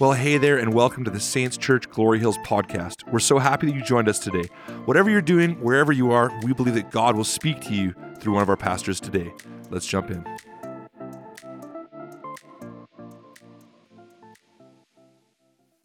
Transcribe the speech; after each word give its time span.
Well, 0.00 0.12
hey 0.12 0.38
there, 0.38 0.58
and 0.58 0.72
welcome 0.72 1.02
to 1.02 1.10
the 1.10 1.18
Saints 1.18 1.56
Church 1.56 1.90
Glory 1.90 2.20
Hills 2.20 2.38
podcast. 2.46 3.02
We're 3.10 3.18
so 3.18 3.40
happy 3.40 3.66
that 3.66 3.74
you 3.74 3.82
joined 3.82 4.08
us 4.08 4.20
today. 4.20 4.44
Whatever 4.84 5.10
you're 5.10 5.20
doing, 5.20 5.60
wherever 5.60 5.90
you 5.90 6.12
are, 6.12 6.30
we 6.44 6.52
believe 6.52 6.74
that 6.74 6.92
God 6.92 7.16
will 7.16 7.24
speak 7.24 7.60
to 7.62 7.74
you 7.74 7.96
through 8.20 8.34
one 8.34 8.42
of 8.42 8.48
our 8.48 8.56
pastors 8.56 9.00
today. 9.00 9.32
Let's 9.70 9.88
jump 9.88 10.12
in. 10.12 10.24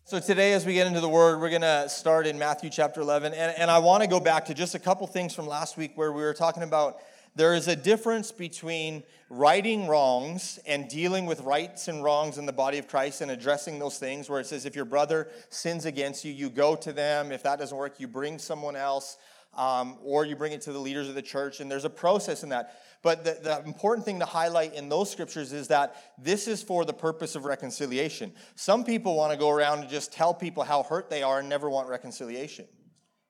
So, 0.04 0.20
today, 0.20 0.54
as 0.54 0.64
we 0.64 0.76
get 0.76 0.86
into 0.86 1.02
the 1.02 1.10
word, 1.10 1.42
we're 1.42 1.50
going 1.50 1.64
to 1.64 1.90
start 1.90 2.28
in 2.28 2.38
Matthew 2.38 2.70
chapter 2.70 3.02
11. 3.02 3.34
And, 3.34 3.58
and 3.58 3.72
I 3.72 3.80
want 3.80 4.04
to 4.04 4.08
go 4.08 4.20
back 4.20 4.46
to 4.46 4.54
just 4.54 4.76
a 4.76 4.80
couple 4.80 5.08
things 5.08 5.34
from 5.34 5.48
last 5.48 5.76
week 5.76 5.94
where 5.96 6.12
we 6.12 6.22
were 6.22 6.36
talking 6.36 6.62
about 6.62 6.98
there 7.36 7.56
is 7.56 7.68
a 7.68 7.76
difference 7.76 8.32
between 8.32 9.04
righting 9.30 9.88
wrongs 9.88 10.60
and 10.68 10.88
dealing 10.88 11.26
with 11.26 11.42
rights 11.42 11.88
and 11.88 12.04
wrongs 12.04 12.38
in 12.38 12.46
the 12.46 12.54
body 12.54 12.78
of 12.78 12.88
Christ 12.88 13.22
and 13.22 13.32
addressing 13.32 13.80
those 13.80 13.98
things 13.98 14.30
where 14.30 14.40
it 14.40 14.46
says 14.46 14.66
if 14.66 14.76
your 14.76 14.86
brother 14.86 15.30
sins 15.50 15.86
against 15.86 16.24
you, 16.24 16.32
you 16.32 16.50
go 16.50 16.76
to 16.76 16.94
them. 16.94 17.32
If 17.32 17.44
that 17.44 17.60
doesn't 17.60 17.76
work, 17.76 18.00
you 18.00 18.08
bring 18.08 18.38
someone 18.38 18.76
else. 18.76 19.18
Um, 19.56 20.00
or 20.04 20.26
you 20.26 20.36
bring 20.36 20.52
it 20.52 20.62
to 20.62 20.74
the 20.74 20.80
leaders 20.80 21.10
of 21.10 21.14
the 21.14 21.22
church, 21.22 21.60
and 21.60 21.70
there's 21.70 21.86
a 21.86 21.90
process 21.90 22.42
in 22.42 22.50
that. 22.50 22.82
But 23.04 23.24
the, 23.24 23.38
the, 23.40 23.64
important 23.68 24.04
thing 24.04 24.18
to 24.18 24.26
highlight 24.26 24.74
in 24.74 24.90
those 24.90 25.12
scriptures 25.12 25.54
is 25.54 25.68
that 25.68 25.96
this 26.18 26.48
is 26.48 26.64
for 26.64 26.86
the 26.86 26.94
purpose 26.94 27.36
of 27.36 27.46
reconciliation. 27.46 28.32
Some 28.56 28.84
people 28.84 29.16
want 29.16 29.32
to 29.32 29.38
go 29.38 29.52
around 29.52 29.82
and 29.82 29.90
just 29.90 30.12
tell 30.12 30.34
people 30.34 30.64
how 30.64 30.82
hurt 30.82 31.12
they 31.12 31.22
are 31.22 31.38
and 31.38 31.50
never 31.50 31.70
want 31.70 31.88
reconciliation. 31.88 32.66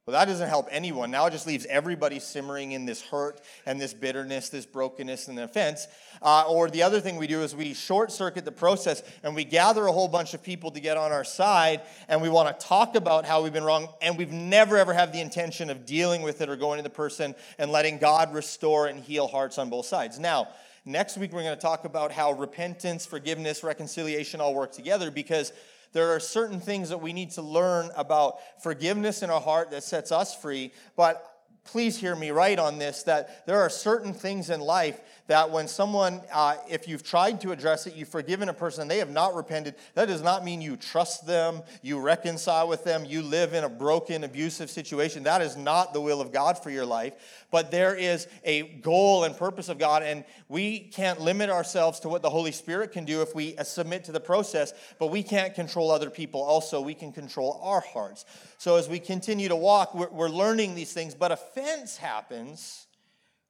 Well, 0.05 0.19
that 0.19 0.25
doesn't 0.25 0.49
help 0.49 0.67
anyone. 0.69 1.11
Now 1.11 1.27
it 1.27 1.31
just 1.31 1.47
leaves 1.47 1.65
everybody 1.67 2.19
simmering 2.19 2.73
in 2.73 2.85
this 2.85 3.01
hurt 3.01 3.39
and 3.65 3.79
this 3.79 3.93
bitterness, 3.93 4.49
this 4.49 4.65
brokenness 4.65 5.29
and 5.29 5.39
offense. 5.39 5.87
Uh, 6.21 6.43
or 6.45 6.69
the 6.69 6.83
other 6.83 6.99
thing 6.99 7.15
we 7.15 7.25
do 7.25 7.41
is 7.41 7.55
we 7.55 7.73
short 7.73 8.11
circuit 8.11 8.43
the 8.43 8.51
process 8.51 9.01
and 9.23 9.33
we 9.33 9.45
gather 9.45 9.87
a 9.87 9.91
whole 9.93 10.09
bunch 10.09 10.33
of 10.33 10.43
people 10.43 10.71
to 10.71 10.81
get 10.81 10.97
on 10.97 11.13
our 11.13 11.23
side 11.23 11.79
and 12.09 12.21
we 12.21 12.27
want 12.27 12.59
to 12.59 12.65
talk 12.65 12.97
about 12.97 13.23
how 13.25 13.41
we've 13.41 13.53
been 13.53 13.63
wrong 13.63 13.87
and 14.01 14.17
we've 14.17 14.33
never 14.33 14.75
ever 14.75 14.93
had 14.93 15.13
the 15.13 15.21
intention 15.21 15.69
of 15.69 15.85
dealing 15.85 16.21
with 16.21 16.41
it 16.41 16.49
or 16.49 16.57
going 16.57 16.79
to 16.79 16.83
the 16.83 16.89
person 16.89 17.33
and 17.57 17.71
letting 17.71 17.97
God 17.97 18.33
restore 18.33 18.87
and 18.87 18.99
heal 18.99 19.27
hearts 19.27 19.57
on 19.57 19.69
both 19.69 19.85
sides. 19.85 20.19
Now, 20.19 20.49
next 20.83 21.17
week 21.17 21.31
we're 21.31 21.43
going 21.43 21.55
to 21.55 21.61
talk 21.61 21.85
about 21.85 22.11
how 22.11 22.33
repentance, 22.33 23.05
forgiveness, 23.05 23.63
reconciliation 23.63 24.41
all 24.41 24.53
work 24.53 24.73
together 24.73 25.11
because 25.11 25.53
there 25.93 26.13
are 26.13 26.19
certain 26.19 26.59
things 26.59 26.89
that 26.89 27.01
we 27.01 27.13
need 27.13 27.31
to 27.31 27.41
learn 27.41 27.89
about 27.95 28.37
forgiveness 28.61 29.23
in 29.23 29.29
our 29.29 29.41
heart 29.41 29.71
that 29.71 29.83
sets 29.83 30.11
us 30.11 30.35
free. 30.35 30.71
But 30.95 31.32
please 31.65 31.97
hear 31.97 32.15
me 32.15 32.31
right 32.31 32.59
on 32.59 32.77
this 32.77 33.03
that 33.03 33.45
there 33.45 33.61
are 33.61 33.69
certain 33.69 34.13
things 34.13 34.49
in 34.49 34.59
life 34.59 34.99
that 35.27 35.49
when 35.49 35.69
someone, 35.69 36.21
uh, 36.33 36.57
if 36.69 36.87
you've 36.87 37.03
tried 37.03 37.39
to 37.39 37.51
address 37.53 37.87
it, 37.87 37.95
you've 37.95 38.09
forgiven 38.09 38.49
a 38.49 38.53
person, 38.53 38.89
they 38.89 38.97
have 38.97 39.09
not 39.09 39.33
repented, 39.33 39.75
that 39.95 40.07
does 40.07 40.21
not 40.21 40.43
mean 40.43 40.61
you 40.61 40.75
trust 40.75 41.25
them, 41.25 41.61
you 41.81 41.99
reconcile 41.99 42.67
with 42.67 42.83
them, 42.83 43.05
you 43.05 43.21
live 43.21 43.53
in 43.53 43.63
a 43.63 43.69
broken, 43.69 44.25
abusive 44.25 44.69
situation. 44.69 45.23
That 45.23 45.41
is 45.41 45.55
not 45.55 45.93
the 45.93 46.01
will 46.01 46.19
of 46.19 46.33
God 46.33 46.61
for 46.61 46.69
your 46.69 46.85
life. 46.85 47.13
But 47.51 47.71
there 47.71 47.95
is 47.95 48.27
a 48.43 48.63
goal 48.79 49.23
and 49.23 49.37
purpose 49.37 49.69
of 49.69 49.77
God, 49.77 50.03
and 50.03 50.25
we 50.49 50.79
can't 50.79 51.21
limit 51.21 51.49
ourselves 51.49 52.01
to 52.01 52.09
what 52.09 52.21
the 52.21 52.29
Holy 52.29 52.51
Spirit 52.51 52.91
can 52.91 53.05
do 53.05 53.21
if 53.21 53.33
we 53.33 53.55
submit 53.63 54.03
to 54.05 54.11
the 54.11 54.19
process, 54.19 54.73
but 54.99 55.07
we 55.07 55.23
can't 55.23 55.55
control 55.55 55.91
other 55.91 56.09
people 56.09 56.41
also. 56.41 56.81
We 56.81 56.95
can 56.95 57.13
control 57.13 57.61
our 57.63 57.79
hearts. 57.79 58.25
So 58.63 58.77
as 58.77 58.87
we 58.87 58.99
continue 58.99 59.49
to 59.49 59.57
walk, 59.57 59.93
we're, 59.93 60.07
we're 60.07 60.29
learning 60.29 60.73
these 60.73 60.93
things, 60.93 61.13
but 61.13 61.33
offense 61.33 61.97
happens 61.97 62.87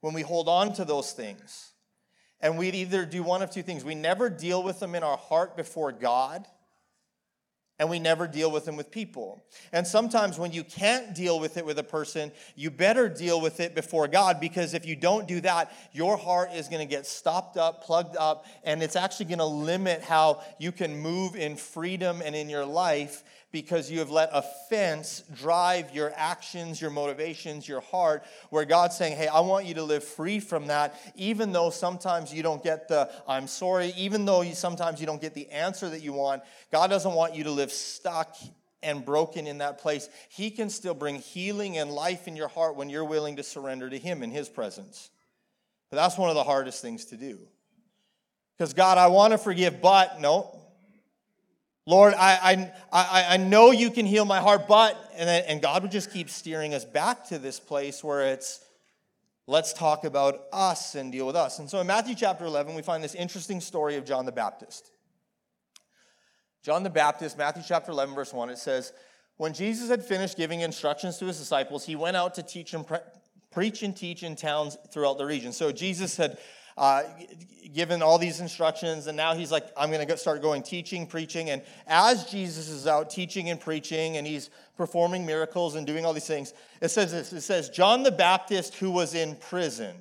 when 0.01 0.15
we 0.15 0.23
hold 0.23 0.49
on 0.49 0.73
to 0.73 0.85
those 0.85 1.11
things. 1.11 1.73
And 2.41 2.57
we 2.57 2.69
either 2.69 3.05
do 3.05 3.21
one 3.21 3.43
of 3.43 3.51
two 3.51 3.61
things. 3.61 3.85
We 3.85 3.93
never 3.93 4.27
deal 4.27 4.63
with 4.63 4.79
them 4.79 4.95
in 4.95 5.03
our 5.03 5.17
heart 5.17 5.55
before 5.55 5.91
God, 5.91 6.47
and 7.77 7.91
we 7.91 7.99
never 7.99 8.27
deal 8.27 8.49
with 8.49 8.65
them 8.65 8.75
with 8.75 8.89
people. 8.89 9.43
And 9.71 9.85
sometimes 9.85 10.39
when 10.39 10.51
you 10.51 10.63
can't 10.63 11.13
deal 11.13 11.39
with 11.39 11.57
it 11.57 11.65
with 11.65 11.77
a 11.77 11.83
person, 11.83 12.31
you 12.55 12.71
better 12.71 13.07
deal 13.07 13.39
with 13.39 13.59
it 13.59 13.75
before 13.75 14.07
God 14.07 14.39
because 14.39 14.73
if 14.73 14.83
you 14.83 14.95
don't 14.95 15.27
do 15.27 15.41
that, 15.41 15.71
your 15.91 16.17
heart 16.17 16.53
is 16.55 16.67
going 16.69 16.81
to 16.81 16.91
get 16.91 17.05
stopped 17.05 17.55
up, 17.55 17.83
plugged 17.83 18.17
up, 18.17 18.47
and 18.63 18.81
it's 18.81 18.95
actually 18.95 19.27
going 19.27 19.37
to 19.37 19.45
limit 19.45 20.01
how 20.01 20.41
you 20.57 20.71
can 20.71 20.97
move 20.97 21.35
in 21.35 21.55
freedom 21.55 22.23
and 22.25 22.35
in 22.35 22.49
your 22.49 22.65
life 22.65 23.23
because 23.53 23.89
you 23.89 23.99
have 23.99 24.09
let 24.09 24.31
offense 24.33 25.23
drive 25.35 25.93
your 25.95 26.11
actions, 26.17 26.81
your 26.81 26.89
motivations, 26.89 27.67
your 27.67 27.81
heart, 27.81 28.25
where 28.49 28.65
God's 28.65 28.97
saying, 28.97 29.15
Hey, 29.15 29.27
I 29.27 29.39
want 29.41 29.65
you 29.65 29.75
to 29.75 29.83
live 29.83 30.03
free 30.03 30.39
from 30.39 30.67
that, 30.67 30.99
even 31.15 31.53
though 31.53 31.69
sometimes 31.69 32.33
you 32.33 32.43
don't 32.43 32.61
get 32.61 32.89
the 32.89 33.09
I'm 33.27 33.47
sorry, 33.47 33.93
even 33.95 34.25
though 34.25 34.41
you, 34.41 34.55
sometimes 34.55 34.99
you 34.99 35.05
don't 35.05 35.21
get 35.21 35.35
the 35.35 35.49
answer 35.51 35.87
that 35.87 36.01
you 36.01 36.11
want. 36.13 36.41
God 36.71 36.89
doesn't 36.89 37.13
want 37.13 37.35
you 37.35 37.45
to 37.45 37.51
live 37.51 37.71
stuck 37.71 38.35
and 38.81 39.05
broken 39.05 39.45
in 39.45 39.59
that 39.59 39.77
place. 39.77 40.09
He 40.29 40.49
can 40.49 40.69
still 40.69 40.95
bring 40.95 41.17
healing 41.17 41.77
and 41.77 41.91
life 41.91 42.27
in 42.27 42.35
your 42.35 42.49
heart 42.49 42.75
when 42.75 42.89
you're 42.89 43.05
willing 43.05 43.35
to 43.35 43.43
surrender 43.43 43.87
to 43.87 43.99
Him 43.99 44.23
in 44.23 44.31
His 44.31 44.49
presence. 44.49 45.11
But 45.91 45.97
that's 45.97 46.17
one 46.17 46.29
of 46.29 46.35
the 46.35 46.43
hardest 46.43 46.81
things 46.81 47.05
to 47.05 47.17
do. 47.17 47.37
Because 48.57 48.73
God, 48.73 48.97
I 48.97 49.07
want 49.07 49.31
to 49.31 49.37
forgive, 49.37 49.79
but 49.79 50.19
no, 50.19 50.59
Lord, 51.85 52.13
I, 52.13 52.71
I, 52.93 53.25
I 53.31 53.37
know 53.37 53.71
you 53.71 53.91
can 53.91 54.05
heal 54.05 54.23
my 54.23 54.39
heart, 54.39 54.67
but, 54.67 54.97
and, 55.17 55.29
and 55.29 55.61
God 55.61 55.81
would 55.81 55.91
just 55.91 56.11
keep 56.11 56.29
steering 56.29 56.73
us 56.73 56.85
back 56.85 57.27
to 57.27 57.37
this 57.37 57.59
place 57.59 58.01
where 58.01 58.21
it's, 58.21 58.61
let's 59.47 59.73
talk 59.73 60.05
about 60.05 60.43
us 60.53 60.95
and 60.95 61.11
deal 61.11 61.27
with 61.27 61.35
us. 61.35 61.59
And 61.59 61.69
so 61.69 61.81
in 61.81 61.87
Matthew 61.87 62.15
chapter 62.15 62.45
11, 62.45 62.73
we 62.73 62.81
find 62.81 63.03
this 63.03 63.15
interesting 63.15 63.59
story 63.59 63.97
of 63.97 64.05
John 64.05 64.25
the 64.25 64.31
Baptist. 64.31 64.91
John 66.63 66.83
the 66.83 66.89
Baptist, 66.89 67.37
Matthew 67.37 67.63
chapter 67.67 67.91
11, 67.91 68.15
verse 68.15 68.31
1, 68.31 68.49
it 68.49 68.57
says, 68.57 68.93
When 69.35 69.53
Jesus 69.53 69.89
had 69.89 70.05
finished 70.05 70.37
giving 70.37 70.61
instructions 70.61 71.17
to 71.17 71.25
his 71.25 71.37
disciples, 71.37 71.85
he 71.85 71.97
went 71.97 72.15
out 72.15 72.35
to 72.35 72.43
teach 72.43 72.73
and 72.73 72.87
pre- 72.87 72.99
preach 73.51 73.83
and 73.83 73.95
teach 73.95 74.23
in 74.23 74.37
towns 74.37 74.77
throughout 74.93 75.17
the 75.17 75.25
region. 75.25 75.51
So 75.51 75.73
Jesus 75.73 76.15
had 76.15 76.37
uh, 76.77 77.03
given 77.73 78.01
all 78.01 78.17
these 78.17 78.39
instructions, 78.39 79.07
and 79.07 79.17
now 79.17 79.33
he's 79.33 79.51
like, 79.51 79.65
I'm 79.77 79.91
going 79.91 80.07
to 80.07 80.17
start 80.17 80.41
going 80.41 80.63
teaching, 80.63 81.07
preaching. 81.07 81.49
And 81.49 81.61
as 81.87 82.25
Jesus 82.25 82.69
is 82.69 82.87
out 82.87 83.09
teaching 83.09 83.49
and 83.49 83.59
preaching, 83.59 84.17
and 84.17 84.25
he's 84.25 84.49
performing 84.77 85.25
miracles 85.25 85.75
and 85.75 85.85
doing 85.85 86.05
all 86.05 86.13
these 86.13 86.27
things, 86.27 86.53
it 86.81 86.89
says 86.89 87.11
this 87.11 87.33
it 87.33 87.41
says, 87.41 87.69
John 87.69 88.03
the 88.03 88.11
Baptist, 88.11 88.75
who 88.75 88.91
was 88.91 89.13
in 89.13 89.35
prison, 89.35 89.95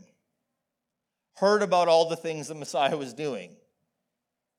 heard 1.36 1.62
about 1.62 1.88
all 1.88 2.08
the 2.08 2.16
things 2.16 2.48
the 2.48 2.54
Messiah 2.54 2.96
was 2.96 3.12
doing. 3.12 3.50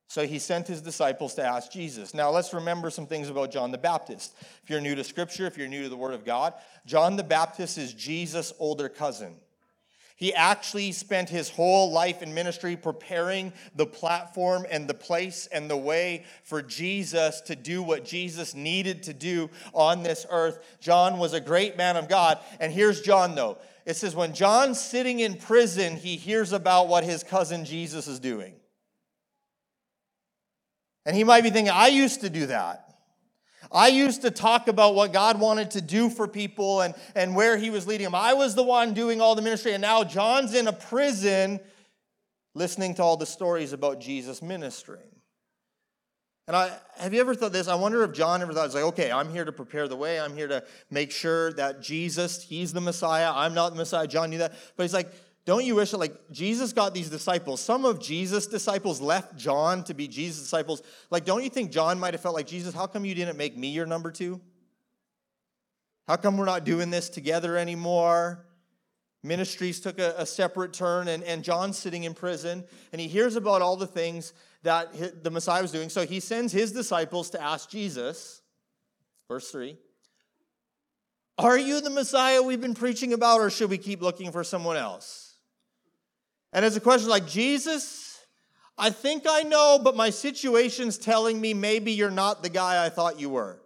So 0.07 0.27
he 0.27 0.37
sent 0.37 0.67
his 0.67 0.81
disciples 0.81 1.33
to 1.35 1.43
ask 1.43 1.71
Jesus. 1.71 2.13
Now 2.13 2.29
let's 2.29 2.53
remember 2.53 2.91
some 2.91 3.07
things 3.07 3.29
about 3.29 3.49
John 3.51 3.71
the 3.71 3.79
Baptist. 3.79 4.35
If 4.61 4.69
you're 4.69 4.81
new 4.81 4.93
to 4.93 5.03
Scripture, 5.03 5.47
if 5.47 5.57
you're 5.57 5.67
new 5.67 5.83
to 5.83 5.89
the 5.89 5.97
Word 5.97 6.13
of 6.13 6.23
God, 6.23 6.53
John 6.85 7.15
the 7.15 7.23
Baptist 7.23 7.79
is 7.79 7.93
Jesus' 7.93 8.53
older 8.59 8.89
cousin. 8.89 9.37
He 10.23 10.33
actually 10.33 10.93
spent 10.93 11.27
his 11.27 11.49
whole 11.49 11.91
life 11.91 12.21
in 12.21 12.33
ministry 12.33 12.77
preparing 12.77 13.51
the 13.75 13.85
platform 13.85 14.65
and 14.71 14.87
the 14.87 14.93
place 14.93 15.49
and 15.51 15.69
the 15.69 15.75
way 15.75 16.23
for 16.45 16.61
Jesus 16.61 17.41
to 17.41 17.57
do 17.57 17.83
what 17.83 18.05
Jesus 18.05 18.55
needed 18.55 19.03
to 19.03 19.13
do 19.13 19.49
on 19.73 20.01
this 20.01 20.25
earth. 20.29 20.59
John 20.79 21.17
was 21.17 21.33
a 21.33 21.41
great 21.41 21.75
man 21.75 21.97
of 21.97 22.07
God. 22.07 22.39
And 22.61 22.71
here's 22.71 23.01
John, 23.01 23.35
though. 23.35 23.57
It 23.85 23.97
says, 23.97 24.15
when 24.15 24.33
John's 24.33 24.79
sitting 24.79 25.19
in 25.19 25.35
prison, 25.35 25.97
he 25.97 26.15
hears 26.15 26.53
about 26.53 26.87
what 26.87 27.03
his 27.03 27.21
cousin 27.21 27.65
Jesus 27.65 28.07
is 28.07 28.21
doing. 28.21 28.53
And 31.05 31.17
he 31.17 31.25
might 31.25 31.43
be 31.43 31.49
thinking, 31.49 31.73
I 31.73 31.87
used 31.87 32.21
to 32.21 32.29
do 32.29 32.45
that. 32.45 32.82
I 33.71 33.87
used 33.87 34.21
to 34.21 34.31
talk 34.31 34.67
about 34.67 34.95
what 34.95 35.13
God 35.13 35.39
wanted 35.39 35.71
to 35.71 35.81
do 35.81 36.09
for 36.09 36.27
people 36.27 36.81
and, 36.81 36.93
and 37.15 37.35
where 37.35 37.57
he 37.57 37.69
was 37.69 37.87
leading 37.87 38.05
them. 38.05 38.15
I 38.15 38.33
was 38.33 38.55
the 38.55 38.63
one 38.63 38.93
doing 38.93 39.21
all 39.21 39.35
the 39.35 39.41
ministry, 39.41 39.73
and 39.73 39.81
now 39.81 40.03
John's 40.03 40.53
in 40.53 40.67
a 40.67 40.73
prison 40.73 41.59
listening 42.55 42.95
to 42.95 43.03
all 43.03 43.17
the 43.17 43.25
stories 43.25 43.73
about 43.73 43.99
Jesus 43.99 44.41
ministering. 44.41 45.01
And 46.47 46.57
I 46.57 46.71
have 46.97 47.13
you 47.13 47.21
ever 47.21 47.33
thought 47.33 47.53
this? 47.53 47.69
I 47.69 47.75
wonder 47.75 48.03
if 48.03 48.11
John 48.11 48.41
ever 48.41 48.53
thought, 48.53 48.65
it's 48.65 48.75
like, 48.75 48.83
okay, 48.83 49.11
I'm 49.11 49.29
here 49.31 49.45
to 49.45 49.53
prepare 49.53 49.87
the 49.87 49.95
way. 49.95 50.19
I'm 50.19 50.35
here 50.35 50.49
to 50.49 50.63
make 50.91 51.09
sure 51.11 51.53
that 51.53 51.81
Jesus, 51.81 52.43
he's 52.43 52.73
the 52.73 52.81
Messiah. 52.81 53.31
I'm 53.33 53.53
not 53.53 53.69
the 53.69 53.77
Messiah. 53.77 54.07
John 54.07 54.29
knew 54.29 54.39
that. 54.39 54.53
But 54.75 54.83
he's 54.83 54.93
like, 54.93 55.11
don't 55.45 55.65
you 55.65 55.75
wish 55.75 55.91
that 55.91 55.97
like 55.97 56.15
Jesus 56.31 56.71
got 56.71 56.93
these 56.93 57.09
disciples? 57.09 57.59
Some 57.59 57.83
of 57.83 57.99
Jesus' 57.99 58.47
disciples 58.47 59.01
left 59.01 59.35
John 59.35 59.83
to 59.85 59.93
be 59.93 60.07
Jesus' 60.07 60.41
disciples. 60.41 60.81
Like, 61.09 61.25
don't 61.25 61.43
you 61.43 61.49
think 61.49 61.71
John 61.71 61.99
might 61.99 62.13
have 62.13 62.21
felt 62.21 62.35
like, 62.35 62.47
Jesus, 62.47 62.73
how 62.73 62.87
come 62.87 63.03
you 63.03 63.13
didn't 63.13 63.37
make 63.37 63.57
me 63.57 63.67
your 63.69 63.85
number 63.85 64.09
two? 64.09 64.39
How 66.07 66.15
come 66.15 66.37
we're 66.37 66.45
not 66.45 66.63
doing 66.63 66.89
this 66.89 67.09
together 67.09 67.57
anymore? 67.57 68.45
Ministries 69.21 69.79
took 69.79 69.99
a, 69.99 70.15
a 70.17 70.25
separate 70.25 70.73
turn, 70.73 71.07
and, 71.07 71.23
and 71.23 71.43
John's 71.43 71.77
sitting 71.77 72.03
in 72.03 72.13
prison, 72.13 72.63
and 72.91 73.01
he 73.01 73.07
hears 73.07 73.35
about 73.35 73.61
all 73.61 73.77
the 73.77 73.87
things 73.87 74.33
that 74.63 75.23
the 75.23 75.31
Messiah 75.31 75.61
was 75.61 75.71
doing. 75.71 75.89
So 75.89 76.05
he 76.05 76.19
sends 76.19 76.53
his 76.53 76.71
disciples 76.71 77.29
to 77.31 77.41
ask 77.41 77.69
Jesus, 77.69 78.41
verse 79.29 79.49
3, 79.51 79.77
Are 81.37 81.57
you 81.57 81.79
the 81.79 81.89
Messiah 81.89 82.41
we've 82.41 82.61
been 82.61 82.73
preaching 82.73 83.13
about, 83.13 83.39
or 83.39 83.49
should 83.49 83.69
we 83.69 83.77
keep 83.77 84.01
looking 84.01 84.31
for 84.31 84.43
someone 84.43 84.75
else? 84.75 85.22
And 86.53 86.63
as 86.63 86.77
a 86.77 86.79
question 86.79 87.09
like, 87.09 87.27
Jesus, 87.27 88.19
I 88.77 88.91
think 88.91 89.23
I 89.27 89.41
know, 89.41 89.79
but 89.83 89.95
my 89.95 90.09
situation's 90.09 90.97
telling 90.97 91.41
me 91.41 91.53
maybe 91.53 91.91
you're 91.91 92.11
not 92.11 92.43
the 92.43 92.49
guy 92.49 92.85
I 92.85 92.89
thought 92.89 93.19
you 93.19 93.29
were. 93.29 93.59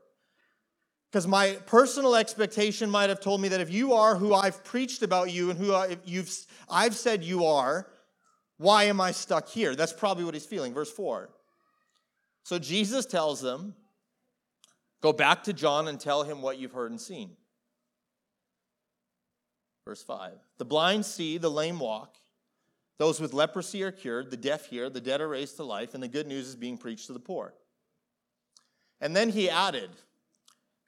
Because 1.11 1.27
my 1.27 1.57
personal 1.65 2.15
expectation 2.15 2.89
might 2.89 3.09
have 3.09 3.19
told 3.19 3.41
me 3.41 3.49
that 3.49 3.61
if 3.61 3.71
you 3.71 3.93
are 3.93 4.15
who 4.15 4.33
I've 4.33 4.63
preached 4.63 5.03
about 5.03 5.31
you 5.31 5.49
and 5.49 5.59
who 5.59 5.73
I, 5.73 5.97
you've, 6.05 6.33
I've 6.69 6.95
said 6.95 7.23
you 7.23 7.45
are, 7.45 7.87
why 8.57 8.85
am 8.85 8.99
I 8.99 9.11
stuck 9.11 9.47
here? 9.47 9.75
That's 9.75 9.93
probably 9.93 10.23
what 10.23 10.33
he's 10.33 10.45
feeling. 10.45 10.73
Verse 10.73 10.91
4. 10.91 11.29
So 12.43 12.59
Jesus 12.59 13.05
tells 13.05 13.41
them, 13.41 13.75
Go 15.01 15.13
back 15.13 15.43
to 15.43 15.53
John 15.53 15.87
and 15.87 15.99
tell 15.99 16.23
him 16.23 16.41
what 16.41 16.57
you've 16.57 16.71
heard 16.71 16.89
and 16.89 16.99
seen. 16.99 17.37
Verse 19.85 20.03
5 20.03 20.33
The 20.57 20.65
blind 20.65 21.05
see, 21.05 21.37
the 21.37 21.51
lame 21.51 21.79
walk, 21.79 22.15
those 22.99 23.19
with 23.19 23.33
leprosy 23.33 23.83
are 23.83 23.91
cured, 23.91 24.31
the 24.31 24.37
deaf 24.37 24.67
hear, 24.67 24.89
the 24.89 25.01
dead 25.01 25.21
are 25.21 25.27
raised 25.27 25.57
to 25.57 25.63
life, 25.63 25.93
and 25.93 26.01
the 26.01 26.07
good 26.07 26.27
news 26.27 26.47
is 26.47 26.55
being 26.55 26.77
preached 26.77 27.07
to 27.07 27.13
the 27.13 27.19
poor. 27.19 27.53
And 28.99 29.15
then 29.15 29.29
he 29.29 29.49
added, 29.49 29.91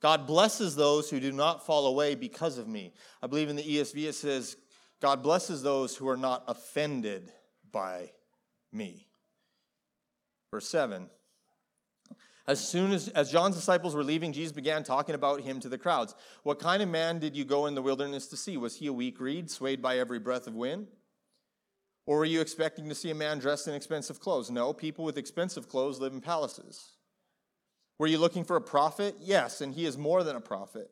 God 0.01 0.25
blesses 0.25 0.75
those 0.75 1.09
who 1.09 1.19
do 1.19 1.31
not 1.31 1.65
fall 1.65 1.87
away 1.87 2.15
because 2.15 2.57
of 2.57 2.67
me. 2.67 2.93
I 3.21 3.27
believe 3.27 3.49
in 3.49 3.55
the 3.55 3.63
ESV 3.63 4.09
it 4.09 4.15
says, 4.15 4.57
God 5.01 5.21
blesses 5.21 5.61
those 5.61 5.95
who 5.95 6.09
are 6.09 6.17
not 6.17 6.43
offended 6.47 7.31
by 7.71 8.11
me. 8.71 9.07
Verse 10.51 10.67
7 10.67 11.09
as 12.49 12.67
soon 12.67 12.91
as, 12.91 13.09
as 13.09 13.31
John's 13.31 13.55
disciples 13.55 13.93
were 13.93 14.03
leaving, 14.03 14.33
Jesus 14.33 14.51
began 14.51 14.81
talking 14.81 15.13
about 15.13 15.41
him 15.41 15.59
to 15.59 15.69
the 15.69 15.77
crowds. 15.77 16.15
What 16.41 16.57
kind 16.57 16.81
of 16.81 16.89
man 16.89 17.19
did 17.19 17.37
you 17.37 17.45
go 17.45 17.67
in 17.67 17.75
the 17.75 17.81
wilderness 17.83 18.25
to 18.29 18.37
see? 18.37 18.57
Was 18.57 18.77
he 18.77 18.87
a 18.87 18.93
weak 18.93 19.19
reed, 19.19 19.51
swayed 19.51 19.83
by 19.83 19.99
every 19.99 20.17
breath 20.17 20.47
of 20.47 20.55
wind? 20.55 20.87
Or 22.09 22.17
were 22.17 22.25
you 22.25 22.41
expecting 22.41 22.89
to 22.89 22.95
see 22.95 23.11
a 23.11 23.15
man 23.15 23.37
dressed 23.37 23.67
in 23.67 23.75
expensive 23.75 24.19
clothes? 24.19 24.49
No, 24.49 24.73
people 24.73 25.05
with 25.05 25.15
expensive 25.15 25.69
clothes 25.69 25.99
live 25.99 26.11
in 26.11 26.21
palaces. 26.21 26.93
Were 27.99 28.07
you 28.07 28.17
looking 28.17 28.43
for 28.43 28.55
a 28.55 28.61
prophet? 28.61 29.13
Yes, 29.21 29.61
and 29.61 29.75
he 29.75 29.85
is 29.85 29.95
more 29.95 30.23
than 30.23 30.35
a 30.35 30.41
prophet. 30.41 30.89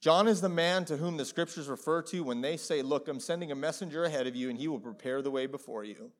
John 0.00 0.26
is 0.26 0.40
the 0.40 0.48
man 0.48 0.84
to 0.86 0.96
whom 0.96 1.18
the 1.18 1.24
scriptures 1.24 1.68
refer 1.68 2.02
to 2.02 2.24
when 2.24 2.40
they 2.40 2.56
say, 2.56 2.82
Look, 2.82 3.06
I'm 3.06 3.20
sending 3.20 3.52
a 3.52 3.54
messenger 3.54 4.02
ahead 4.02 4.26
of 4.26 4.34
you, 4.34 4.50
and 4.50 4.58
he 4.58 4.66
will 4.66 4.80
prepare 4.80 5.22
the 5.22 5.30
way 5.30 5.46
before 5.46 5.84
you. 5.84 6.10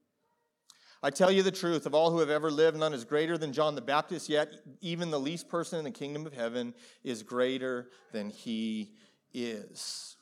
I 1.03 1.11
tell 1.11 1.33
you 1.33 1.43
the 1.43 1.51
truth, 1.51 1.85
of 1.85 1.93
all 1.93 2.13
who 2.13 2.21
have 2.21 2.31
ever 2.31 2.53
lived, 2.53 2.77
none 2.77 2.95
is 2.95 3.05
greater 3.05 3.37
than 3.37 3.53
John 3.53 3.75
the 3.75 3.81
Baptist, 3.81 4.29
yet 4.29 4.53
even 4.81 5.11
the 5.11 5.19
least 5.19 5.49
person 5.49 5.81
in 5.81 5.85
the 5.85 5.91
kingdom 5.91 6.25
of 6.25 6.35
heaven 6.35 6.73
is 7.03 7.25
greater 7.25 7.89
than 8.13 8.31
he 8.31 8.93
is. 9.35 10.17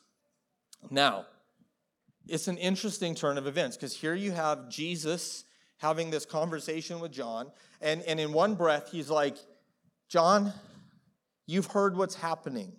Now, 0.89 1.27
it's 2.27 2.47
an 2.47 2.57
interesting 2.57 3.15
turn 3.15 3.37
of 3.37 3.47
events 3.47 3.77
because 3.77 3.93
here 3.93 4.13
you 4.13 4.31
have 4.31 4.69
Jesus 4.69 5.45
having 5.77 6.11
this 6.11 6.25
conversation 6.25 6.99
with 6.99 7.11
John, 7.11 7.51
and, 7.81 8.03
and 8.03 8.19
in 8.19 8.33
one 8.33 8.53
breath, 8.53 8.91
he's 8.91 9.09
like, 9.09 9.35
John, 10.07 10.53
you've 11.47 11.67
heard 11.67 11.97
what's 11.97 12.15
happening. 12.15 12.73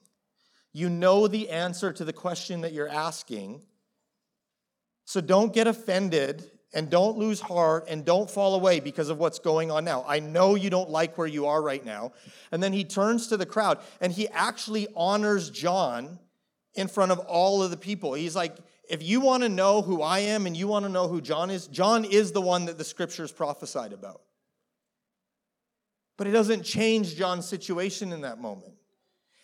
You 0.73 0.89
know 0.89 1.27
the 1.27 1.51
answer 1.51 1.93
to 1.93 2.05
the 2.05 2.13
question 2.13 2.61
that 2.63 2.73
you're 2.73 2.89
asking. 2.89 3.63
So 5.05 5.21
don't 5.21 5.53
get 5.53 5.67
offended 5.67 6.51
and 6.73 6.89
don't 6.89 7.19
lose 7.19 7.41
heart 7.41 7.87
and 7.89 8.05
don't 8.05 8.31
fall 8.31 8.55
away 8.55 8.81
because 8.81 9.11
of 9.11 9.19
what's 9.19 9.39
going 9.39 9.71
on 9.71 9.85
now. 9.85 10.05
I 10.07 10.21
know 10.21 10.55
you 10.55 10.71
don't 10.71 10.89
like 10.89 11.19
where 11.19 11.27
you 11.27 11.47
are 11.47 11.61
right 11.61 11.85
now. 11.85 12.13
And 12.51 12.63
then 12.63 12.73
he 12.73 12.85
turns 12.85 13.27
to 13.27 13.37
the 13.37 13.45
crowd 13.45 13.79
and 14.01 14.13
he 14.13 14.29
actually 14.29 14.89
honors 14.97 15.51
John 15.51 16.19
in 16.75 16.89
front 16.89 17.13
of 17.13 17.19
all 17.21 17.63
of 17.63 17.71
the 17.71 17.77
people. 17.77 18.15
He's 18.15 18.37
like, 18.37 18.57
if 18.93 19.03
you 19.03 19.23
want 19.23 19.43
to 19.43 19.49
know 19.49 19.81
who 19.81 20.03
I 20.03 20.19
am 20.19 20.47
and 20.47 20.55
you 20.55 20.69
want 20.69 20.85
to 20.85 20.91
know 20.91 21.09
who 21.09 21.23
John 21.23 21.51
is, 21.51 21.67
John 21.67 22.05
is 22.05 22.33
the 22.33 22.43
one 22.43 22.67
that 22.67 22.77
the 22.77 22.85
scriptures 22.85 23.33
prophesied 23.33 23.95
about. 23.95 24.21
But 26.19 26.27
it 26.27 26.33
doesn't 26.33 26.63
change 26.63 27.17
John's 27.17 27.49
situation 27.49 28.13
in 28.13 28.21
that 28.21 28.39
moment. 28.39 28.75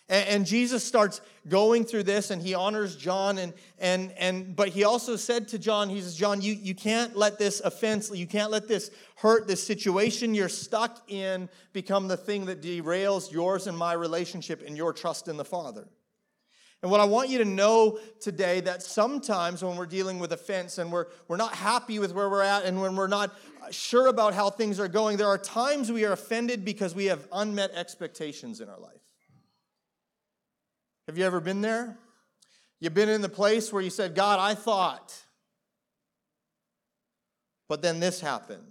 And, 0.07 0.45
Jesus 0.45 0.83
starts 0.83 1.21
going 1.47 1.83
through 1.85 2.01
this 2.03 2.31
and 2.31 2.41
he 2.41 2.55
honors 2.55 2.95
John. 2.95 3.37
And, 3.37 3.53
and, 3.77 4.11
and, 4.17 4.55
but 4.55 4.69
he 4.69 4.83
also 4.83 5.15
said 5.15 5.47
to 5.49 5.59
John, 5.59 5.89
he 5.89 6.01
says, 6.01 6.15
John, 6.15 6.41
you, 6.41 6.53
you 6.53 6.73
can't 6.73 7.15
let 7.15 7.37
this 7.37 7.59
offense, 7.59 8.11
you 8.11 8.25
can't 8.25 8.49
let 8.49 8.67
this 8.67 8.89
hurt, 9.17 9.47
this 9.47 9.63
situation 9.65 10.33
you're 10.33 10.49
stuck 10.49 11.11
in 11.11 11.49
become 11.73 12.07
the 12.07 12.17
thing 12.17 12.45
that 12.45 12.61
derails 12.61 13.31
yours 13.31 13.67
and 13.67 13.77
my 13.77 13.93
relationship 13.93 14.63
and 14.65 14.75
your 14.77 14.93
trust 14.93 15.27
in 15.27 15.37
the 15.37 15.45
Father. 15.45 15.87
And 16.81 16.89
what 16.89 17.01
I 17.01 17.05
want 17.05 17.29
you 17.29 17.39
to 17.39 17.45
know 17.45 17.99
today 18.21 18.61
that 18.61 18.81
sometimes 18.81 19.61
when 19.63 19.75
we're 19.75 19.85
dealing 19.85 20.17
with 20.17 20.31
offense 20.31 20.77
and 20.77 20.91
we're, 20.91 21.07
we're 21.27 21.35
not 21.35 21.53
happy 21.53 21.99
with 21.99 22.13
where 22.13 22.29
we're 22.29 22.41
at 22.41 22.63
and 22.63 22.81
when 22.81 22.95
we're 22.95 23.07
not 23.07 23.35
sure 23.69 24.07
about 24.07 24.33
how 24.33 24.49
things 24.49 24.79
are 24.79 24.87
going, 24.87 25.17
there 25.17 25.27
are 25.27 25.37
times 25.37 25.91
we 25.91 26.05
are 26.05 26.13
offended 26.13 26.63
because 26.63 26.95
we 26.95 27.05
have 27.05 27.27
unmet 27.33 27.71
expectations 27.71 28.61
in 28.61 28.69
our 28.69 28.79
life. 28.79 29.01
Have 31.07 31.17
you 31.17 31.25
ever 31.25 31.41
been 31.41 31.59
there? 31.59 31.97
You've 32.79 32.93
been 32.93 33.09
in 33.09 33.21
the 33.21 33.29
place 33.29 33.73
where 33.73 33.81
you 33.81 33.89
said, 33.89 34.15
God, 34.15 34.39
I 34.39 34.55
thought, 34.55 35.13
but 37.67 37.81
then 37.81 37.99
this 37.99 38.21
happened. 38.21 38.63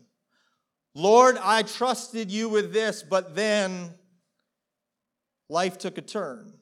Lord, 0.94 1.36
I 1.42 1.62
trusted 1.62 2.30
you 2.30 2.48
with 2.48 2.72
this, 2.72 3.02
but 3.02 3.36
then 3.36 3.92
life 5.50 5.76
took 5.76 5.98
a 5.98 6.02
turn. 6.02 6.54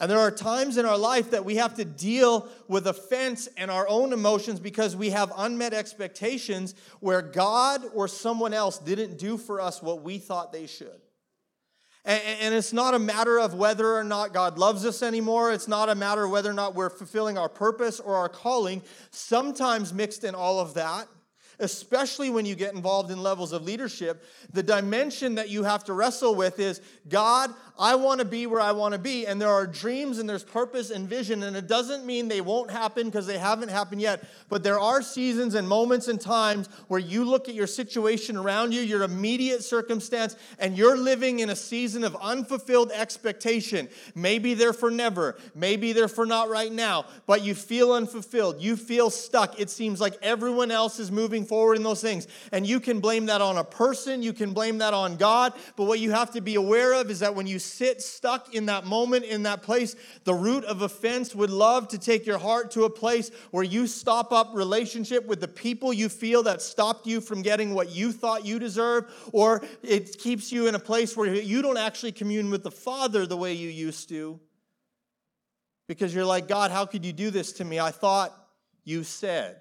And 0.00 0.10
there 0.10 0.18
are 0.18 0.30
times 0.30 0.78
in 0.78 0.86
our 0.86 0.96
life 0.96 1.30
that 1.32 1.44
we 1.44 1.56
have 1.56 1.74
to 1.74 1.84
deal 1.84 2.48
with 2.68 2.86
offense 2.86 3.48
and 3.58 3.70
our 3.70 3.86
own 3.86 4.14
emotions 4.14 4.58
because 4.58 4.96
we 4.96 5.10
have 5.10 5.30
unmet 5.36 5.74
expectations 5.74 6.74
where 7.00 7.20
God 7.20 7.82
or 7.94 8.08
someone 8.08 8.54
else 8.54 8.78
didn't 8.78 9.18
do 9.18 9.36
for 9.36 9.60
us 9.60 9.82
what 9.82 10.02
we 10.02 10.16
thought 10.16 10.52
they 10.52 10.66
should. 10.66 11.00
And 12.02 12.54
it's 12.54 12.72
not 12.72 12.94
a 12.94 12.98
matter 12.98 13.38
of 13.38 13.52
whether 13.52 13.94
or 13.94 14.02
not 14.02 14.32
God 14.32 14.58
loves 14.58 14.86
us 14.86 15.02
anymore. 15.02 15.52
It's 15.52 15.68
not 15.68 15.90
a 15.90 15.94
matter 15.94 16.24
of 16.24 16.30
whether 16.30 16.48
or 16.48 16.54
not 16.54 16.74
we're 16.74 16.88
fulfilling 16.88 17.36
our 17.36 17.50
purpose 17.50 18.00
or 18.00 18.16
our 18.16 18.30
calling. 18.30 18.80
Sometimes, 19.10 19.92
mixed 19.92 20.24
in 20.24 20.34
all 20.34 20.60
of 20.60 20.72
that, 20.74 21.08
especially 21.58 22.30
when 22.30 22.46
you 22.46 22.54
get 22.54 22.74
involved 22.74 23.10
in 23.10 23.22
levels 23.22 23.52
of 23.52 23.64
leadership, 23.64 24.24
the 24.52 24.62
dimension 24.62 25.34
that 25.34 25.50
you 25.50 25.62
have 25.62 25.84
to 25.84 25.92
wrestle 25.92 26.34
with 26.34 26.58
is 26.58 26.80
God, 27.08 27.52
I 27.80 27.94
want 27.94 28.18
to 28.18 28.26
be 28.26 28.46
where 28.46 28.60
I 28.60 28.72
want 28.72 28.92
to 28.92 28.98
be. 28.98 29.26
And 29.26 29.40
there 29.40 29.48
are 29.48 29.66
dreams 29.66 30.18
and 30.18 30.28
there's 30.28 30.44
purpose 30.44 30.90
and 30.90 31.08
vision. 31.08 31.42
And 31.42 31.56
it 31.56 31.66
doesn't 31.66 32.04
mean 32.04 32.28
they 32.28 32.42
won't 32.42 32.70
happen 32.70 33.06
because 33.06 33.26
they 33.26 33.38
haven't 33.38 33.70
happened 33.70 34.02
yet. 34.02 34.22
But 34.50 34.62
there 34.62 34.78
are 34.78 35.00
seasons 35.00 35.54
and 35.54 35.66
moments 35.66 36.06
and 36.06 36.20
times 36.20 36.68
where 36.88 37.00
you 37.00 37.24
look 37.24 37.48
at 37.48 37.54
your 37.54 37.66
situation 37.66 38.36
around 38.36 38.74
you, 38.74 38.82
your 38.82 39.02
immediate 39.02 39.64
circumstance, 39.64 40.36
and 40.58 40.76
you're 40.76 40.98
living 40.98 41.40
in 41.40 41.48
a 41.48 41.56
season 41.56 42.04
of 42.04 42.14
unfulfilled 42.20 42.92
expectation. 42.92 43.88
Maybe 44.14 44.52
they're 44.52 44.74
for 44.74 44.90
never. 44.90 45.38
Maybe 45.54 45.94
they're 45.94 46.06
for 46.06 46.26
not 46.26 46.50
right 46.50 46.70
now. 46.70 47.06
But 47.26 47.42
you 47.42 47.54
feel 47.54 47.94
unfulfilled. 47.94 48.60
You 48.60 48.76
feel 48.76 49.08
stuck. 49.08 49.58
It 49.58 49.70
seems 49.70 50.02
like 50.02 50.18
everyone 50.20 50.70
else 50.70 50.98
is 50.98 51.10
moving 51.10 51.46
forward 51.46 51.76
in 51.76 51.82
those 51.82 52.02
things. 52.02 52.28
And 52.52 52.66
you 52.66 52.78
can 52.78 53.00
blame 53.00 53.24
that 53.26 53.40
on 53.40 53.56
a 53.56 53.64
person, 53.64 54.22
you 54.22 54.34
can 54.34 54.52
blame 54.52 54.78
that 54.78 54.92
on 54.92 55.16
God. 55.16 55.54
But 55.76 55.84
what 55.84 55.98
you 55.98 56.10
have 56.10 56.32
to 56.32 56.42
be 56.42 56.56
aware 56.56 56.92
of 56.92 57.10
is 57.10 57.20
that 57.20 57.34
when 57.34 57.46
you 57.46 57.58
sit 57.70 58.02
stuck 58.02 58.54
in 58.54 58.66
that 58.66 58.84
moment, 58.84 59.24
in 59.24 59.44
that 59.44 59.62
place, 59.62 59.96
the 60.24 60.34
root 60.34 60.64
of 60.64 60.82
offense 60.82 61.34
would 61.34 61.50
love 61.50 61.88
to 61.88 61.98
take 61.98 62.26
your 62.26 62.38
heart 62.38 62.70
to 62.72 62.84
a 62.84 62.90
place 62.90 63.30
where 63.50 63.64
you 63.64 63.86
stop 63.86 64.32
up 64.32 64.50
relationship 64.54 65.26
with 65.26 65.40
the 65.40 65.48
people 65.48 65.92
you 65.92 66.08
feel 66.08 66.42
that 66.42 66.60
stopped 66.60 67.06
you 67.06 67.20
from 67.20 67.42
getting 67.42 67.74
what 67.74 67.90
you 67.90 68.12
thought 68.12 68.44
you 68.44 68.58
deserve, 68.58 69.04
or 69.32 69.62
it 69.82 70.18
keeps 70.18 70.52
you 70.52 70.66
in 70.66 70.74
a 70.74 70.78
place 70.78 71.16
where 71.16 71.32
you 71.34 71.62
don't 71.62 71.78
actually 71.78 72.12
commune 72.12 72.50
with 72.50 72.62
the 72.62 72.70
Father 72.70 73.26
the 73.26 73.36
way 73.36 73.52
you 73.52 73.68
used 73.68 74.08
to. 74.08 74.38
Because 75.88 76.14
you're 76.14 76.24
like, 76.24 76.46
God, 76.46 76.70
how 76.70 76.86
could 76.86 77.04
you 77.04 77.12
do 77.12 77.30
this 77.30 77.52
to 77.54 77.64
me? 77.64 77.80
I 77.80 77.90
thought 77.90 78.32
you 78.84 79.02
said. 79.02 79.56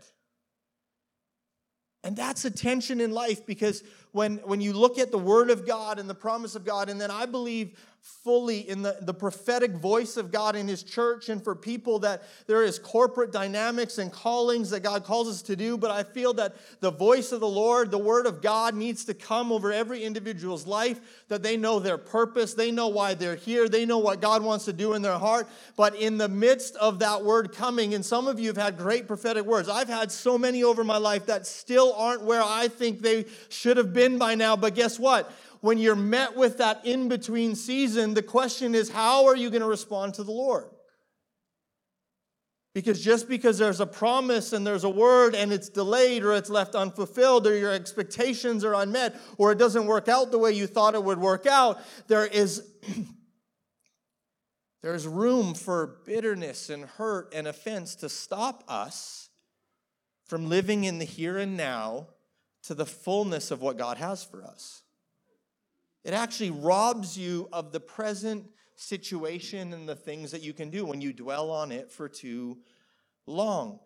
And 2.03 2.15
that's 2.15 2.45
a 2.45 2.51
tension 2.51 3.01
in 3.01 3.11
life 3.11 3.45
because 3.45 3.83
when, 4.11 4.37
when 4.37 4.61
you 4.61 4.73
look 4.73 4.97
at 4.97 5.11
the 5.11 5.17
Word 5.17 5.49
of 5.49 5.67
God 5.67 5.99
and 5.99 6.09
the 6.09 6.15
promise 6.15 6.55
of 6.55 6.63
God, 6.63 6.89
and 6.89 6.99
then 6.99 7.11
I 7.11 7.25
believe 7.25 7.77
fully 8.01 8.69
in 8.69 8.81
the, 8.81 8.97
the 9.01 9.13
prophetic 9.13 9.71
voice 9.71 10.17
of 10.17 10.31
God 10.31 10.55
in 10.55 10.67
His 10.67 10.83
church 10.83 11.29
and 11.29 11.43
for 11.43 11.55
people 11.55 11.99
that 11.99 12.23
there 12.47 12.63
is 12.63 12.77
corporate 12.79 13.31
dynamics 13.31 13.97
and 13.97 14.11
callings 14.11 14.69
that 14.71 14.81
God 14.81 15.03
calls 15.03 15.27
us 15.27 15.41
to 15.43 15.55
do. 15.55 15.77
But 15.77 15.91
I 15.91 16.03
feel 16.03 16.33
that 16.33 16.55
the 16.79 16.91
voice 16.91 17.31
of 17.31 17.39
the 17.39 17.47
Lord, 17.47 17.91
the 17.91 17.97
Word 17.97 18.25
of 18.25 18.41
God, 18.41 18.75
needs 18.75 19.05
to 19.05 19.13
come 19.13 19.51
over 19.51 19.71
every 19.71 20.03
individual's 20.03 20.67
life, 20.67 20.99
that 21.27 21.43
they 21.43 21.57
know 21.57 21.79
their 21.79 21.97
purpose, 21.97 22.53
they 22.53 22.71
know 22.71 22.87
why 22.87 23.13
they're 23.13 23.35
here, 23.35 23.69
they 23.69 23.85
know 23.85 23.99
what 23.99 24.21
God 24.21 24.43
wants 24.43 24.65
to 24.65 24.73
do 24.73 24.93
in 24.93 25.01
their 25.01 25.17
heart. 25.17 25.47
But 25.75 25.95
in 25.95 26.17
the 26.17 26.29
midst 26.29 26.75
of 26.75 26.99
that 26.99 27.23
word 27.23 27.53
coming, 27.53 27.93
and 27.93 28.05
some 28.05 28.27
of 28.27 28.39
you 28.39 28.47
have 28.47 28.57
had 28.57 28.77
great 28.77 29.07
prophetic 29.07 29.45
words, 29.45 29.69
I've 29.69 29.89
had 29.89 30.11
so 30.11 30.37
many 30.37 30.63
over 30.63 30.83
my 30.83 30.97
life 30.97 31.25
that 31.27 31.47
still 31.47 31.93
aren't 31.93 32.23
where 32.23 32.43
I 32.43 32.67
think 32.67 33.01
they 33.01 33.25
should 33.49 33.77
have 33.77 33.93
been 33.93 34.17
by 34.17 34.35
now. 34.35 34.55
But 34.55 34.75
guess 34.75 34.99
what? 34.99 35.31
When 35.61 35.77
you're 35.77 35.95
met 35.95 36.35
with 36.35 36.57
that 36.59 36.85
in 36.85 37.09
between 37.09 37.55
season, 37.55 38.13
the 38.13 38.23
question 38.23 38.75
is, 38.75 38.89
how 38.89 39.25
are 39.25 39.35
you 39.35 39.49
going 39.49 39.61
to 39.61 39.67
respond 39.67 40.13
to 40.15 40.23
the 40.23 40.31
Lord? 40.31 40.69
Because 42.73 43.03
just 43.03 43.27
because 43.27 43.57
there's 43.57 43.79
a 43.79 43.85
promise 43.85 44.53
and 44.53 44.65
there's 44.65 44.83
a 44.83 44.89
word 44.89 45.33
and 45.35 45.51
it's 45.51 45.69
delayed 45.69 46.23
or 46.23 46.33
it's 46.35 46.49
left 46.49 46.75
unfulfilled 46.75 47.47
or 47.47 47.55
your 47.55 47.73
expectations 47.73 48.63
are 48.63 48.75
unmet 48.75 49.19
or 49.37 49.51
it 49.51 49.57
doesn't 49.57 49.85
work 49.85 50.07
out 50.07 50.31
the 50.31 50.37
way 50.37 50.51
you 50.51 50.67
thought 50.67 50.93
it 50.93 51.03
would 51.03 51.19
work 51.19 51.45
out, 51.45 51.79
there 52.07 52.25
is 52.25 52.63
there's 54.83 55.07
room 55.07 55.55
for 55.55 55.99
bitterness 56.05 56.69
and 56.69 56.85
hurt 56.85 57.33
and 57.33 57.47
offense 57.47 57.95
to 57.95 58.07
stop 58.07 58.63
us 58.67 59.29
from 60.25 60.47
living 60.47 60.83
in 60.83 60.99
the 60.99 61.05
here 61.05 61.37
and 61.37 61.57
now 61.57 62.07
to 62.63 62.75
the 62.75 62.85
fullness 62.85 63.49
of 63.49 63.61
what 63.61 63.77
God 63.77 63.97
has 63.97 64.23
for 64.23 64.43
us. 64.43 64.83
It 66.09 66.15
actually 66.15 66.49
robs 66.49 67.15
you 67.15 67.47
of 67.53 67.71
the 67.71 67.79
present 67.79 68.43
situation 68.75 69.73
and 69.73 69.87
the 69.87 69.95
things 69.95 70.31
that 70.31 70.41
you 70.41 70.53
can 70.53 70.71
do 70.71 70.83
when 70.83 71.01
you 71.01 71.13
dwell 71.13 71.51
on 71.51 71.71
it 71.71 71.91
for 71.91 72.09
too 72.09 72.57
long. 73.27 73.79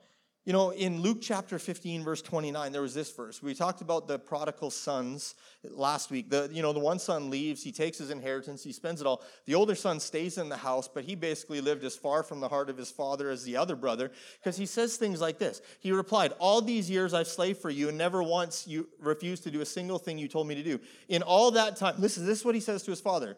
You 0.46 0.52
know, 0.52 0.72
in 0.72 1.02
Luke 1.02 1.20
chapter 1.22 1.58
15, 1.58 2.04
verse 2.04 2.22
29, 2.22 2.74
there 2.74 2.82
was 2.82 2.94
this 2.94 3.10
verse. 3.12 3.42
We 3.42 3.54
talked 3.54 3.80
about 3.80 4.10
the 4.10 4.20
prodigal 4.20 4.72
sons 4.72 5.36
last 5.64 6.12
week. 6.12 6.30
The, 6.30 6.50
you 6.52 6.62
know, 6.62 6.74
the 6.74 6.82
one 6.82 7.00
son 7.00 7.30
leaves, 7.30 7.64
he 7.64 7.72
takes 7.72 7.98
his 7.98 8.10
inheritance, 8.10 8.62
he 8.62 8.74
spends 8.74 9.00
it 9.00 9.08
all. 9.08 9.24
The 9.46 9.56
older 9.56 9.74
son 9.74 10.02
stays 10.02 10.38
in 10.38 10.50
the 10.50 10.58
house, 10.58 10.90
but 10.90 11.06
he 11.06 11.16
basically 11.16 11.62
lived 11.62 11.86
as 11.86 11.96
far 11.96 12.24
from 12.24 12.42
the 12.42 12.50
heart 12.50 12.70
of 12.70 12.76
his 12.76 12.92
father 12.92 13.30
as 13.30 13.46
the 13.46 13.56
other 13.56 13.78
brother, 13.78 14.12
because 14.38 14.58
he 14.58 14.66
says 14.66 14.98
things 14.98 15.22
like 15.22 15.40
this. 15.40 15.62
He 15.80 15.94
replied, 15.94 16.34
All 16.40 16.62
these 16.62 16.90
years 16.90 17.14
I've 17.14 17.28
slaved 17.28 17.62
for 17.62 17.70
you, 17.70 17.88
and 17.88 17.98
never 17.98 18.22
once 18.22 18.68
you 18.68 18.90
refused 19.00 19.44
to 19.44 19.52
do 19.52 19.62
a 19.62 19.66
single 19.66 19.98
thing 19.98 20.18
you 20.18 20.28
told 20.28 20.48
me 20.48 20.56
to 20.56 20.64
do. 20.64 20.78
In 21.08 21.22
all 21.22 21.52
that 21.52 21.78
time, 21.78 21.96
listen, 22.00 22.26
this 22.26 22.40
is 22.40 22.46
what 22.46 22.56
he 22.56 22.62
says 22.62 22.84
to 22.84 22.92
his 22.92 23.00
father 23.00 23.38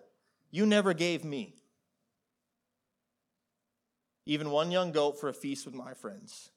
You 0.50 0.66
never 0.66 0.96
gave 0.96 1.24
me 1.24 1.54
even 4.26 4.50
one 4.50 4.72
young 4.72 4.92
goat 4.92 5.20
for 5.20 5.30
a 5.30 5.34
feast 5.34 5.68
with 5.68 5.76
my 5.76 5.94
friends. 5.94 6.50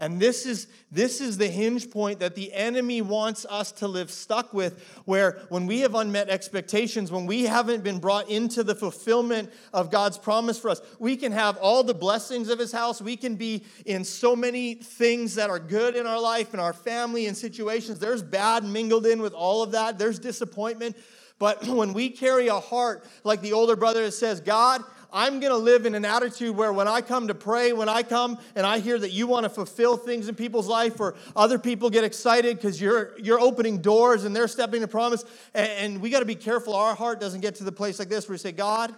And 0.00 0.18
this 0.18 0.46
is, 0.46 0.66
this 0.90 1.20
is 1.20 1.36
the 1.36 1.46
hinge 1.46 1.90
point 1.90 2.20
that 2.20 2.34
the 2.34 2.52
enemy 2.54 3.02
wants 3.02 3.44
us 3.48 3.70
to 3.72 3.86
live 3.86 4.10
stuck 4.10 4.54
with, 4.54 4.82
where 5.04 5.42
when 5.50 5.66
we 5.66 5.80
have 5.80 5.94
unmet 5.94 6.30
expectations, 6.30 7.12
when 7.12 7.26
we 7.26 7.44
haven't 7.44 7.84
been 7.84 7.98
brought 7.98 8.30
into 8.30 8.64
the 8.64 8.74
fulfillment 8.74 9.52
of 9.74 9.90
God's 9.90 10.16
promise 10.16 10.58
for 10.58 10.70
us, 10.70 10.80
we 10.98 11.16
can 11.16 11.32
have 11.32 11.58
all 11.58 11.84
the 11.84 11.92
blessings 11.92 12.48
of 12.48 12.58
his 12.58 12.72
house. 12.72 13.02
We 13.02 13.16
can 13.16 13.36
be 13.36 13.62
in 13.84 14.02
so 14.04 14.34
many 14.34 14.74
things 14.74 15.34
that 15.34 15.50
are 15.50 15.60
good 15.60 15.94
in 15.94 16.06
our 16.06 16.20
life, 16.20 16.52
and 16.52 16.60
our 16.60 16.72
family, 16.72 17.26
and 17.26 17.36
situations. 17.36 17.98
There's 17.98 18.22
bad 18.22 18.64
mingled 18.64 19.04
in 19.06 19.20
with 19.20 19.34
all 19.34 19.62
of 19.62 19.72
that, 19.72 19.98
there's 19.98 20.18
disappointment. 20.18 20.96
But 21.38 21.64
when 21.66 21.92
we 21.92 22.10
carry 22.10 22.46
a 22.46 22.60
heart 22.60 23.04
like 23.24 23.40
the 23.42 23.52
older 23.52 23.74
brother 23.74 24.08
says, 24.12 24.40
God, 24.40 24.82
I'm 25.12 25.40
going 25.40 25.52
to 25.52 25.58
live 25.58 25.86
in 25.86 25.94
an 25.94 26.04
attitude 26.04 26.56
where 26.56 26.72
when 26.72 26.86
I 26.88 27.00
come 27.00 27.28
to 27.28 27.34
pray, 27.34 27.72
when 27.72 27.88
I 27.88 28.02
come 28.02 28.38
and 28.54 28.66
I 28.66 28.78
hear 28.78 28.98
that 28.98 29.10
you 29.10 29.26
want 29.26 29.44
to 29.44 29.50
fulfill 29.50 29.96
things 29.96 30.28
in 30.28 30.34
people's 30.34 30.68
life, 30.68 31.00
or 31.00 31.14
other 31.34 31.58
people 31.58 31.90
get 31.90 32.04
excited 32.04 32.56
because 32.56 32.80
you're 32.80 33.18
you're 33.18 33.40
opening 33.40 33.80
doors 33.80 34.24
and 34.24 34.34
they're 34.34 34.48
stepping 34.48 34.80
to 34.82 34.88
promise, 34.88 35.24
and, 35.54 35.70
and 35.70 36.00
we 36.00 36.10
got 36.10 36.20
to 36.20 36.26
be 36.26 36.34
careful 36.34 36.74
our 36.74 36.94
heart 36.94 37.20
doesn't 37.20 37.40
get 37.40 37.56
to 37.56 37.64
the 37.64 37.72
place 37.72 37.98
like 37.98 38.08
this 38.08 38.28
where 38.28 38.34
we 38.34 38.38
say, 38.38 38.52
God, 38.52 38.94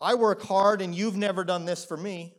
I 0.00 0.14
work 0.14 0.42
hard 0.42 0.80
and 0.82 0.94
you've 0.94 1.16
never 1.16 1.44
done 1.44 1.64
this 1.64 1.84
for 1.84 1.96
me. 1.96 2.34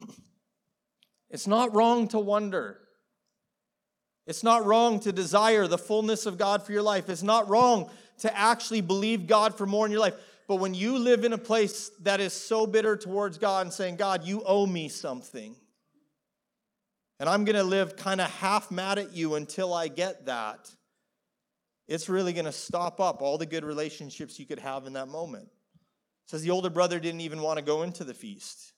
It's 1.30 1.46
not 1.46 1.74
wrong 1.74 2.08
to 2.08 2.18
wonder. 2.18 2.78
It's 4.26 4.42
not 4.42 4.64
wrong 4.64 5.00
to 5.00 5.12
desire 5.12 5.66
the 5.66 5.78
fullness 5.78 6.26
of 6.26 6.38
God 6.38 6.62
for 6.62 6.72
your 6.72 6.82
life. 6.82 7.08
It's 7.08 7.22
not 7.22 7.48
wrong 7.48 7.90
to 8.18 8.36
actually 8.36 8.80
believe 8.80 9.26
God 9.26 9.56
for 9.56 9.66
more 9.66 9.86
in 9.86 9.92
your 9.92 10.00
life. 10.00 10.14
But 10.48 10.56
when 10.56 10.74
you 10.74 10.98
live 10.98 11.24
in 11.24 11.32
a 11.32 11.38
place 11.38 11.90
that 12.02 12.20
is 12.20 12.32
so 12.32 12.66
bitter 12.66 12.96
towards 12.96 13.38
God 13.38 13.66
and 13.66 13.72
saying, 13.72 13.96
God, 13.96 14.24
you 14.24 14.42
owe 14.44 14.66
me 14.66 14.88
something, 14.88 15.54
and 17.18 17.28
I'm 17.28 17.44
going 17.44 17.56
to 17.56 17.64
live 17.64 17.96
kind 17.96 18.20
of 18.20 18.30
half 18.30 18.70
mad 18.70 18.98
at 18.98 19.12
you 19.14 19.36
until 19.36 19.72
I 19.72 19.88
get 19.88 20.26
that, 20.26 20.68
it's 21.88 22.08
really 22.08 22.32
going 22.32 22.46
to 22.46 22.52
stop 22.52 23.00
up 23.00 23.22
all 23.22 23.38
the 23.38 23.46
good 23.46 23.64
relationships 23.64 24.38
you 24.38 24.46
could 24.46 24.58
have 24.58 24.86
in 24.86 24.94
that 24.94 25.08
moment. 25.08 25.44
It 25.44 26.30
says 26.30 26.42
the 26.42 26.50
older 26.50 26.70
brother 26.70 26.98
didn't 26.98 27.20
even 27.20 27.42
want 27.42 27.58
to 27.58 27.64
go 27.64 27.82
into 27.82 28.04
the 28.04 28.14
feast. 28.14 28.72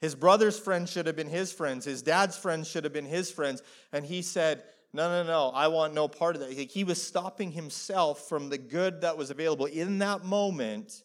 His 0.00 0.14
brother's 0.14 0.58
friends 0.58 0.90
should 0.90 1.06
have 1.06 1.16
been 1.16 1.28
his 1.28 1.52
friends. 1.52 1.84
His 1.84 2.02
dad's 2.02 2.36
friends 2.36 2.68
should 2.68 2.84
have 2.84 2.92
been 2.92 3.04
his 3.04 3.30
friends. 3.30 3.62
And 3.92 4.04
he 4.04 4.22
said, 4.22 4.62
no, 4.92 5.08
no, 5.08 5.26
no, 5.26 5.50
I 5.54 5.68
want 5.68 5.94
no 5.94 6.08
part 6.08 6.34
of 6.34 6.42
that. 6.42 6.52
He 6.52 6.84
was 6.84 7.00
stopping 7.00 7.52
himself 7.52 8.28
from 8.28 8.48
the 8.48 8.58
good 8.58 9.02
that 9.02 9.16
was 9.16 9.30
available 9.30 9.66
in 9.66 9.98
that 9.98 10.24
moment 10.24 11.04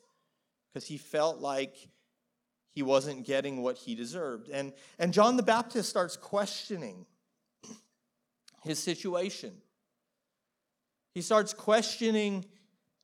because 0.73 0.87
he 0.87 0.97
felt 0.97 1.39
like 1.39 1.75
he 2.71 2.81
wasn't 2.81 3.25
getting 3.25 3.61
what 3.61 3.77
he 3.77 3.95
deserved. 3.95 4.49
And, 4.49 4.73
and 4.97 5.13
John 5.13 5.37
the 5.37 5.43
Baptist 5.43 5.89
starts 5.89 6.17
questioning 6.17 7.05
his 8.63 8.79
situation. 8.79 9.53
He 11.13 11.21
starts 11.21 11.53
questioning 11.53 12.43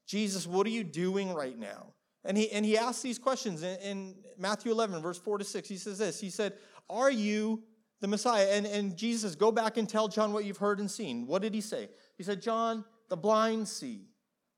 Jesus, 0.07 0.45
what 0.45 0.67
are 0.67 0.71
you 0.71 0.83
doing 0.83 1.33
right 1.33 1.57
now? 1.57 1.93
And 2.25 2.37
he, 2.37 2.51
and 2.51 2.65
he 2.65 2.77
asks 2.77 3.01
these 3.01 3.17
questions 3.17 3.63
in, 3.63 3.79
in 3.79 4.15
Matthew 4.37 4.71
11, 4.71 5.01
verse 5.01 5.17
4 5.17 5.37
to 5.37 5.43
6. 5.43 5.69
He 5.69 5.77
says 5.77 5.99
this 5.99 6.19
He 6.19 6.29
said, 6.29 6.53
Are 6.89 7.09
you 7.09 7.63
the 8.01 8.07
Messiah. 8.07 8.47
And, 8.51 8.65
and 8.65 8.97
Jesus, 8.97 9.35
go 9.35 9.51
back 9.51 9.77
and 9.77 9.87
tell 9.87 10.07
John 10.07 10.33
what 10.33 10.43
you've 10.43 10.57
heard 10.57 10.79
and 10.79 10.91
seen. 10.91 11.25
What 11.27 11.41
did 11.41 11.53
he 11.53 11.61
say? 11.61 11.87
He 12.17 12.23
said, 12.23 12.41
John, 12.41 12.83
the 13.07 13.15
blind 13.15 13.67
see, 13.67 14.07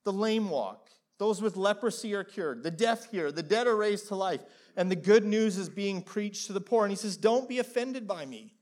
the 0.06 0.14
lame 0.14 0.50
walk, 0.50 0.90
those 1.20 1.42
with 1.42 1.56
leprosy 1.56 2.16
are 2.16 2.24
cured, 2.24 2.64
the 2.64 2.72
deaf 2.72 3.12
hear, 3.12 3.32
the 3.32 3.44
dead 3.44 3.68
are 3.68 3.76
raised 3.76 4.08
to 4.08 4.16
life, 4.16 4.42
and 4.76 4.90
the 4.90 4.96
good 4.96 5.24
news 5.24 5.58
is 5.58 5.70
being 5.70 6.02
preached 6.02 6.48
to 6.48 6.54
the 6.54 6.62
poor. 6.62 6.84
And 6.84 6.92
he 6.92 6.98
says, 6.98 7.18
Don't 7.18 7.48
be 7.48 7.60
offended 7.60 8.08
by 8.08 8.26
me. 8.26 8.54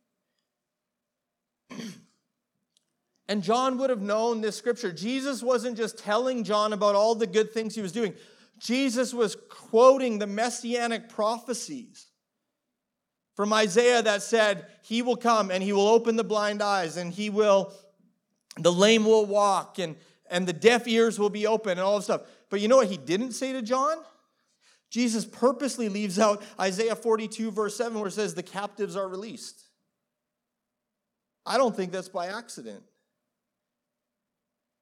and 3.29 3.41
John 3.41 3.77
would 3.77 3.89
have 3.89 4.01
known 4.01 4.41
this 4.41 4.57
scripture. 4.57 4.91
Jesus 4.91 5.41
wasn't 5.41 5.77
just 5.77 5.97
telling 5.97 6.43
John 6.43 6.73
about 6.73 6.95
all 6.95 7.15
the 7.15 7.27
good 7.27 7.53
things 7.53 7.75
he 7.75 7.81
was 7.81 7.93
doing, 7.93 8.13
Jesus 8.59 9.13
was 9.13 9.37
quoting 9.49 10.19
the 10.19 10.27
messianic 10.27 11.09
prophecies 11.09 12.10
from 13.41 13.53
Isaiah 13.53 14.03
that 14.03 14.21
said, 14.21 14.67
He 14.83 15.01
will 15.01 15.15
come 15.15 15.49
and 15.49 15.63
He 15.63 15.73
will 15.73 15.87
open 15.87 16.15
the 16.15 16.23
blind 16.23 16.61
eyes 16.61 16.95
and 16.95 17.11
He 17.11 17.31
will, 17.31 17.73
the 18.59 18.71
lame 18.71 19.03
will 19.03 19.25
walk 19.25 19.79
and, 19.79 19.95
and 20.29 20.47
the 20.47 20.53
deaf 20.53 20.87
ears 20.87 21.17
will 21.17 21.31
be 21.31 21.47
open 21.47 21.71
and 21.71 21.79
all 21.79 21.95
this 21.95 22.05
stuff. 22.05 22.21
But 22.51 22.61
you 22.61 22.67
know 22.67 22.77
what 22.77 22.85
He 22.85 22.97
didn't 22.97 23.31
say 23.31 23.51
to 23.53 23.63
John? 23.63 23.97
Jesus 24.91 25.25
purposely 25.25 25.89
leaves 25.89 26.19
out 26.19 26.43
Isaiah 26.59 26.95
42, 26.95 27.49
verse 27.49 27.75
7, 27.75 27.97
where 27.97 28.09
it 28.09 28.11
says, 28.11 28.35
The 28.35 28.43
captives 28.43 28.95
are 28.95 29.07
released. 29.07 29.63
I 31.43 31.57
don't 31.57 31.75
think 31.75 31.91
that's 31.91 32.09
by 32.09 32.27
accident. 32.27 32.83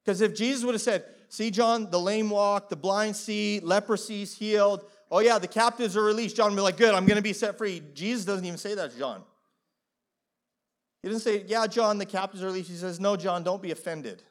Because 0.04 0.20
if 0.20 0.34
Jesus 0.34 0.64
would 0.64 0.74
have 0.74 0.82
said, 0.82 1.06
See, 1.30 1.50
John, 1.50 1.90
the 1.90 1.98
lame 1.98 2.28
walk, 2.28 2.68
the 2.68 2.76
blind 2.76 3.16
see, 3.16 3.62
leprosy's 3.64 4.34
healed, 4.34 4.84
Oh, 5.10 5.18
yeah, 5.18 5.38
the 5.38 5.48
captives 5.48 5.96
are 5.96 6.04
released. 6.04 6.36
John 6.36 6.50
will 6.50 6.56
be 6.56 6.62
like, 6.62 6.76
Good, 6.76 6.94
I'm 6.94 7.06
going 7.06 7.16
to 7.16 7.22
be 7.22 7.32
set 7.32 7.58
free. 7.58 7.82
Jesus 7.94 8.24
doesn't 8.24 8.44
even 8.44 8.58
say 8.58 8.74
that 8.74 8.92
to 8.92 8.98
John. 8.98 9.22
He 11.02 11.08
doesn't 11.08 11.22
say, 11.22 11.44
Yeah, 11.46 11.66
John, 11.66 11.98
the 11.98 12.06
captives 12.06 12.42
are 12.42 12.46
released. 12.46 12.70
He 12.70 12.76
says, 12.76 13.00
No, 13.00 13.16
John, 13.16 13.42
don't 13.42 13.62
be 13.62 13.70
offended. 13.70 14.22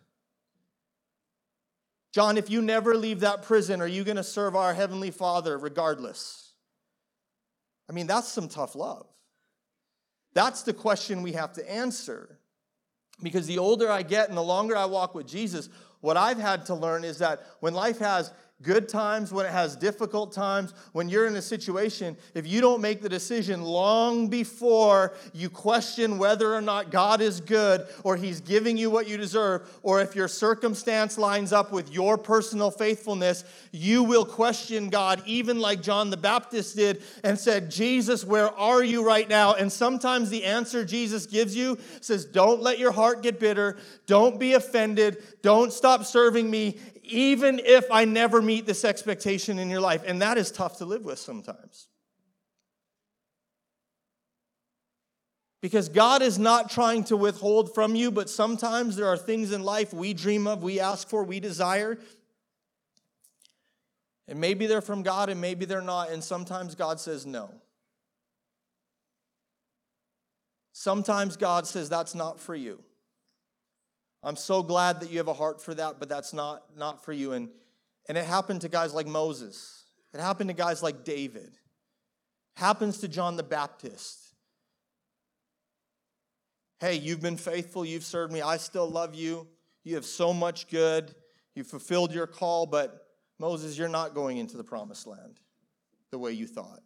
John, 2.11 2.37
if 2.37 2.49
you 2.49 2.61
never 2.61 2.95
leave 2.95 3.19
that 3.19 3.43
prison, 3.43 3.81
are 3.81 3.87
you 3.87 4.03
going 4.03 4.17
to 4.17 4.23
serve 4.23 4.55
our 4.55 4.73
Heavenly 4.73 5.11
Father 5.11 5.57
regardless? 5.57 6.53
I 7.87 7.93
mean, 7.93 8.07
that's 8.07 8.27
some 8.27 8.47
tough 8.47 8.75
love. 8.75 9.07
That's 10.33 10.63
the 10.63 10.73
question 10.73 11.21
we 11.21 11.33
have 11.33 11.53
to 11.53 11.71
answer. 11.71 12.39
Because 13.21 13.47
the 13.47 13.57
older 13.57 13.91
I 13.91 14.03
get 14.03 14.29
and 14.29 14.37
the 14.37 14.43
longer 14.43 14.77
I 14.77 14.85
walk 14.85 15.13
with 15.13 15.27
Jesus, 15.27 15.69
what 16.01 16.17
I've 16.17 16.37
had 16.37 16.65
to 16.67 16.75
learn 16.75 17.03
is 17.03 17.17
that 17.17 17.41
when 17.59 17.73
life 17.73 17.99
has 17.99 18.31
good 18.61 18.89
times, 18.89 19.31
when 19.31 19.45
it 19.45 19.51
has 19.51 19.75
difficult 19.75 20.33
times, 20.33 20.73
when 20.91 21.07
you're 21.07 21.27
in 21.27 21.35
a 21.35 21.41
situation, 21.41 22.17
if 22.33 22.45
you 22.45 22.59
don't 22.59 22.81
make 22.81 23.01
the 23.01 23.07
decision 23.07 23.61
long 23.61 24.27
before 24.27 25.13
you 25.33 25.49
question 25.49 26.17
whether 26.17 26.53
or 26.53 26.61
not 26.61 26.91
God 26.91 27.21
is 27.21 27.39
good 27.39 27.87
or 28.03 28.17
He's 28.17 28.41
giving 28.41 28.77
you 28.77 28.89
what 28.89 29.07
you 29.07 29.15
deserve, 29.15 29.69
or 29.81 30.01
if 30.01 30.13
your 30.13 30.27
circumstance 30.27 31.17
lines 31.17 31.53
up 31.53 31.71
with 31.71 31.91
your 31.91 32.17
personal 32.17 32.69
faithfulness, 32.69 33.45
you 33.71 34.03
will 34.03 34.25
question 34.25 34.89
God, 34.89 35.23
even 35.25 35.59
like 35.59 35.81
John 35.81 36.09
the 36.09 36.17
Baptist 36.17 36.75
did 36.75 37.01
and 37.23 37.39
said, 37.39 37.71
Jesus, 37.71 38.25
where 38.25 38.49
are 38.57 38.83
you 38.83 39.05
right 39.05 39.29
now? 39.29 39.53
And 39.53 39.71
sometimes 39.71 40.29
the 40.29 40.43
answer 40.43 40.83
Jesus 40.83 41.25
gives 41.25 41.55
you 41.55 41.77
says, 42.01 42.25
Don't 42.25 42.61
let 42.61 42.77
your 42.77 42.91
heart 42.91 43.23
get 43.23 43.39
bitter. 43.39 43.77
Don't 44.05 44.37
be 44.39 44.53
offended. 44.53 45.23
Don't 45.41 45.71
stop 45.71 46.03
serving 46.03 46.49
me 46.49 46.77
even 47.09 47.59
if 47.63 47.91
I 47.91 48.05
never 48.05 48.41
meet 48.41 48.65
this 48.65 48.85
expectation 48.85 49.59
in 49.59 49.69
your 49.69 49.81
life. 49.81 50.03
And 50.05 50.21
that 50.21 50.37
is 50.37 50.51
tough 50.51 50.77
to 50.77 50.85
live 50.85 51.03
with 51.03 51.19
sometimes. 51.19 51.87
Because 55.61 55.89
God 55.89 56.21
is 56.21 56.39
not 56.39 56.69
trying 56.69 57.03
to 57.05 57.17
withhold 57.17 57.73
from 57.75 57.95
you, 57.95 58.11
but 58.11 58.29
sometimes 58.29 58.95
there 58.95 59.07
are 59.07 59.17
things 59.17 59.51
in 59.51 59.63
life 59.63 59.93
we 59.93 60.13
dream 60.13 60.47
of, 60.47 60.63
we 60.63 60.79
ask 60.79 61.09
for, 61.09 61.23
we 61.23 61.39
desire. 61.39 61.97
And 64.27 64.39
maybe 64.39 64.67
they're 64.67 64.81
from 64.81 65.03
God 65.03 65.29
and 65.29 65.41
maybe 65.41 65.65
they're 65.65 65.81
not. 65.81 66.11
And 66.11 66.23
sometimes 66.23 66.75
God 66.75 66.99
says 66.99 67.25
no. 67.25 67.51
Sometimes 70.71 71.35
God 71.35 71.67
says 71.67 71.89
that's 71.89 72.15
not 72.15 72.39
for 72.39 72.55
you. 72.55 72.81
I'm 74.23 74.35
so 74.35 74.61
glad 74.61 74.99
that 74.99 75.09
you 75.09 75.17
have 75.17 75.27
a 75.27 75.33
heart 75.33 75.61
for 75.61 75.73
that, 75.75 75.95
but 75.99 76.09
that's 76.09 76.33
not, 76.33 76.63
not 76.77 77.03
for 77.03 77.13
you. 77.13 77.33
And, 77.33 77.49
and 78.07 78.17
it 78.17 78.25
happened 78.25 78.61
to 78.61 78.69
guys 78.69 78.93
like 78.93 79.07
Moses. 79.07 79.85
It 80.13 80.19
happened 80.19 80.49
to 80.49 80.53
guys 80.53 80.83
like 80.83 81.03
David. 81.03 81.53
It 81.53 82.59
happens 82.59 82.97
to 82.99 83.07
John 83.07 83.37
the 83.37 83.43
Baptist. 83.43 84.19
Hey, 86.79 86.95
you've 86.95 87.21
been 87.21 87.37
faithful, 87.37 87.85
you've 87.85 88.05
served 88.05 88.31
me, 88.31 88.41
I 88.41 88.57
still 88.57 88.89
love 88.89 89.13
you. 89.13 89.47
You 89.83 89.95
have 89.95 90.05
so 90.05 90.33
much 90.33 90.67
good. 90.69 91.13
You 91.55 91.63
fulfilled 91.63 92.13
your 92.13 92.27
call, 92.27 92.65
but 92.65 93.07
Moses, 93.37 93.77
you're 93.77 93.89
not 93.89 94.13
going 94.13 94.37
into 94.37 94.57
the 94.57 94.63
promised 94.63 95.07
land 95.07 95.39
the 96.11 96.19
way 96.19 96.31
you 96.31 96.47
thought. 96.47 96.81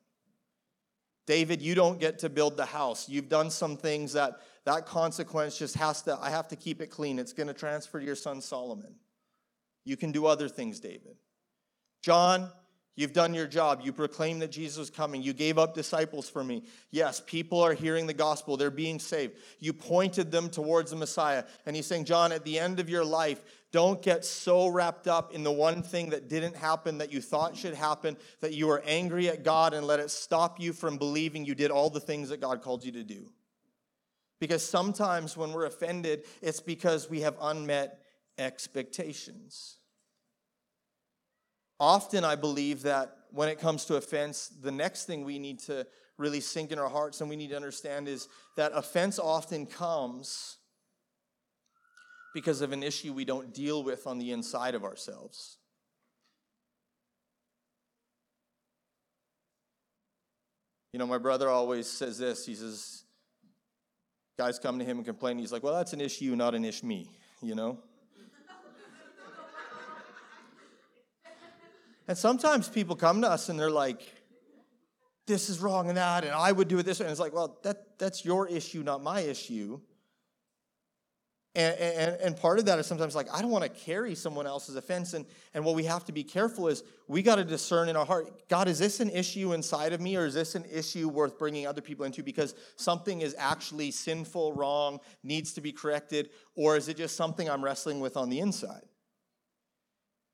David, 1.25 1.61
you 1.61 1.73
don't 1.75 1.99
get 1.99 2.19
to 2.19 2.29
build 2.29 2.57
the 2.57 2.65
house. 2.65 3.07
You've 3.07 3.29
done 3.29 3.49
some 3.49 3.77
things 3.77 4.13
that 4.13 4.41
that 4.65 4.85
consequence 4.85 5.57
just 5.57 5.75
has 5.75 6.01
to, 6.03 6.17
I 6.21 6.29
have 6.29 6.47
to 6.49 6.55
keep 6.55 6.81
it 6.81 6.87
clean. 6.87 7.19
It's 7.19 7.33
going 7.33 7.47
to 7.47 7.53
transfer 7.53 7.99
to 7.99 8.05
your 8.05 8.15
son 8.15 8.41
Solomon. 8.41 8.95
You 9.85 9.97
can 9.97 10.11
do 10.11 10.25
other 10.25 10.47
things, 10.47 10.79
David. 10.79 11.17
John, 12.01 12.49
You've 12.95 13.13
done 13.13 13.33
your 13.33 13.47
job. 13.47 13.81
You 13.83 13.91
proclaim 13.91 14.37
that 14.39 14.51
Jesus 14.51 14.77
is 14.77 14.89
coming. 14.91 15.23
You 15.23 15.33
gave 15.33 15.57
up 15.57 15.73
disciples 15.73 16.29
for 16.29 16.43
me. 16.43 16.63
Yes, 16.91 17.23
people 17.25 17.59
are 17.59 17.73
hearing 17.73 18.05
the 18.05 18.13
gospel. 18.13 18.55
They're 18.55 18.69
being 18.69 18.99
saved. 18.99 19.33
You 19.59 19.73
pointed 19.73 20.29
them 20.29 20.49
towards 20.49 20.91
the 20.91 20.97
Messiah. 20.97 21.43
And 21.65 21.75
he's 21.75 21.87
saying, 21.87 22.05
John, 22.05 22.31
at 22.31 22.43
the 22.43 22.59
end 22.59 22.79
of 22.79 22.89
your 22.89 23.03
life, 23.03 23.43
don't 23.71 23.99
get 24.03 24.23
so 24.23 24.67
wrapped 24.67 25.07
up 25.07 25.33
in 25.33 25.41
the 25.41 25.51
one 25.51 25.81
thing 25.81 26.11
that 26.11 26.29
didn't 26.29 26.55
happen 26.55 26.99
that 26.99 27.11
you 27.11 27.19
thought 27.19 27.57
should 27.57 27.73
happen, 27.73 28.15
that 28.41 28.53
you 28.53 28.69
are 28.69 28.83
angry 28.85 29.27
at 29.27 29.43
God 29.43 29.73
and 29.73 29.87
let 29.87 29.99
it 29.99 30.11
stop 30.11 30.59
you 30.59 30.71
from 30.71 30.97
believing 30.97 31.45
you 31.45 31.55
did 31.55 31.71
all 31.71 31.89
the 31.89 31.99
things 31.99 32.29
that 32.29 32.41
God 32.41 32.61
called 32.61 32.85
you 32.85 32.91
to 32.91 33.03
do. 33.03 33.31
Because 34.43 34.61
sometimes 34.61 35.37
when 35.37 35.53
we're 35.53 35.67
offended, 35.67 36.25
it's 36.41 36.59
because 36.59 37.09
we 37.09 37.21
have 37.21 37.37
unmet 37.39 38.01
expectations. 38.37 39.77
Often, 41.79 42.25
I 42.25 42.35
believe 42.35 42.81
that 42.81 43.15
when 43.31 43.47
it 43.47 43.57
comes 43.57 43.85
to 43.85 43.95
offense, 43.95 44.49
the 44.49 44.69
next 44.69 45.05
thing 45.05 45.23
we 45.23 45.39
need 45.39 45.59
to 45.59 45.87
really 46.17 46.41
sink 46.41 46.73
in 46.73 46.77
our 46.77 46.89
hearts 46.89 47.21
and 47.21 47.29
we 47.29 47.37
need 47.37 47.51
to 47.51 47.55
understand 47.55 48.09
is 48.09 48.27
that 48.57 48.73
offense 48.75 49.17
often 49.17 49.65
comes 49.65 50.57
because 52.33 52.59
of 52.59 52.73
an 52.73 52.83
issue 52.83 53.13
we 53.13 53.23
don't 53.23 53.53
deal 53.53 53.81
with 53.81 54.05
on 54.05 54.19
the 54.19 54.33
inside 54.33 54.75
of 54.75 54.83
ourselves. 54.83 55.55
You 60.91 60.99
know, 60.99 61.07
my 61.07 61.17
brother 61.17 61.47
always 61.47 61.87
says 61.87 62.17
this. 62.17 62.45
He 62.45 62.55
says, 62.55 63.02
guys 64.37 64.59
come 64.59 64.79
to 64.79 64.85
him 64.85 64.97
and 64.97 65.05
complain. 65.05 65.37
He's 65.37 65.51
like, 65.51 65.63
well, 65.63 65.75
that's 65.75 65.93
an 65.93 66.01
issue, 66.01 66.35
not 66.35 66.55
an 66.55 66.65
ish 66.65 66.83
me, 66.83 67.09
you 67.41 67.55
know? 67.55 67.79
And 72.05 72.17
sometimes 72.17 72.67
people 72.67 72.97
come 72.97 73.21
to 73.21 73.29
us 73.29 73.47
and 73.47 73.57
they're 73.57 73.71
like, 73.71 74.01
this 75.25 75.49
is 75.49 75.61
wrong 75.61 75.87
and 75.87 75.97
that, 75.97 76.25
and 76.25 76.33
I 76.33 76.51
would 76.51 76.67
do 76.67 76.77
it 76.77 76.83
this 76.83 76.99
way. 76.99 77.05
And 77.05 77.11
it's 77.11 77.19
like, 77.19 77.33
well, 77.33 77.57
that, 77.63 77.97
that's 77.97 78.25
your 78.25 78.45
issue, 78.47 78.83
not 78.83 79.01
my 79.01 79.21
issue. 79.21 79.79
And, 81.55 81.77
and, 81.77 82.21
and 82.21 82.37
part 82.37 82.57
of 82.57 82.65
that 82.65 82.79
is 82.79 82.87
sometimes 82.87 83.15
like, 83.15 83.27
I 83.31 83.39
don't 83.41 83.51
want 83.51 83.63
to 83.63 83.69
carry 83.69 84.15
someone 84.15 84.47
else's 84.47 84.75
offense. 84.75 85.13
And, 85.13 85.23
and 85.53 85.63
what 85.63 85.75
we 85.75 85.83
have 85.83 86.03
to 86.05 86.11
be 86.11 86.23
careful 86.23 86.67
is 86.67 86.83
we 87.07 87.21
got 87.21 87.35
to 87.35 87.43
discern 87.43 87.89
in 87.89 87.95
our 87.95 88.05
heart 88.05 88.49
God, 88.49 88.67
is 88.67 88.79
this 88.79 88.99
an 88.99 89.11
issue 89.11 89.53
inside 89.53 89.93
of 89.93 90.01
me, 90.01 90.15
or 90.15 90.25
is 90.25 90.33
this 90.33 90.55
an 90.55 90.65
issue 90.71 91.07
worth 91.09 91.37
bringing 91.37 91.67
other 91.67 91.81
people 91.81 92.05
into 92.05 92.23
because 92.23 92.55
something 92.75 93.21
is 93.21 93.35
actually 93.37 93.91
sinful, 93.91 94.53
wrong, 94.53 94.99
needs 95.23 95.53
to 95.53 95.61
be 95.61 95.71
corrected, 95.71 96.31
or 96.55 96.75
is 96.75 96.87
it 96.87 96.97
just 96.97 97.15
something 97.15 97.47
I'm 97.47 97.63
wrestling 97.63 97.99
with 97.99 98.17
on 98.17 98.29
the 98.29 98.39
inside? 98.39 98.85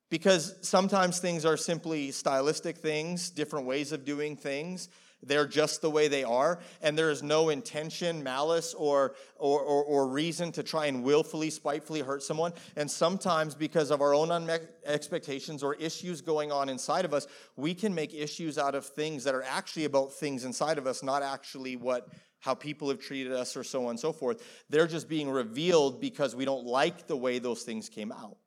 Because 0.09 0.55
sometimes 0.61 1.19
things 1.19 1.45
are 1.45 1.57
simply 1.57 2.11
stylistic 2.11 2.77
things, 2.77 3.29
different 3.29 3.65
ways 3.65 3.91
of 3.91 4.05
doing 4.05 4.37
things. 4.37 4.89
They're 5.21 5.47
just 5.47 5.81
the 5.81 5.89
way 5.89 6.07
they 6.07 6.23
are, 6.23 6.59
and 6.81 6.97
there 6.97 7.11
is 7.11 7.21
no 7.21 7.49
intention, 7.49 8.23
malice, 8.23 8.73
or, 8.73 9.15
or, 9.35 9.59
or, 9.59 9.83
or, 9.83 10.07
reason 10.07 10.51
to 10.53 10.63
try 10.63 10.85
and 10.85 11.03
willfully, 11.03 11.49
spitefully 11.49 11.99
hurt 11.99 12.23
someone. 12.23 12.53
And 12.77 12.89
sometimes, 12.89 13.53
because 13.53 13.91
of 13.91 14.01
our 14.01 14.13
own 14.13 14.49
expectations 14.85 15.61
or 15.61 15.75
issues 15.75 16.21
going 16.21 16.51
on 16.51 16.69
inside 16.69 17.03
of 17.03 17.13
us, 17.13 17.27
we 17.57 17.73
can 17.73 17.93
make 17.93 18.13
issues 18.13 18.57
out 18.57 18.75
of 18.75 18.85
things 18.85 19.25
that 19.25 19.35
are 19.35 19.43
actually 19.43 19.85
about 19.85 20.13
things 20.13 20.45
inside 20.45 20.77
of 20.77 20.87
us, 20.87 21.03
not 21.03 21.21
actually 21.21 21.75
what 21.75 22.07
how 22.39 22.55
people 22.55 22.87
have 22.87 22.99
treated 22.99 23.33
us 23.33 23.57
or 23.57 23.63
so 23.63 23.83
on 23.83 23.91
and 23.91 23.99
so 23.99 24.13
forth. 24.13 24.41
They're 24.69 24.87
just 24.87 25.09
being 25.09 25.29
revealed 25.29 25.99
because 25.99 26.35
we 26.35 26.45
don't 26.45 26.65
like 26.65 27.07
the 27.07 27.17
way 27.17 27.39
those 27.39 27.63
things 27.63 27.89
came 27.89 28.11
out. 28.11 28.37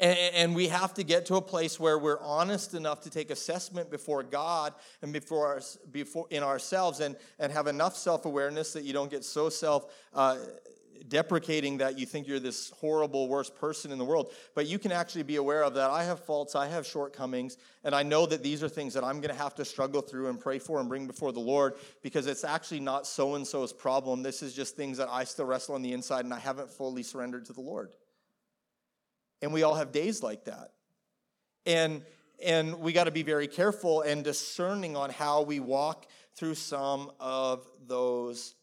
And, 0.00 0.54
we 0.54 0.68
have 0.68 0.94
to 0.94 1.02
get 1.02 1.26
to 1.26 1.34
a 1.36 1.42
place 1.42 1.78
where 1.78 1.98
we're 1.98 2.20
honest 2.22 2.72
enough 2.72 3.02
to 3.02 3.10
take 3.10 3.30
assessment 3.30 3.90
before 3.90 4.22
God 4.22 4.72
and 5.02 5.12
before, 5.12 5.46
our, 5.46 5.60
before 5.92 6.26
in 6.30 6.42
ourselves 6.42 7.00
and, 7.00 7.16
and 7.38 7.52
have 7.52 7.66
enough 7.66 7.96
self 7.96 8.24
awareness 8.24 8.72
that 8.72 8.84
you 8.84 8.94
don't 8.94 9.10
get 9.10 9.24
so 9.24 9.50
self 9.50 9.92
uh, 10.14 10.38
deprecating 11.08 11.78
that 11.78 11.98
you 11.98 12.06
think 12.06 12.26
you're 12.26 12.40
this 12.40 12.70
horrible, 12.70 13.28
worst 13.28 13.54
person 13.56 13.92
in 13.92 13.98
the 13.98 14.04
world. 14.04 14.32
But 14.54 14.66
you 14.66 14.78
can 14.78 14.92
actually 14.92 15.24
be 15.24 15.36
aware 15.36 15.62
of 15.62 15.74
that. 15.74 15.90
I 15.90 16.04
have 16.04 16.24
faults, 16.24 16.54
I 16.54 16.66
have 16.68 16.86
shortcomings, 16.86 17.58
and 17.84 17.94
I 17.94 18.02
know 18.02 18.26
that 18.26 18.42
these 18.42 18.62
are 18.62 18.68
things 18.68 18.94
that 18.94 19.04
I'm 19.04 19.20
going 19.20 19.34
to 19.34 19.42
have 19.42 19.54
to 19.56 19.64
struggle 19.64 20.00
through 20.00 20.28
and 20.28 20.40
pray 20.40 20.58
for 20.58 20.80
and 20.80 20.88
bring 20.88 21.06
before 21.06 21.32
the 21.32 21.40
Lord 21.40 21.74
because 22.02 22.26
it's 22.26 22.44
actually 22.44 22.80
not 22.80 23.06
so 23.06 23.34
and 23.34 23.46
so's 23.46 23.72
problem. 23.72 24.22
This 24.22 24.42
is 24.42 24.54
just 24.54 24.76
things 24.76 24.96
that 24.98 25.08
I 25.10 25.24
still 25.24 25.46
wrestle 25.46 25.74
on 25.74 25.82
the 25.82 25.92
inside 25.92 26.24
and 26.24 26.32
I 26.32 26.38
haven't 26.38 26.70
fully 26.70 27.02
surrendered 27.02 27.44
to 27.46 27.52
the 27.52 27.60
Lord. 27.60 27.90
And 29.42 29.52
we 29.52 29.62
all 29.62 29.74
have 29.74 29.92
days 29.92 30.22
like 30.22 30.44
that. 30.44 30.72
And 31.66 32.02
and 32.42 32.80
we 32.80 32.92
got 32.92 33.04
to 33.04 33.10
be 33.10 33.22
very 33.22 33.46
careful 33.46 34.00
and 34.00 34.24
discerning 34.24 34.96
on 34.96 35.10
how 35.10 35.42
we 35.42 35.60
walk 35.60 36.06
through 36.34 36.54
some 36.54 37.10
of 37.20 37.66
those 37.86 38.54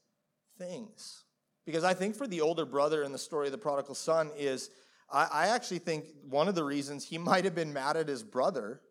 things. 0.58 1.24
Because 1.66 1.84
I 1.84 1.94
think 1.94 2.16
for 2.16 2.28
the 2.28 2.42
older 2.42 2.66
brother 2.66 3.04
in 3.04 3.12
the 3.12 3.18
story 3.20 3.48
of 3.48 3.52
the 3.52 3.58
prodigal 3.58 3.94
son 3.94 4.32
is 4.36 4.72
I, 5.12 5.28
I 5.32 5.48
actually 5.50 5.80
think 5.80 6.06
one 6.28 6.48
of 6.48 6.56
the 6.56 6.64
reasons 6.64 7.06
he 7.06 7.18
might 7.30 7.46
have 7.46 7.56
been 7.56 7.74
mad 7.74 7.98
at 7.98 8.08
his 8.08 8.24
brother 8.24 8.82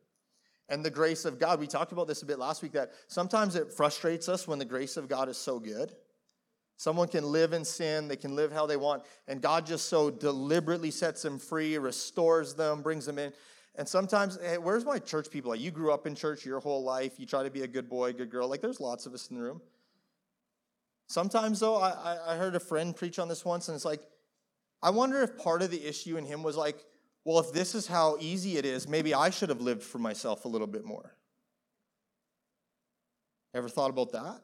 and 0.69 0.85
the 0.85 0.91
grace 0.91 1.25
of 1.25 1.39
God. 1.39 1.61
We 1.61 1.67
talked 1.67 1.93
about 1.93 2.07
this 2.09 2.23
a 2.23 2.27
bit 2.27 2.39
last 2.39 2.63
week 2.63 2.73
that 2.73 2.93
sometimes 3.09 3.57
it 3.57 3.73
frustrates 3.73 4.29
us 4.29 4.47
when 4.47 4.59
the 4.59 4.65
grace 4.65 4.97
of 4.97 5.09
God 5.09 5.29
is 5.29 5.37
so 5.37 5.59
good. 5.59 5.95
Someone 6.77 7.09
can 7.09 7.25
live 7.25 7.53
in 7.53 7.65
sin, 7.65 8.07
they 8.07 8.17
can 8.17 8.37
live 8.37 8.53
how 8.53 8.67
they 8.67 8.77
want, 8.77 9.03
and 9.29 9.41
God 9.41 9.65
just 9.65 9.89
so 9.89 10.11
deliberately 10.11 10.91
sets 10.91 11.23
them 11.23 11.39
free, 11.39 11.79
restores 11.79 12.55
them, 12.55 12.83
brings 12.83 13.07
them 13.07 13.19
in. 13.19 13.33
And 13.77 13.89
sometimes, 13.89 14.39
hey, 14.43 14.59
where's 14.59 14.85
my 14.85 14.99
church 14.99 15.31
people? 15.31 15.51
Like, 15.51 15.61
you 15.61 15.71
grew 15.71 15.93
up 15.93 16.07
in 16.07 16.15
church 16.15 16.45
your 16.45 16.61
whole 16.61 16.83
life, 16.83 17.19
you 17.19 17.27
try 17.27 17.43
to 17.43 17.51
be 17.51 17.63
a 17.63 17.67
good 17.67 17.89
boy, 17.89 18.13
good 18.13 18.31
girl. 18.31 18.49
Like, 18.49 18.61
there's 18.61 18.81
lots 18.81 19.07
of 19.07 19.15
us 19.15 19.29
in 19.29 19.37
the 19.37 19.43
room. 19.43 19.63
Sometimes, 21.09 21.61
though, 21.61 21.77
I, 21.77 22.35
I 22.35 22.37
heard 22.37 22.55
a 22.57 22.61
friend 22.61 22.95
preach 22.95 23.19
on 23.19 23.29
this 23.29 23.45
once, 23.45 23.69
and 23.69 23.75
it's 23.75 23.85
like, 23.85 24.01
I 24.83 24.91
wonder 24.91 25.23
if 25.23 25.39
part 25.39 25.63
of 25.63 25.71
the 25.71 25.83
issue 25.83 26.17
in 26.17 26.25
him 26.25 26.43
was 26.43 26.57
like, 26.57 26.85
well, 27.25 27.39
if 27.39 27.53
this 27.53 27.75
is 27.75 27.87
how 27.87 28.17
easy 28.21 28.57
it 28.57 28.65
is, 28.65 28.87
maybe 28.87 29.15
I 29.15 29.31
should 29.31 29.49
have 29.49 29.61
lived 29.61 29.83
for 29.83 29.99
myself 29.99 30.45
a 30.45 30.49
little 30.49 30.67
bit 30.67 30.85
more. 30.85 31.17
Ever 33.55 33.69
thought 33.69 33.91
about 33.91 34.13
that? 34.13 34.41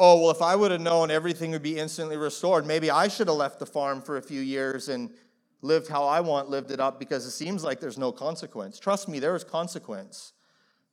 Oh, 0.00 0.18
well, 0.18 0.30
if 0.30 0.40
I 0.40 0.56
would 0.56 0.70
have 0.70 0.80
known 0.80 1.10
everything 1.10 1.50
would 1.50 1.62
be 1.62 1.78
instantly 1.78 2.16
restored, 2.16 2.64
maybe 2.64 2.90
I 2.90 3.06
should 3.06 3.28
have 3.28 3.36
left 3.36 3.58
the 3.58 3.66
farm 3.66 4.00
for 4.00 4.16
a 4.16 4.22
few 4.22 4.40
years 4.40 4.88
and 4.88 5.10
lived 5.60 5.88
how 5.88 6.06
I 6.06 6.20
want, 6.20 6.48
lived 6.48 6.70
it 6.70 6.80
up 6.80 6.98
because 6.98 7.26
it 7.26 7.32
seems 7.32 7.62
like 7.62 7.80
there's 7.80 7.98
no 7.98 8.10
consequence. 8.10 8.80
Trust 8.80 9.08
me, 9.08 9.18
there 9.18 9.36
is 9.36 9.44
consequence. 9.44 10.32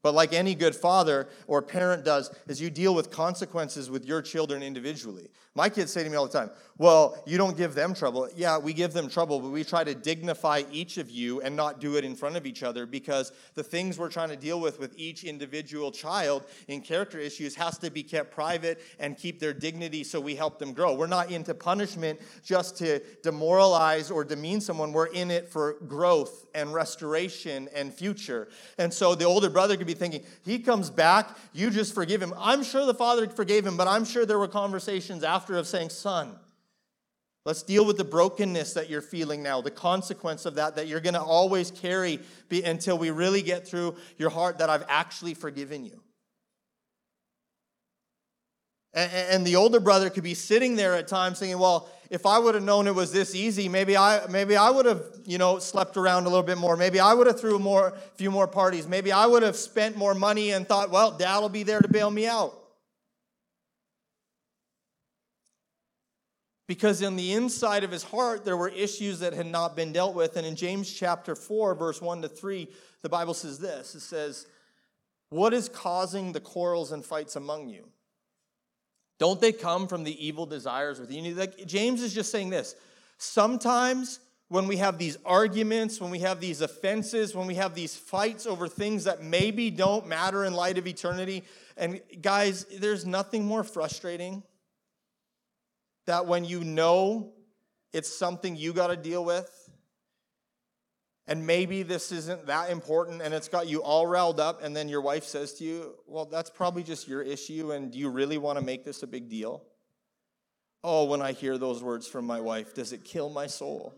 But 0.03 0.13
like 0.13 0.31
any 0.31 0.55
good 0.55 0.75
father 0.75 1.27
or 1.47 1.62
parent 1.62 2.05
does, 2.05 2.31
is 2.47 2.62
you 2.62 2.69
deal 2.69 2.93
with 2.93 3.10
consequences 3.12 3.89
with 3.89 4.05
your 4.05 4.21
children 4.21 4.62
individually. 4.62 5.29
My 5.57 5.69
kids 5.69 5.91
say 5.91 6.03
to 6.03 6.10
me 6.10 6.15
all 6.15 6.27
the 6.27 6.38
time, 6.38 6.51
Well, 6.77 7.17
you 7.25 7.36
don't 7.39 7.57
give 7.57 7.73
them 7.73 7.95
trouble. 7.95 8.29
Yeah, 8.36 8.60
we 8.60 8.73
give 8.73 8.93
them 8.93 9.10
trouble, 9.10 9.39
but 9.39 9.49
we 9.49 9.63
try 9.63 9.83
to 9.83 9.95
dignify 9.95 10.62
each 10.71 10.99
of 10.99 11.10
you 11.10 11.41
and 11.41 11.55
not 11.55 11.79
do 11.79 11.95
it 11.95 12.05
in 12.05 12.15
front 12.15 12.36
of 12.36 12.45
each 12.45 12.62
other 12.62 12.86
because 12.86 13.31
the 13.55 13.63
things 13.63 13.97
we're 13.97 14.12
trying 14.12 14.29
to 14.29 14.36
deal 14.36 14.62
with 14.62 14.79
with 14.79 14.93
each 14.99 15.23
individual 15.23 15.91
child 15.91 16.43
in 16.67 16.81
character 16.81 17.17
issues 17.17 17.55
has 17.55 17.79
to 17.79 17.89
be 17.89 18.03
kept 18.03 18.29
private 18.29 18.79
and 18.99 19.17
keep 19.17 19.39
their 19.39 19.51
dignity 19.51 20.03
so 20.03 20.21
we 20.21 20.36
help 20.36 20.60
them 20.60 20.73
grow. 20.73 20.93
We're 20.93 21.07
not 21.07 21.31
into 21.31 21.55
punishment 21.55 22.21
just 22.43 22.77
to 22.77 22.99
demoralize 23.23 24.12
or 24.12 24.23
demean 24.23 24.62
someone, 24.62 24.93
we're 24.93 25.07
in 25.07 25.31
it 25.31 25.49
for 25.49 25.77
growth 25.88 26.45
and 26.53 26.71
restoration 26.71 27.67
and 27.73 27.91
future. 27.91 28.49
And 28.77 28.93
so 28.93 29.15
the 29.15 29.25
older 29.25 29.49
brother 29.49 29.75
could 29.75 29.87
be 29.88 29.93
thinking, 29.93 30.23
He 30.43 30.60
comes 30.60 30.89
back, 30.89 31.36
you 31.54 31.69
just 31.69 31.95
forgive 31.95 32.21
him. 32.21 32.34
I'm 32.38 32.63
sure 32.63 32.86
the 32.86 32.93
father 32.93 33.28
forgave 33.28 33.65
him, 33.65 33.78
but 33.78 33.88
I'm 33.88 34.06
sure 34.06 34.26
there 34.26 34.39
were 34.39 34.47
conversations 34.47 35.23
after 35.23 35.58
of 35.58 35.67
saying, 35.67 35.89
Son, 35.89 36.36
Let's 37.47 37.63
deal 37.63 37.86
with 37.86 37.95
the 37.95 38.04
brokenness 38.04 38.73
that 38.73 38.89
you're 38.89 39.02
feeling 39.02 39.41
now, 39.41 39.62
the 39.62 39.71
consequence 39.71 40.45
of 40.45 40.56
that, 40.56 40.76
that 40.76 40.88
you're 40.88 41.00
going 41.00 41.13
to 41.13 41.21
always 41.21 41.71
carry 41.71 42.19
be, 42.50 42.62
until 42.62 42.97
we 42.97 43.10
really 43.10 43.41
get 43.41 43.65
through 43.65 43.95
your 44.17 44.30
heart 44.30 44.58
that 44.58 44.69
I've 44.69 44.84
actually 44.89 45.34
forgiven 45.34 45.86
you. 45.86 46.02
And, 48.97 49.45
the 49.45 49.55
older 49.57 49.79
brother 49.79 50.10
could 50.10 50.23
be 50.23 50.33
sitting 50.33 50.75
there 50.75 50.95
at 50.95 51.07
times 51.07 51.38
thinking, 51.38 51.60
well, 51.60 51.88
if 52.10 52.25
I 52.25 52.39
would 52.39 52.55
have 52.55 52.63
known 52.63 52.88
it 52.88 52.95
was 52.95 53.12
this 53.12 53.36
easy, 53.36 53.69
maybe 53.69 53.95
I, 53.95 54.25
maybe 54.27 54.57
I 54.57 54.71
would 54.71 54.88
have, 54.88 55.03
you 55.23 55.38
know, 55.38 55.60
slept 55.60 55.97
around 55.97 56.25
a 56.25 56.29
little 56.29 56.41
bit 56.41 56.57
more. 56.57 56.75
Maybe 56.75 56.99
I 56.99 57.13
would 57.13 57.27
have 57.27 57.39
threw 57.39 57.60
more, 57.60 57.93
few 58.15 58.31
more 58.31 58.47
parties. 58.47 58.88
Maybe 58.88 59.12
I 59.12 59.27
would 59.27 59.43
have 59.43 59.55
spent 59.55 59.97
more 59.97 60.15
money 60.15 60.49
and 60.51 60.67
thought, 60.67 60.89
well, 60.89 61.12
dad 61.12 61.38
will 61.39 61.49
be 61.49 61.62
there 61.62 61.79
to 61.79 61.88
bail 61.88 62.10
me 62.10 62.25
out. 62.25 62.57
because 66.67 67.01
in 67.01 67.15
the 67.15 67.31
inside 67.31 67.86
of 67.86 67.91
his 67.91 68.03
heart 68.03 68.43
there 68.43 68.57
were 68.57 68.67
issues 68.67 69.19
that 69.19 69.31
had 69.31 69.45
not 69.45 69.75
been 69.75 69.93
dealt 69.93 70.13
with 70.13 70.36
and 70.36 70.45
in 70.45 70.53
james 70.55 70.91
chapter 70.91 71.33
4 71.33 71.75
verse 71.75 72.01
1 72.01 72.21
to 72.23 72.27
3 72.27 72.67
the 73.03 73.10
bible 73.10 73.33
says 73.33 73.57
this 73.57 73.95
it 73.95 74.01
says 74.01 74.47
what 75.29 75.53
is 75.53 75.69
causing 75.69 76.33
the 76.33 76.41
quarrels 76.41 76.91
and 76.91 77.05
fights 77.05 77.38
among 77.38 77.69
you 77.69 77.88
don't 79.19 79.41
they 79.41 79.51
come 79.51 79.88
from 79.88 80.03
the 80.03 80.25
evil 80.25 80.45
desires 80.45 80.99
within 80.99 81.25
you? 81.25 81.36
Like 81.36 81.65
james 81.65 82.01
is 82.01 82.13
just 82.13 82.32
saying 82.32 82.49
this. 82.49 82.75
Sometimes 83.17 84.19
when 84.49 84.67
we 84.67 84.77
have 84.77 84.97
these 84.97 85.17
arguments 85.25 85.99
when 85.99 86.10
we 86.10 86.19
have 86.19 86.39
these 86.39 86.62
offenses 86.62 87.36
when 87.36 87.47
we 87.47 87.56
have 87.56 87.75
these 87.75 87.95
fights 87.95 88.45
over 88.45 88.67
things 88.67 89.03
that 89.03 89.21
maybe 89.21 89.69
don't 89.69 90.08
matter 90.08 90.45
in 90.45 90.53
light 90.53 90.77
of 90.77 90.88
eternity 90.88 91.43
and 91.75 91.99
guys 92.21 92.63
there's 92.80 93.06
nothing 93.06 93.43
more 93.43 93.62
frustrating 93.62 94.41
that 96.06 96.25
when 96.25 96.45
you 96.45 96.63
know 96.63 97.34
it's 97.93 98.15
something 98.15 98.56
you 98.56 98.73
got 98.73 98.88
to 98.88 98.97
deal 98.97 99.23
with, 99.23 99.66
and 101.27 101.45
maybe 101.45 101.83
this 101.83 102.11
isn't 102.11 102.47
that 102.47 102.69
important 102.69 103.21
and 103.21 103.33
it's 103.33 103.49
got 103.49 103.67
you 103.67 103.83
all 103.83 104.07
riled 104.07 104.39
up, 104.39 104.63
and 104.63 104.75
then 104.75 104.87
your 104.87 105.01
wife 105.01 105.25
says 105.25 105.53
to 105.55 105.63
you, 105.63 105.95
Well, 106.07 106.25
that's 106.25 106.49
probably 106.49 106.83
just 106.83 107.07
your 107.07 107.21
issue, 107.21 107.71
and 107.71 107.91
do 107.91 107.99
you 107.99 108.09
really 108.09 108.37
want 108.37 108.57
to 108.59 108.65
make 108.65 108.85
this 108.85 109.03
a 109.03 109.07
big 109.07 109.29
deal? 109.29 109.63
Oh, 110.83 111.05
when 111.05 111.21
I 111.21 111.33
hear 111.33 111.57
those 111.57 111.83
words 111.83 112.07
from 112.07 112.25
my 112.25 112.39
wife, 112.39 112.73
does 112.73 112.93
it 112.93 113.03
kill 113.03 113.29
my 113.29 113.47
soul? 113.47 113.93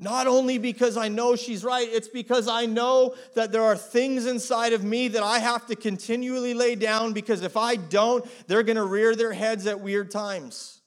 Not 0.00 0.28
only 0.28 0.58
because 0.58 0.96
I 0.96 1.08
know 1.08 1.34
she's 1.34 1.64
right, 1.64 1.88
it's 1.90 2.06
because 2.06 2.46
I 2.46 2.66
know 2.66 3.16
that 3.34 3.50
there 3.50 3.64
are 3.64 3.76
things 3.76 4.26
inside 4.26 4.72
of 4.72 4.84
me 4.84 5.08
that 5.08 5.24
I 5.24 5.40
have 5.40 5.66
to 5.66 5.76
continually 5.76 6.54
lay 6.54 6.76
down 6.76 7.12
because 7.12 7.42
if 7.42 7.56
I 7.56 7.74
don't, 7.74 8.24
they're 8.46 8.62
going 8.62 8.76
to 8.76 8.84
rear 8.84 9.16
their 9.16 9.32
heads 9.32 9.66
at 9.66 9.80
weird 9.80 10.12
times. 10.12 10.77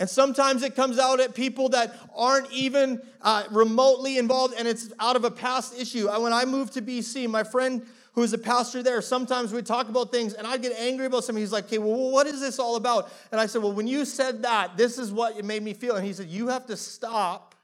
And 0.00 0.08
sometimes 0.08 0.62
it 0.62 0.74
comes 0.74 0.98
out 0.98 1.20
at 1.20 1.34
people 1.34 1.68
that 1.68 1.94
aren't 2.16 2.50
even 2.50 3.02
uh, 3.20 3.44
remotely 3.50 4.16
involved 4.16 4.54
and 4.56 4.66
it's 4.66 4.90
out 4.98 5.14
of 5.14 5.24
a 5.24 5.30
past 5.30 5.78
issue. 5.78 6.08
When 6.08 6.32
I 6.32 6.46
moved 6.46 6.72
to 6.72 6.82
BC, 6.82 7.28
my 7.28 7.44
friend 7.44 7.86
who 8.14 8.22
was 8.22 8.32
a 8.32 8.38
pastor 8.38 8.82
there, 8.82 9.02
sometimes 9.02 9.52
we'd 9.52 9.66
talk 9.66 9.90
about 9.90 10.10
things 10.10 10.32
and 10.32 10.46
I'd 10.46 10.62
get 10.62 10.72
angry 10.78 11.04
about 11.04 11.24
something. 11.24 11.42
He's 11.42 11.52
like, 11.52 11.66
okay, 11.66 11.76
well, 11.76 12.10
what 12.10 12.26
is 12.26 12.40
this 12.40 12.58
all 12.58 12.76
about? 12.76 13.12
And 13.30 13.38
I 13.38 13.44
said, 13.44 13.62
well, 13.62 13.74
when 13.74 13.86
you 13.86 14.06
said 14.06 14.40
that, 14.42 14.78
this 14.78 14.96
is 14.96 15.12
what 15.12 15.36
it 15.36 15.44
made 15.44 15.62
me 15.62 15.74
feel. 15.74 15.96
And 15.96 16.06
he 16.06 16.14
said, 16.14 16.28
you 16.28 16.48
have 16.48 16.64
to 16.68 16.78
stop 16.78 17.54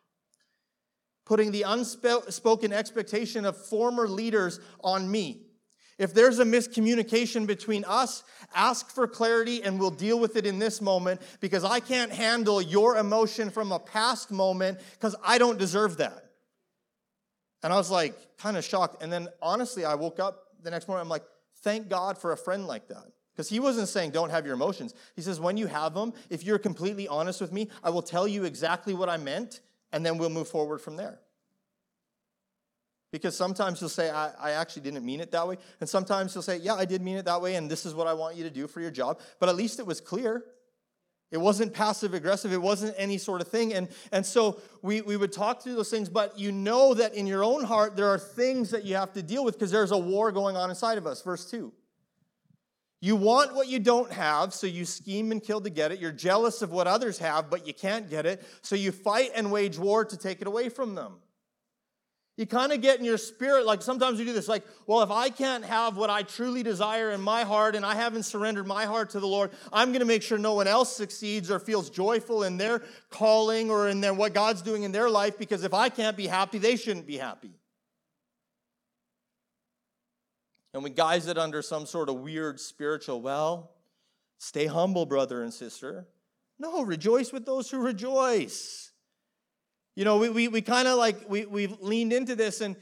putting 1.25 1.53
the 1.53 1.63
unspoken 1.63 2.71
expectation 2.71 3.47
of 3.47 3.57
former 3.57 4.07
leaders 4.07 4.61
on 4.85 5.11
me. 5.11 5.46
If 5.99 6.13
there's 6.13 6.39
a 6.39 6.45
miscommunication 6.45 7.47
between 7.47 7.85
us, 7.85 8.23
ask 8.55 8.91
for 8.91 9.07
clarity 9.07 9.63
and 9.63 9.81
we'll 9.81 9.91
deal 9.91 10.19
with 10.19 10.37
it 10.37 10.45
in 10.45 10.59
this 10.59 10.83
moment 10.83 11.23
because 11.41 11.65
I 11.65 11.81
can't 11.81 12.13
handle 12.13 12.61
your 12.61 12.99
emotion 12.99 13.49
from 13.49 13.73
a 13.73 13.79
past 13.79 14.31
moment 14.31 14.79
because 14.93 15.17
I 15.25 15.39
don't 15.39 15.59
deserve 15.59 15.97
that. 15.99 16.25
And 17.63 17.73
I 17.73 17.77
was 17.77 17.91
like, 17.91 18.15
kind 18.37 18.57
of 18.57 18.65
shocked. 18.65 19.03
And 19.03 19.11
then 19.11 19.29
honestly, 19.41 19.85
I 19.85 19.95
woke 19.95 20.21
up 20.21 20.49
the 20.63 20.71
next 20.71 20.87
morning, 20.87 21.03
I'm 21.03 21.09
like, 21.09 21.25
thank 21.63 21.89
God 21.89 22.19
for 22.19 22.33
a 22.33 22.37
friend 22.37 22.67
like 22.67 22.89
that. 22.89 23.05
Because 23.33 23.49
he 23.49 23.61
wasn't 23.61 23.89
saying 23.89 24.11
don't 24.11 24.31
have 24.31 24.47
your 24.47 24.55
emotions. 24.55 24.95
He 25.15 25.23
says, 25.23 25.41
when 25.41 25.57
you 25.57 25.67
have 25.67 25.95
them, 25.95 26.13
if 26.31 26.45
you're 26.45 26.59
completely 26.59 27.09
honest 27.09 27.41
with 27.41 27.53
me, 27.53 27.69
I 27.83 27.91
will 27.91 28.03
tell 28.03 28.27
you 28.27 28.45
exactly 28.45 28.95
what 28.95 29.09
I 29.09 29.17
meant, 29.17 29.61
and 29.93 30.05
then 30.05 30.17
we'll 30.17 30.31
move 30.31 30.49
forward 30.49 30.81
from 30.81 30.97
there. 30.97 31.21
Because 33.17 33.37
sometimes 33.37 33.81
you'll 33.81 33.91
say, 33.91 34.11
I, 34.11 34.31
I, 34.39 34.51
actually 34.53 34.83
didn't 34.83 35.05
mean 35.05 35.21
it 35.21 35.31
that 35.33 35.49
way. 35.49 35.57
And 35.81 35.89
sometimes 35.89 36.35
you'll 36.35 36.43
say, 36.43 36.59
Yeah, 36.59 36.75
I 36.75 36.85
did 36.85 37.03
mean 37.03 37.17
it 37.17 37.25
that 37.25 37.41
way, 37.41 37.57
and 37.57 37.71
this 37.71 37.87
is 37.87 37.95
what 37.95 38.07
I 38.07 38.13
want 38.13 38.37
you 38.37 38.45
to 38.45 38.51
do 38.51 38.67
for 38.67 38.81
your 38.81 38.91
job. 38.91 39.21
But 39.41 39.49
at 39.49 39.57
least 39.57 39.79
it 39.79 39.87
was 39.87 40.01
clear. 40.01 40.45
It 41.33 41.39
wasn't 41.39 41.73
passive 41.73 42.15
aggressive, 42.15 42.53
it 42.53 42.63
wasn't 42.63 42.95
any 42.97 43.19
sort 43.19 43.41
of 43.41 43.49
thing. 43.49 43.75
And, 43.75 43.89
and 44.13 44.25
so 44.25 44.61
we, 44.83 45.01
we 45.01 45.17
would 45.17 45.33
talk 45.33 45.63
through 45.63 45.75
those 45.75 45.91
things, 45.91 46.09
but 46.09 46.39
you 46.39 46.53
know 46.53 46.95
that 46.95 47.15
in 47.15 47.27
your 47.27 47.43
own 47.43 47.65
heart, 47.65 47.97
there 47.97 48.09
are 48.09 48.19
things 48.19 48.71
that 48.71 48.85
you 48.85 48.95
have 48.95 49.13
to 49.15 49.23
deal 49.23 49.45
with 49.45 49.55
because 49.55 49.73
there's 49.73 49.91
a 49.91 49.99
war 49.99 50.31
going 50.31 50.57
on 50.57 50.71
inside 50.71 50.99
of 50.99 51.07
us. 51.07 51.23
Verse 51.23 51.51
2. 51.51 51.73
You 53.01 53.17
want 53.17 53.55
what 53.55 53.69
you 53.69 53.79
don't 53.79 54.11
have, 54.13 54.55
so 54.55 54.67
you 54.67 54.85
scheme 54.85 55.31
and 55.31 55.43
kill 55.43 55.61
to 55.61 55.71
get 55.71 55.93
it. 55.93 56.01
You're 56.01 56.13
jealous 56.13 56.63
of 56.63 56.71
what 56.71 56.87
others 56.87 57.19
have, 57.19 57.51
but 57.51 57.67
you 57.67 57.75
can't 57.75 58.09
get 58.09 58.25
it, 58.25 58.43
so 58.63 58.75
you 58.75 58.91
fight 58.91 59.31
and 59.35 59.53
wage 59.53 59.79
war 59.79 60.05
to 60.05 60.17
take 60.17 60.41
it 60.41 60.47
away 60.47 60.69
from 60.69 60.95
them. 60.95 61.17
You 62.37 62.45
kind 62.45 62.71
of 62.71 62.83
get 62.83 62.99
in 62.99 63.05
your 63.05 63.17
spirit, 63.17 63.65
like 63.65 63.81
sometimes 63.81 64.19
we 64.19 64.27
do 64.27 64.35
this, 64.35 64.47
like, 64.47 64.63
well, 64.87 65.01
if 65.01 65.11
I 65.11 65.31
can't 65.31 65.65
have 65.65 65.97
what 65.97 66.11
I 66.11 66.23
truly 66.23 66.63
desire 66.63 67.13
in 67.13 67.21
my 67.23 67.45
heart 67.45 67.75
and 67.75 67.85
I 67.85 67.95
haven't 67.95 68.25
surrendered 68.25 68.67
my 68.67 68.85
heart 68.85 69.11
to 69.11 69.21
the 69.21 69.27
Lord, 69.27 69.53
I'm 69.73 69.89
going 69.89 70.01
to 70.01 70.07
make 70.07 70.23
sure 70.23 70.37
no 70.37 70.53
one 70.53 70.67
else 70.67 70.95
succeeds 70.95 71.51
or 71.51 71.59
feels 71.59 71.89
joyful 71.89 72.43
in 72.43 72.59
their 72.59 72.83
calling 73.09 73.71
or 73.71 73.89
in 73.89 74.03
their, 74.03 74.13
what 74.13 74.35
God's 74.35 74.61
doing 74.61 74.83
in 74.83 74.93
their 74.93 75.09
life 75.09 75.39
because 75.39 75.65
if 75.65 75.73
I 75.73 75.89
can't 75.89 76.17
be 76.17 76.27
happy, 76.27 76.59
they 76.59 76.77
shouldn't 76.77 77.07
be 77.07 77.17
happy. 77.17 77.53
And 80.75 80.85
we 80.85 80.91
guise 80.91 81.27
it 81.29 81.39
under 81.39 81.63
some 81.63 81.87
sort 81.87 82.11
of 82.11 82.17
weird 82.17 82.61
spiritual, 82.61 83.23
well, 83.23 83.71
stay 84.37 84.67
humble, 84.67 85.07
brother 85.07 85.43
and 85.43 85.55
sister. 85.55 86.07
No, 86.59 86.83
rejoice 86.83 87.33
with 87.33 87.47
those 87.47 87.71
who 87.71 87.79
rejoice. 87.79 88.86
You 89.97 90.05
know, 90.05 90.19
we, 90.19 90.29
we, 90.29 90.49
we 90.49 90.61
kind 90.61 90.87
of 90.87 90.99
like, 90.99 91.29
we, 91.29 91.47
we've 91.47 91.81
leaned 91.81 92.13
into 92.13 92.37
this, 92.37 92.61
and 92.61 92.77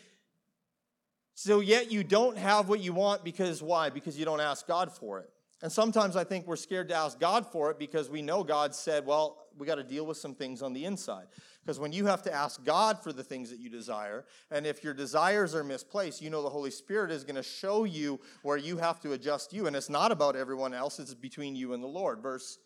so 1.34 1.60
yet 1.60 1.90
you 1.90 2.04
don't 2.04 2.36
have 2.36 2.68
what 2.68 2.80
you 2.80 2.92
want 2.92 3.24
because 3.24 3.62
why? 3.62 3.88
Because 3.88 4.18
you 4.18 4.24
don't 4.24 4.40
ask 4.40 4.66
God 4.66 4.92
for 4.92 5.20
it. 5.20 5.30
And 5.62 5.72
sometimes 5.72 6.16
I 6.16 6.24
think 6.24 6.46
we're 6.46 6.56
scared 6.56 6.88
to 6.88 6.94
ask 6.94 7.18
God 7.18 7.46
for 7.46 7.70
it 7.70 7.78
because 7.78 8.10
we 8.10 8.20
know 8.20 8.44
God 8.44 8.74
said, 8.74 9.06
well, 9.06 9.46
we 9.56 9.66
got 9.66 9.76
to 9.76 9.84
deal 9.84 10.04
with 10.04 10.16
some 10.16 10.34
things 10.34 10.60
on 10.60 10.72
the 10.72 10.84
inside. 10.84 11.26
Because 11.62 11.80
when 11.80 11.92
you 11.92 12.06
have 12.06 12.22
to 12.24 12.34
ask 12.34 12.62
God 12.64 13.02
for 13.02 13.12
the 13.12 13.22
things 13.22 13.48
that 13.50 13.58
you 13.58 13.70
desire, 13.70 14.24
and 14.50 14.66
if 14.66 14.84
your 14.84 14.92
desires 14.92 15.54
are 15.54 15.64
misplaced, 15.64 16.20
you 16.20 16.28
know 16.28 16.42
the 16.42 16.50
Holy 16.50 16.70
Spirit 16.70 17.10
is 17.10 17.24
going 17.24 17.36
to 17.36 17.42
show 17.42 17.84
you 17.84 18.20
where 18.42 18.58
you 18.58 18.76
have 18.76 19.00
to 19.00 19.12
adjust 19.12 19.52
you. 19.52 19.66
And 19.66 19.74
it's 19.74 19.88
not 19.88 20.12
about 20.12 20.36
everyone 20.36 20.74
else, 20.74 20.98
it's 20.98 21.14
between 21.14 21.56
you 21.56 21.72
and 21.72 21.82
the 21.82 21.88
Lord. 21.88 22.20
Verse 22.20 22.58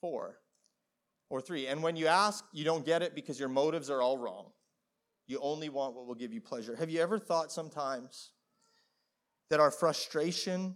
4. 0.00 0.38
Or 1.30 1.40
three, 1.40 1.66
and 1.66 1.82
when 1.82 1.96
you 1.96 2.06
ask, 2.06 2.44
you 2.52 2.64
don't 2.64 2.84
get 2.84 3.02
it 3.02 3.14
because 3.14 3.40
your 3.40 3.48
motives 3.48 3.90
are 3.90 4.02
all 4.02 4.18
wrong. 4.18 4.50
You 5.26 5.38
only 5.40 5.68
want 5.68 5.94
what 5.94 6.06
will 6.06 6.14
give 6.14 6.32
you 6.32 6.40
pleasure. 6.40 6.76
Have 6.76 6.90
you 6.90 7.00
ever 7.00 7.18
thought 7.18 7.50
sometimes 7.50 8.30
that 9.50 9.58
our 9.58 9.70
frustration 9.70 10.74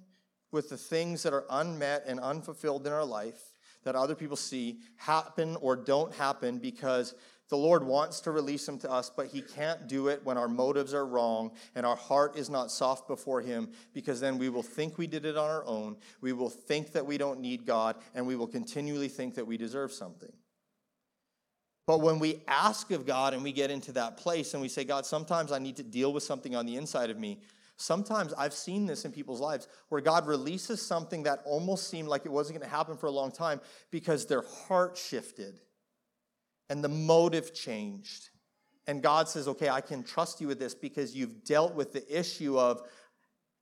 with 0.51 0.71
the 0.71 0.77
things 0.77 1.23
that 1.23 1.35
are 1.35 1.45
unmet 1.51 2.05
and 2.07 2.19
unfulfilled 2.19 2.87
in 2.87 2.93
our 2.93 3.05
life 3.05 3.53
that 3.85 3.95
other 3.95 4.15
people 4.15 4.37
see 4.37 4.79
happen 4.97 5.57
or 5.61 5.77
don't 5.77 6.15
happen 6.15 6.59
because 6.59 7.15
the 7.49 7.57
Lord 7.57 7.83
wants 7.83 8.21
to 8.21 8.31
release 8.31 8.67
them 8.67 8.79
to 8.81 8.91
us, 8.91 9.11
but 9.15 9.27
He 9.27 9.41
can't 9.41 9.89
do 9.89 10.09
it 10.09 10.25
when 10.25 10.37
our 10.37 10.49
motives 10.49 10.93
are 10.93 11.07
wrong 11.07 11.53
and 11.75 11.87
our 11.87 11.97
heart 11.97 12.37
is 12.37 12.51
not 12.51 12.71
soft 12.71 13.09
before 13.09 13.41
Him, 13.41 13.71
because 13.95 14.21
then 14.21 14.39
we 14.39 14.49
will 14.49 14.63
think 14.63 14.99
we 14.99 15.07
did 15.07 15.25
it 15.25 15.37
on 15.37 15.49
our 15.49 15.65
own. 15.65 15.97
We 16.21 16.33
will 16.33 16.51
think 16.51 16.93
that 16.93 17.07
we 17.07 17.17
don't 17.17 17.41
need 17.41 17.65
God, 17.65 17.97
and 18.15 18.27
we 18.27 18.37
will 18.37 18.47
continually 18.47 19.09
think 19.09 19.35
that 19.37 19.47
we 19.47 19.57
deserve 19.57 19.93
something. 19.93 20.33
But 21.87 22.03
when 22.03 22.19
we 22.19 22.43
ask 22.47 22.91
of 22.91 23.07
God 23.07 23.33
and 23.33 23.43
we 23.43 23.51
get 23.51 23.71
into 23.71 23.93
that 23.93 24.19
place 24.19 24.53
and 24.53 24.61
we 24.61 24.69
say, 24.69 24.85
God, 24.85 25.07
sometimes 25.07 25.53
I 25.53 25.59
need 25.59 25.77
to 25.77 25.83
deal 25.83 26.13
with 26.13 26.23
something 26.23 26.55
on 26.55 26.67
the 26.67 26.77
inside 26.77 27.09
of 27.09 27.19
me. 27.19 27.41
Sometimes 27.79 28.35
I've 28.35 28.53
seen 28.53 28.85
this 28.85 29.07
in 29.07 29.13
people's 29.13 29.41
lives 29.41 29.69
where 29.89 30.03
God 30.03 30.27
releases 30.27 30.83
something 30.83 31.23
that 31.23 31.41
almost 31.47 31.89
seemed 31.89 32.09
like 32.09 32.27
it 32.27 32.33
wasn't 32.33 32.59
going 32.59 32.69
to 32.69 32.77
happen 32.77 32.99
for 32.99 33.07
a 33.07 33.11
long 33.11 33.31
time 33.31 33.59
because 33.91 34.27
their 34.27 34.43
heart 34.43 34.99
shifted 34.99 35.61
and 36.69 36.83
the 36.83 36.89
motive 36.89 37.55
changed. 37.55 38.31
And 38.87 39.03
God 39.03 39.29
says, 39.29 39.49
okay, 39.49 39.69
I 39.69 39.81
can 39.81 40.03
trust 40.03 40.41
you 40.41 40.49
with 40.49 40.59
this 40.59 40.75
because 40.75 41.15
you've 41.15 41.45
dealt 41.45 41.75
with 41.75 41.93
the 41.93 42.19
issue 42.19 42.59
of 42.59 42.83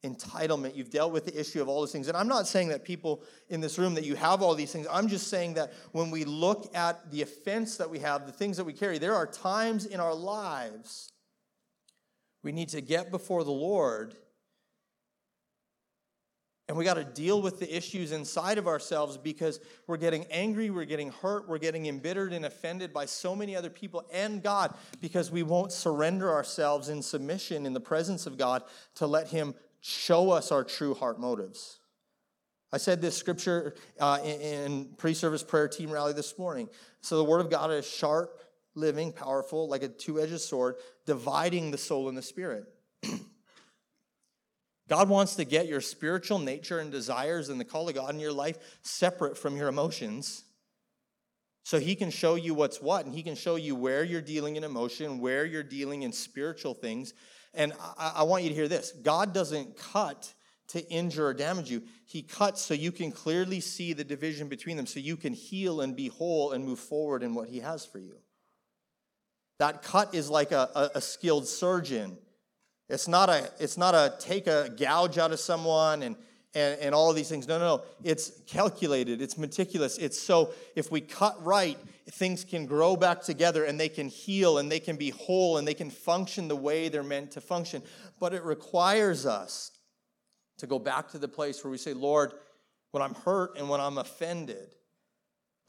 entitlement. 0.04 0.76
You've 0.76 0.90
dealt 0.90 1.12
with 1.12 1.24
the 1.24 1.38
issue 1.38 1.60
of 1.60 1.68
all 1.68 1.80
those 1.80 1.92
things. 1.92 2.08
And 2.08 2.16
I'm 2.16 2.28
not 2.28 2.46
saying 2.46 2.68
that 2.68 2.84
people 2.84 3.22
in 3.48 3.60
this 3.60 3.78
room 3.78 3.94
that 3.94 4.04
you 4.04 4.14
have 4.14 4.40
all 4.42 4.54
these 4.54 4.72
things. 4.72 4.86
I'm 4.90 5.08
just 5.08 5.28
saying 5.28 5.54
that 5.54 5.72
when 5.92 6.10
we 6.10 6.24
look 6.24 6.74
at 6.76 7.10
the 7.10 7.22
offense 7.22 7.76
that 7.78 7.90
we 7.90 7.98
have, 8.00 8.26
the 8.26 8.32
things 8.32 8.56
that 8.56 8.64
we 8.64 8.72
carry, 8.72 8.98
there 8.98 9.14
are 9.14 9.26
times 9.26 9.86
in 9.86 9.98
our 9.98 10.14
lives 10.14 11.12
we 12.42 12.52
need 12.52 12.68
to 12.68 12.80
get 12.80 13.10
before 13.10 13.42
the 13.42 13.50
Lord 13.50 14.14
And 16.68 16.76
we 16.76 16.84
got 16.84 16.94
to 16.94 17.04
deal 17.04 17.40
with 17.40 17.60
the 17.60 17.76
issues 17.76 18.10
inside 18.10 18.58
of 18.58 18.66
ourselves 18.66 19.16
because 19.16 19.60
we're 19.86 19.96
getting 19.96 20.24
angry, 20.32 20.70
we're 20.70 20.84
getting 20.84 21.12
hurt, 21.12 21.48
we're 21.48 21.58
getting 21.58 21.86
embittered 21.86 22.32
and 22.32 22.44
offended 22.44 22.92
by 22.92 23.06
so 23.06 23.36
many 23.36 23.54
other 23.54 23.70
people 23.70 24.04
and 24.12 24.42
God 24.42 24.74
because 25.00 25.30
we 25.30 25.44
won't 25.44 25.70
surrender 25.70 26.32
ourselves 26.32 26.88
in 26.88 27.02
submission 27.02 27.66
in 27.66 27.72
the 27.72 27.80
presence 27.80 28.26
of 28.26 28.36
God 28.36 28.64
to 28.96 29.06
let 29.06 29.28
Him 29.28 29.54
show 29.80 30.30
us 30.30 30.50
our 30.50 30.64
true 30.64 30.94
heart 30.94 31.20
motives. 31.20 31.78
I 32.72 32.78
said 32.78 33.00
this 33.00 33.16
scripture 33.16 33.76
uh, 34.00 34.18
in, 34.24 34.40
in 34.40 34.84
pre 34.96 35.14
service 35.14 35.44
prayer 35.44 35.68
team 35.68 35.90
rally 35.90 36.12
this 36.12 36.36
morning. 36.36 36.68
So 37.00 37.16
the 37.16 37.24
Word 37.24 37.40
of 37.40 37.48
God 37.48 37.70
is 37.70 37.86
sharp, 37.86 38.42
living, 38.74 39.12
powerful, 39.12 39.68
like 39.68 39.84
a 39.84 39.88
two 39.88 40.20
edged 40.20 40.40
sword, 40.40 40.74
dividing 41.06 41.70
the 41.70 41.78
soul 41.78 42.08
and 42.08 42.18
the 42.18 42.22
spirit. 42.22 42.64
God 44.88 45.08
wants 45.08 45.34
to 45.36 45.44
get 45.44 45.66
your 45.66 45.80
spiritual 45.80 46.38
nature 46.38 46.78
and 46.78 46.92
desires 46.92 47.48
and 47.48 47.58
the 47.58 47.64
call 47.64 47.88
of 47.88 47.94
God 47.94 48.14
in 48.14 48.20
your 48.20 48.32
life 48.32 48.58
separate 48.82 49.36
from 49.36 49.56
your 49.56 49.68
emotions. 49.68 50.44
So 51.64 51.80
he 51.80 51.96
can 51.96 52.10
show 52.10 52.36
you 52.36 52.54
what's 52.54 52.80
what, 52.80 53.06
and 53.06 53.14
he 53.14 53.24
can 53.24 53.34
show 53.34 53.56
you 53.56 53.74
where 53.74 54.04
you're 54.04 54.20
dealing 54.20 54.54
in 54.54 54.62
emotion, 54.62 55.18
where 55.18 55.44
you're 55.44 55.64
dealing 55.64 56.02
in 56.02 56.12
spiritual 56.12 56.74
things. 56.74 57.12
And 57.54 57.72
I, 57.98 58.12
I 58.16 58.22
want 58.22 58.44
you 58.44 58.50
to 58.50 58.54
hear 58.54 58.68
this 58.68 58.92
God 58.92 59.34
doesn't 59.34 59.76
cut 59.76 60.32
to 60.68 60.88
injure 60.88 61.26
or 61.26 61.34
damage 61.34 61.70
you, 61.70 61.82
He 62.04 62.22
cuts 62.22 62.60
so 62.60 62.74
you 62.74 62.92
can 62.92 63.12
clearly 63.12 63.60
see 63.60 63.92
the 63.92 64.04
division 64.04 64.48
between 64.48 64.76
them, 64.76 64.86
so 64.86 65.00
you 65.00 65.16
can 65.16 65.32
heal 65.32 65.80
and 65.80 65.94
be 65.94 66.08
whole 66.08 66.52
and 66.52 66.64
move 66.64 66.80
forward 66.80 67.22
in 67.22 67.34
what 67.34 67.48
He 67.48 67.60
has 67.60 67.84
for 67.84 67.98
you. 67.98 68.16
That 69.58 69.82
cut 69.82 70.14
is 70.14 70.28
like 70.28 70.52
a, 70.52 70.68
a, 70.74 70.90
a 70.96 71.00
skilled 71.00 71.46
surgeon 71.46 72.18
it's 72.88 73.08
not 73.08 73.28
a, 73.28 73.50
it's 73.58 73.76
not 73.76 73.94
a 73.94 74.14
take 74.18 74.46
a 74.46 74.70
gouge 74.76 75.18
out 75.18 75.32
of 75.32 75.40
someone 75.40 76.02
and, 76.02 76.16
and, 76.54 76.78
and 76.80 76.94
all 76.94 77.10
of 77.10 77.16
these 77.16 77.28
things. 77.28 77.48
No, 77.48 77.58
no, 77.58 77.76
no. 77.76 77.82
It's 78.04 78.32
calculated, 78.46 79.20
it's 79.20 79.36
meticulous. 79.36 79.98
It's 79.98 80.18
so 80.18 80.52
if 80.74 80.90
we 80.90 81.00
cut 81.00 81.42
right, 81.44 81.78
things 82.10 82.44
can 82.44 82.66
grow 82.66 82.96
back 82.96 83.22
together 83.22 83.64
and 83.64 83.78
they 83.78 83.88
can 83.88 84.08
heal 84.08 84.58
and 84.58 84.70
they 84.70 84.78
can 84.78 84.96
be 84.96 85.10
whole 85.10 85.58
and 85.58 85.66
they 85.66 85.74
can 85.74 85.90
function 85.90 86.46
the 86.46 86.56
way 86.56 86.88
they're 86.88 87.02
meant 87.02 87.32
to 87.32 87.40
function. 87.40 87.82
But 88.20 88.32
it 88.32 88.44
requires 88.44 89.26
us 89.26 89.72
to 90.58 90.66
go 90.66 90.78
back 90.78 91.08
to 91.10 91.18
the 91.18 91.28
place 91.28 91.62
where 91.62 91.70
we 91.70 91.78
say, 91.78 91.92
Lord, 91.92 92.32
when 92.92 93.02
I'm 93.02 93.14
hurt 93.14 93.58
and 93.58 93.68
when 93.68 93.80
I'm 93.80 93.98
offended, 93.98 94.74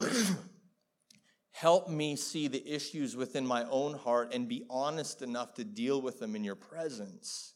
Help 1.60 1.88
me 1.88 2.14
see 2.14 2.46
the 2.46 2.64
issues 2.72 3.16
within 3.16 3.44
my 3.44 3.64
own 3.64 3.92
heart 3.94 4.32
and 4.32 4.46
be 4.46 4.64
honest 4.70 5.22
enough 5.22 5.54
to 5.54 5.64
deal 5.64 6.00
with 6.00 6.20
them 6.20 6.36
in 6.36 6.44
your 6.44 6.54
presence. 6.54 7.54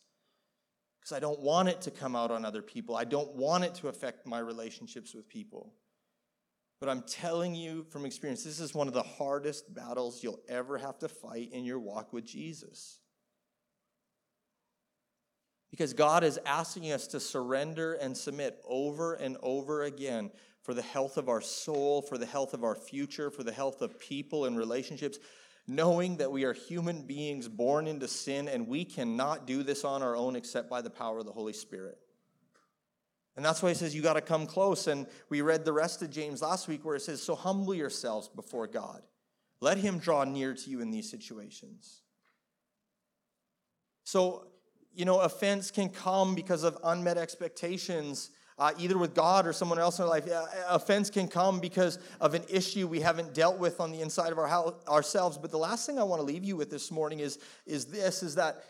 Because 0.99 1.17
I 1.17 1.21
don't 1.21 1.39
want 1.39 1.69
it 1.69 1.83
to 1.83 1.93
come 1.93 2.17
out 2.17 2.33
on 2.33 2.45
other 2.45 2.63
people. 2.63 2.97
I 2.97 3.05
don't 3.05 3.33
want 3.37 3.63
it 3.63 3.77
to 3.77 3.87
affect 3.87 4.27
my 4.27 4.41
relationships 4.41 5.15
with 5.15 5.29
people. 5.29 5.73
But 6.81 6.89
I'm 6.89 7.03
telling 7.03 7.55
you 7.55 7.85
from 7.91 8.05
experience, 8.05 8.43
this 8.43 8.59
is 8.59 8.75
one 8.75 8.89
of 8.89 8.93
the 8.93 9.05
hardest 9.05 9.73
battles 9.73 10.21
you'll 10.21 10.43
ever 10.49 10.79
have 10.79 10.99
to 10.99 11.09
fight 11.09 11.51
in 11.53 11.65
your 11.65 11.79
walk 11.79 12.13
with 12.13 12.25
Jesus. 12.25 12.99
Because 15.71 15.93
God 15.93 16.25
is 16.25 16.41
asking 16.45 16.91
us 16.91 17.07
to 17.07 17.21
surrender 17.21 17.95
and 17.95 18.17
submit 18.17 18.61
over 18.69 19.15
and 19.15 19.37
over 19.45 19.85
again 19.85 20.33
for 20.63 20.75
the 20.75 20.83
health 20.83 21.17
of 21.17 21.29
our 21.29 21.41
soul, 21.41 22.03
for 22.03 22.17
the 22.17 22.27
health 22.27 22.55
of 22.55 22.65
our 22.65 22.75
future, 22.75 23.31
for 23.31 23.43
the 23.43 23.53
health 23.53 23.83
of 23.83 23.99
people 23.99 24.45
and 24.45 24.57
relationships, 24.57 25.19
knowing 25.67 26.17
that 26.17 26.31
we 26.31 26.45
are 26.45 26.53
human 26.53 27.03
beings 27.03 27.49
born 27.49 27.87
into 27.87 28.09
sin 28.09 28.49
and 28.49 28.67
we 28.67 28.85
cannot 28.85 29.47
do 29.47 29.63
this 29.63 29.85
on 29.85 30.03
our 30.03 30.17
own 30.17 30.37
except 30.37 30.71
by 30.71 30.81
the 30.81 30.91
power 30.91 31.19
of 31.19 31.27
the 31.27 31.33
Holy 31.33 31.53
Spirit. 31.53 31.99
And 33.37 33.45
that's 33.45 33.63
why 33.63 33.71
he 33.71 33.75
says 33.75 33.95
you 33.95 34.03
got 34.03 34.15
to 34.15 34.21
come 34.21 34.47
close. 34.47 34.87
And 34.87 35.07
we 35.29 35.41
read 35.41 35.65
the 35.65 35.73
rest 35.73 36.03
of 36.03 36.11
James 36.11 36.43
last 36.43 36.69
week 36.69 36.85
where 36.85 36.97
it 36.97 37.03
says, 37.03 37.23
So 37.23 37.35
humble 37.35 37.75
yourselves 37.75 38.29
before 38.29 38.67
God. 38.67 39.03
Let 39.61 39.79
him 39.79 39.99
draw 39.99 40.25
near 40.25 40.55
to 40.55 40.71
you 40.71 40.81
in 40.81 40.91
these 40.91 41.11
situations. 41.11 42.03
So, 44.05 44.49
you 44.93 45.05
know, 45.05 45.21
offense 45.21 45.71
can 45.71 45.89
come 45.89 46.35
because 46.35 46.65
of 46.65 46.77
unmet 46.85 47.17
expectations 47.17 48.31
uh, 48.59 48.73
either 48.79 48.99
with 48.99 49.15
God 49.15 49.47
or 49.47 49.53
someone 49.53 49.79
else 49.79 49.99
in 49.99 50.05
our 50.05 50.11
life. 50.11 50.29
Uh, 50.29 50.47
offense 50.69 51.11
can 51.11 51.29
come 51.29 51.61
because 51.61 51.99
of 52.21 52.35
an 52.35 52.45
issue 52.49 52.87
we 52.87 53.01
haven't 53.01 53.35
dealt 53.35 53.59
with 53.59 53.81
on 53.81 53.93
the 53.93 54.01
inside 54.01 54.33
of 54.33 54.39
our 54.39 54.47
house, 54.47 54.75
ourselves. 54.89 55.39
But 55.39 55.51
the 55.51 55.59
last 55.59 55.87
thing 55.87 55.99
I 55.99 56.05
want 56.05 56.21
to 56.21 56.25
leave 56.25 56.45
you 56.45 56.57
with 56.57 56.71
this 56.71 56.91
morning 56.91 57.21
is, 57.21 57.39
is 57.67 57.87
this, 57.87 58.23
is 58.23 58.35
that 58.37 58.65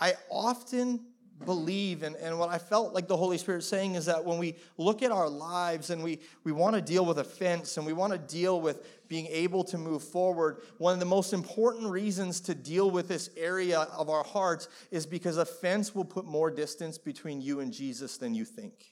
I 0.00 0.14
often 0.30 1.00
believe 1.44 2.02
and, 2.02 2.16
and 2.16 2.38
what 2.38 2.48
i 2.48 2.58
felt 2.58 2.94
like 2.94 3.08
the 3.08 3.16
holy 3.16 3.38
spirit 3.38 3.62
saying 3.62 3.94
is 3.94 4.06
that 4.06 4.24
when 4.24 4.38
we 4.38 4.54
look 4.76 5.02
at 5.02 5.10
our 5.10 5.28
lives 5.28 5.90
and 5.90 6.02
we, 6.02 6.20
we 6.44 6.52
want 6.52 6.74
to 6.76 6.82
deal 6.82 7.04
with 7.04 7.18
offense 7.18 7.76
and 7.76 7.86
we 7.86 7.92
want 7.92 8.12
to 8.12 8.18
deal 8.18 8.60
with 8.60 9.08
being 9.08 9.26
able 9.26 9.64
to 9.64 9.76
move 9.76 10.02
forward 10.02 10.62
one 10.78 10.92
of 10.92 11.00
the 11.00 11.06
most 11.06 11.32
important 11.32 11.90
reasons 11.90 12.40
to 12.40 12.54
deal 12.54 12.90
with 12.90 13.08
this 13.08 13.30
area 13.36 13.80
of 13.96 14.08
our 14.08 14.24
hearts 14.24 14.68
is 14.90 15.04
because 15.06 15.36
offense 15.36 15.94
will 15.94 16.04
put 16.04 16.24
more 16.24 16.50
distance 16.50 16.96
between 16.96 17.40
you 17.40 17.60
and 17.60 17.72
jesus 17.72 18.16
than 18.16 18.34
you 18.34 18.44
think 18.44 18.91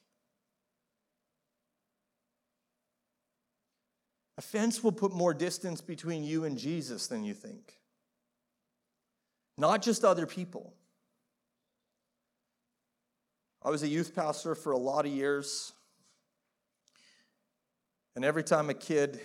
Offense 4.41 4.83
will 4.83 4.93
put 4.93 5.13
more 5.13 5.35
distance 5.35 5.83
between 5.83 6.25
you 6.25 6.45
and 6.47 6.57
Jesus 6.57 7.09
than 7.09 7.25
you 7.25 7.35
think, 7.35 7.75
not 9.59 9.83
just 9.83 10.03
other 10.03 10.25
people. 10.25 10.73
I 13.63 13.69
was 13.69 13.83
a 13.83 13.87
youth 13.87 14.15
pastor 14.15 14.55
for 14.55 14.73
a 14.73 14.79
lot 14.79 15.05
of 15.05 15.13
years, 15.13 15.75
and 18.17 18.25
every 18.25 18.43
time 18.43 18.71
a 18.71 18.75
kid 18.75 19.21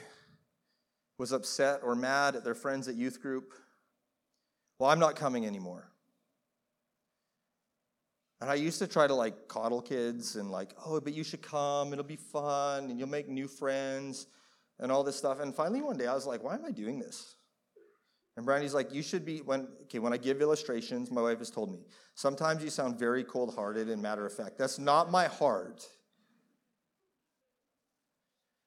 was 1.18 1.32
upset 1.32 1.80
or 1.82 1.96
mad 1.96 2.36
at 2.36 2.44
their 2.44 2.54
friends 2.54 2.90
at 2.90 2.96
youth 2.96 3.22
group, 3.22 3.54
well, 4.80 4.90
I'm 4.90 5.00
not 5.00 5.16
coming 5.16 5.46
anymore. 5.46 5.88
And 8.42 8.50
I 8.50 8.56
used 8.56 8.80
to 8.80 8.88
try 8.88 9.08
to 9.08 9.16
like 9.16 9.48
coddle 9.48 9.82
kids 9.82 10.36
and 10.36 10.52
like, 10.52 10.74
oh, 10.86 11.00
but 11.00 11.14
you 11.14 11.24
should 11.24 11.42
come, 11.42 11.94
it'll 11.94 12.04
be 12.04 12.18
fun, 12.18 12.90
and 12.90 13.00
you'll 13.00 13.08
make 13.08 13.30
new 13.30 13.48
friends 13.48 14.28
and 14.80 14.92
all 14.92 15.04
this 15.04 15.16
stuff. 15.16 15.40
And 15.40 15.54
finally, 15.56 15.82
one 15.82 15.98
day, 15.98 16.08
I 16.08 16.14
was 16.14 16.26
like, 16.26 16.44
why 16.44 16.56
am 16.56 16.66
I 16.66 16.72
doing 16.72 17.00
this? 17.00 17.36
And 18.38 18.46
Brandy's 18.46 18.74
like, 18.74 18.94
you 18.94 19.02
should 19.02 19.26
be, 19.26 19.40
when, 19.40 19.68
okay, 19.84 20.00
when 20.00 20.12
I 20.12 20.18
give 20.18 20.42
illustrations, 20.42 21.10
my 21.10 21.22
wife 21.22 21.40
has 21.40 21.50
told 21.50 21.72
me, 21.72 21.80
sometimes 22.16 22.64
you 22.64 22.70
sound 22.70 23.00
very 23.00 23.24
cold 23.24 23.56
hearted 23.56 23.90
and 23.90 24.02
matter 24.02 24.26
of 24.26 24.34
fact. 24.34 24.58
That's 24.58 24.78
not 24.78 25.10
my 25.10 25.28
heart. 25.28 25.88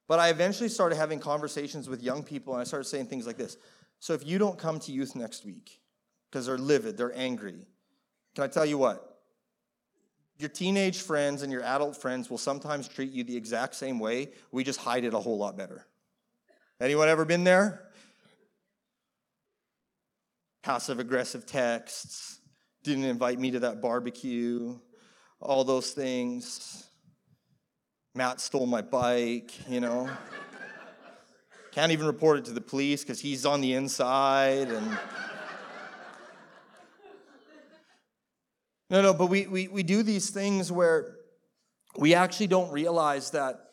But 0.06 0.20
I 0.20 0.30
eventually 0.30 0.70
started 0.70 0.96
having 0.96 1.20
conversations 1.20 1.86
with 1.86 2.02
young 2.02 2.22
people, 2.22 2.54
and 2.54 2.62
I 2.62 2.64
started 2.64 2.86
saying 2.86 3.06
things 3.06 3.26
like 3.26 3.36
this. 3.36 3.58
So 4.00 4.14
if 4.14 4.26
you 4.26 4.38
don't 4.38 4.58
come 4.58 4.80
to 4.80 4.92
youth 4.92 5.14
next 5.14 5.44
week, 5.44 5.80
because 6.30 6.46
they're 6.46 6.56
livid, 6.56 6.96
they're 6.96 7.14
angry, 7.14 7.66
can 8.34 8.44
I 8.44 8.46
tell 8.46 8.64
you 8.64 8.78
what? 8.78 9.04
Your 10.38 10.48
teenage 10.48 11.02
friends 11.02 11.42
and 11.42 11.52
your 11.52 11.62
adult 11.62 12.00
friends 12.00 12.30
will 12.30 12.38
sometimes 12.38 12.88
treat 12.88 13.10
you 13.10 13.24
the 13.24 13.36
exact 13.36 13.74
same 13.74 13.98
way. 13.98 14.30
We 14.52 14.62
just 14.64 14.78
hide 14.78 15.04
it 15.04 15.12
a 15.12 15.18
whole 15.18 15.36
lot 15.36 15.58
better. 15.58 15.84
Anyone 16.80 17.08
ever 17.08 17.24
been 17.24 17.42
there? 17.42 17.82
Passive 20.62 21.00
aggressive 21.00 21.44
texts, 21.44 22.38
didn't 22.84 23.04
invite 23.04 23.40
me 23.40 23.50
to 23.50 23.60
that 23.60 23.80
barbecue, 23.80 24.78
all 25.40 25.64
those 25.64 25.90
things. 25.90 26.88
Matt 28.14 28.40
stole 28.40 28.66
my 28.66 28.82
bike, 28.82 29.68
you 29.68 29.80
know. 29.80 30.08
Can't 31.72 31.90
even 31.90 32.06
report 32.06 32.38
it 32.38 32.44
to 32.44 32.52
the 32.52 32.60
police 32.60 33.02
because 33.02 33.18
he's 33.18 33.44
on 33.44 33.60
the 33.60 33.74
inside 33.74 34.68
and. 34.68 34.98
No, 38.90 39.02
no, 39.02 39.12
but 39.12 39.26
we, 39.26 39.46
we, 39.46 39.68
we 39.68 39.82
do 39.82 40.02
these 40.02 40.30
things 40.30 40.72
where 40.72 41.16
we 41.98 42.14
actually 42.14 42.46
don't 42.46 42.70
realize 42.70 43.32
that 43.32 43.67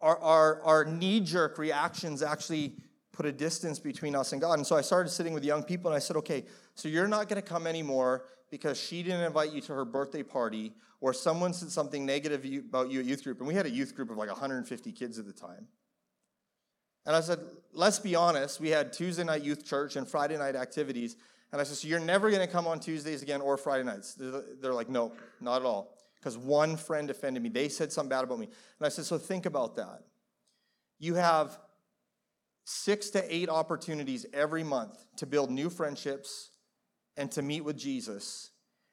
our, 0.00 0.18
our, 0.18 0.62
our 0.62 0.84
knee 0.84 1.20
jerk 1.20 1.58
reactions 1.58 2.22
actually 2.22 2.74
put 3.12 3.26
a 3.26 3.32
distance 3.32 3.78
between 3.78 4.14
us 4.14 4.32
and 4.32 4.40
God. 4.40 4.54
And 4.54 4.66
so 4.66 4.76
I 4.76 4.80
started 4.80 5.10
sitting 5.10 5.34
with 5.34 5.44
young 5.44 5.62
people 5.62 5.90
and 5.90 5.96
I 5.96 5.98
said, 5.98 6.16
okay, 6.16 6.44
so 6.74 6.88
you're 6.88 7.08
not 7.08 7.28
going 7.28 7.40
to 7.40 7.46
come 7.46 7.66
anymore 7.66 8.24
because 8.50 8.80
she 8.80 9.02
didn't 9.02 9.20
invite 9.20 9.52
you 9.52 9.60
to 9.62 9.74
her 9.74 9.84
birthday 9.84 10.22
party 10.22 10.72
or 11.00 11.12
someone 11.12 11.52
said 11.52 11.70
something 11.70 12.04
negative 12.04 12.44
about 12.68 12.90
you 12.90 13.00
at 13.00 13.06
youth 13.06 13.24
group. 13.24 13.38
And 13.38 13.48
we 13.48 13.54
had 13.54 13.66
a 13.66 13.70
youth 13.70 13.94
group 13.94 14.10
of 14.10 14.16
like 14.16 14.28
150 14.28 14.92
kids 14.92 15.18
at 15.18 15.26
the 15.26 15.32
time. 15.32 15.66
And 17.06 17.16
I 17.16 17.20
said, 17.20 17.40
let's 17.72 17.98
be 17.98 18.14
honest, 18.14 18.60
we 18.60 18.68
had 18.68 18.92
Tuesday 18.92 19.24
night 19.24 19.42
youth 19.42 19.64
church 19.64 19.96
and 19.96 20.06
Friday 20.06 20.36
night 20.36 20.56
activities. 20.56 21.16
And 21.52 21.60
I 21.60 21.64
said, 21.64 21.76
so 21.76 21.88
you're 21.88 22.00
never 22.00 22.30
going 22.30 22.46
to 22.46 22.52
come 22.52 22.66
on 22.66 22.78
Tuesdays 22.78 23.22
again 23.22 23.40
or 23.40 23.56
Friday 23.56 23.84
nights? 23.84 24.14
They're 24.14 24.74
like, 24.74 24.88
no, 24.88 25.12
not 25.40 25.62
at 25.62 25.66
all 25.66 25.99
because 26.20 26.36
one 26.36 26.76
friend 26.76 27.10
offended 27.10 27.42
me. 27.42 27.48
They 27.48 27.68
said 27.68 27.92
something 27.92 28.10
bad 28.10 28.24
about 28.24 28.38
me. 28.38 28.46
And 28.46 28.86
I 28.86 28.90
said, 28.90 29.06
So 29.06 29.18
think 29.18 29.46
about 29.46 29.76
that. 29.76 30.02
You 30.98 31.14
have 31.14 31.58
six 32.64 33.10
to 33.10 33.34
eight 33.34 33.48
opportunities 33.48 34.26
every 34.32 34.62
month 34.62 35.04
to 35.16 35.26
build 35.26 35.50
new 35.50 35.70
friendships 35.70 36.50
and 37.16 37.32
to 37.32 37.42
meet 37.42 37.62
with 37.62 37.76
Jesus. 37.76 38.49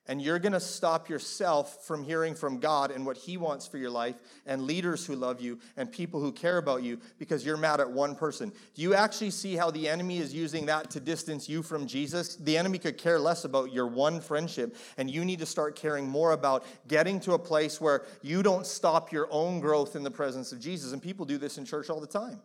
And 0.07 0.21
you're 0.21 0.39
going 0.39 0.53
to 0.53 0.59
stop 0.59 1.09
yourself 1.09 1.85
from 1.85 2.03
hearing 2.03 2.35
from 2.35 2.59
God 2.59 2.91
and 2.91 3.05
what 3.05 3.17
He 3.17 3.37
wants 3.37 3.67
for 3.67 3.77
your 3.77 3.89
life, 3.89 4.15
and 4.45 4.63
leaders 4.63 5.05
who 5.05 5.15
love 5.15 5.41
you, 5.41 5.59
and 5.75 5.91
people 5.91 6.19
who 6.19 6.31
care 6.31 6.57
about 6.57 6.83
you 6.83 6.99
because 7.19 7.45
you're 7.45 7.57
mad 7.57 7.79
at 7.79 7.89
one 7.89 8.15
person. 8.15 8.51
Do 8.75 8.81
you 8.81 8.93
actually 8.93 9.31
see 9.31 9.55
how 9.55 9.71
the 9.71 9.87
enemy 9.87 10.19
is 10.19 10.33
using 10.33 10.65
that 10.67 10.89
to 10.91 10.99
distance 10.99 11.49
you 11.49 11.61
from 11.61 11.87
Jesus? 11.87 12.35
The 12.35 12.57
enemy 12.57 12.77
could 12.77 12.97
care 12.97 13.19
less 13.19 13.45
about 13.45 13.73
your 13.73 13.87
one 13.87 14.21
friendship, 14.21 14.75
and 14.97 15.09
you 15.09 15.25
need 15.25 15.39
to 15.39 15.45
start 15.45 15.75
caring 15.75 16.07
more 16.07 16.31
about 16.31 16.65
getting 16.87 17.19
to 17.21 17.33
a 17.33 17.39
place 17.39 17.81
where 17.81 18.05
you 18.21 18.43
don't 18.43 18.65
stop 18.65 19.11
your 19.11 19.27
own 19.31 19.59
growth 19.59 19.95
in 19.95 20.03
the 20.03 20.11
presence 20.11 20.51
of 20.51 20.59
Jesus. 20.59 20.93
And 20.93 21.01
people 21.01 21.25
do 21.25 21.37
this 21.37 21.57
in 21.57 21.65
church 21.65 21.89
all 21.89 21.99
the 21.99 22.07
time 22.07 22.39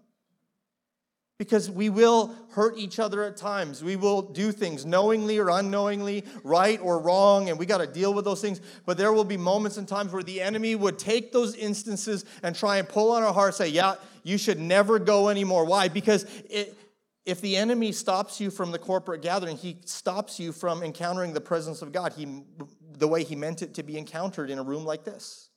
because 1.42 1.68
we 1.68 1.90
will 1.90 2.32
hurt 2.52 2.78
each 2.78 3.00
other 3.00 3.24
at 3.24 3.36
times. 3.36 3.82
We 3.82 3.96
will 3.96 4.22
do 4.22 4.52
things 4.52 4.86
knowingly 4.86 5.38
or 5.38 5.50
unknowingly, 5.50 6.24
right 6.44 6.78
or 6.80 7.00
wrong, 7.00 7.48
and 7.48 7.58
we 7.58 7.66
got 7.66 7.78
to 7.78 7.86
deal 7.88 8.14
with 8.14 8.24
those 8.24 8.40
things. 8.40 8.60
But 8.86 8.96
there 8.96 9.12
will 9.12 9.24
be 9.24 9.36
moments 9.36 9.76
and 9.76 9.88
times 9.88 10.12
where 10.12 10.22
the 10.22 10.40
enemy 10.40 10.76
would 10.76 11.00
take 11.00 11.32
those 11.32 11.56
instances 11.56 12.24
and 12.44 12.54
try 12.54 12.76
and 12.76 12.88
pull 12.88 13.10
on 13.10 13.24
our 13.24 13.32
heart, 13.32 13.56
say, 13.56 13.66
Yeah, 13.66 13.96
you 14.22 14.38
should 14.38 14.60
never 14.60 15.00
go 15.00 15.30
anymore. 15.30 15.64
Why? 15.64 15.88
Because 15.88 16.26
it, 16.48 16.78
if 17.26 17.40
the 17.40 17.56
enemy 17.56 17.90
stops 17.90 18.40
you 18.40 18.48
from 18.48 18.70
the 18.70 18.78
corporate 18.78 19.20
gathering, 19.20 19.56
he 19.56 19.78
stops 19.84 20.38
you 20.38 20.52
from 20.52 20.84
encountering 20.84 21.32
the 21.32 21.40
presence 21.40 21.82
of 21.82 21.90
God 21.90 22.12
he, 22.12 22.44
the 22.92 23.08
way 23.08 23.24
he 23.24 23.34
meant 23.34 23.62
it 23.62 23.74
to 23.74 23.82
be 23.82 23.98
encountered 23.98 24.48
in 24.48 24.60
a 24.60 24.62
room 24.62 24.84
like 24.84 25.02
this. 25.02 25.48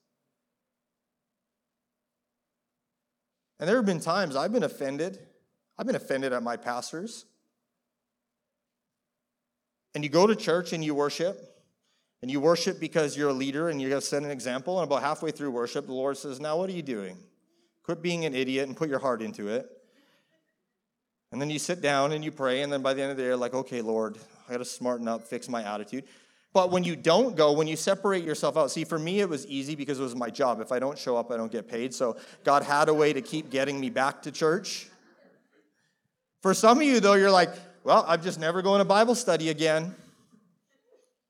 And 3.59 3.69
there 3.69 3.75
have 3.75 3.85
been 3.85 3.99
times 3.99 4.35
I've 4.35 4.51
been 4.51 4.63
offended 4.63 5.19
I've 5.77 5.85
been 5.85 5.95
offended 5.95 6.33
at 6.33 6.43
my 6.43 6.57
pastors. 6.57 7.25
And 9.93 10.03
you 10.03 10.09
go 10.09 10.27
to 10.27 10.35
church 10.35 10.73
and 10.73 10.83
you 10.83 10.93
worship, 10.93 11.37
and 12.21 12.29
you 12.29 12.39
worship 12.39 12.79
because 12.79 13.15
you're 13.15 13.29
a 13.29 13.33
leader 13.33 13.69
and 13.69 13.79
going 13.79 13.91
to 13.91 14.01
set 14.01 14.23
an 14.23 14.31
example. 14.31 14.79
And 14.79 14.87
about 14.87 15.01
halfway 15.01 15.31
through 15.31 15.51
worship, 15.51 15.85
the 15.85 15.93
Lord 15.93 16.17
says, 16.17 16.39
Now, 16.39 16.57
what 16.57 16.69
are 16.69 16.73
you 16.73 16.81
doing? 16.81 17.17
Quit 17.83 18.01
being 18.01 18.25
an 18.25 18.33
idiot 18.35 18.67
and 18.67 18.75
put 18.75 18.89
your 18.89 18.99
heart 18.99 19.21
into 19.21 19.47
it. 19.47 19.69
And 21.31 21.41
then 21.41 21.49
you 21.49 21.59
sit 21.59 21.81
down 21.81 22.11
and 22.11 22.23
you 22.23 22.31
pray, 22.31 22.61
and 22.61 22.71
then 22.71 22.81
by 22.81 22.93
the 22.93 23.01
end 23.01 23.11
of 23.11 23.17
the 23.17 23.23
day, 23.23 23.33
like, 23.35 23.53
Okay, 23.53 23.81
Lord, 23.81 24.17
I 24.47 24.53
got 24.53 24.57
to 24.57 24.65
smarten 24.65 25.07
up, 25.07 25.23
fix 25.23 25.47
my 25.47 25.63
attitude. 25.63 26.03
But 26.51 26.71
when 26.71 26.85
you 26.85 26.95
don't 26.95 27.35
go, 27.35 27.51
when 27.51 27.67
you 27.67 27.75
separate 27.75 28.23
yourself 28.23 28.55
out, 28.55 28.71
see, 28.71 28.85
for 28.85 28.97
me, 28.97 29.19
it 29.19 29.27
was 29.27 29.45
easy 29.47 29.75
because 29.75 29.99
it 29.99 30.03
was 30.03 30.15
my 30.15 30.29
job. 30.29 30.61
If 30.61 30.71
I 30.71 30.79
don't 30.79 30.97
show 30.97 31.17
up, 31.17 31.29
I 31.29 31.35
don't 31.35 31.51
get 31.51 31.67
paid. 31.67 31.93
So 31.93 32.15
God 32.45 32.63
had 32.63 32.87
a 32.87 32.93
way 32.93 33.11
to 33.11 33.21
keep 33.21 33.49
getting 33.49 33.77
me 33.77 33.89
back 33.89 34.21
to 34.21 34.31
church. 34.31 34.87
For 36.45 36.53
some 36.53 36.77
of 36.77 36.83
you, 36.83 36.99
though, 36.99 37.15
you're 37.15 37.31
like, 37.31 37.49
well, 37.83 38.05
I'm 38.07 38.21
just 38.21 38.39
never 38.39 38.61
going 38.61 38.77
to 38.77 38.85
Bible 38.85 39.15
study 39.15 39.49
again. 39.49 39.95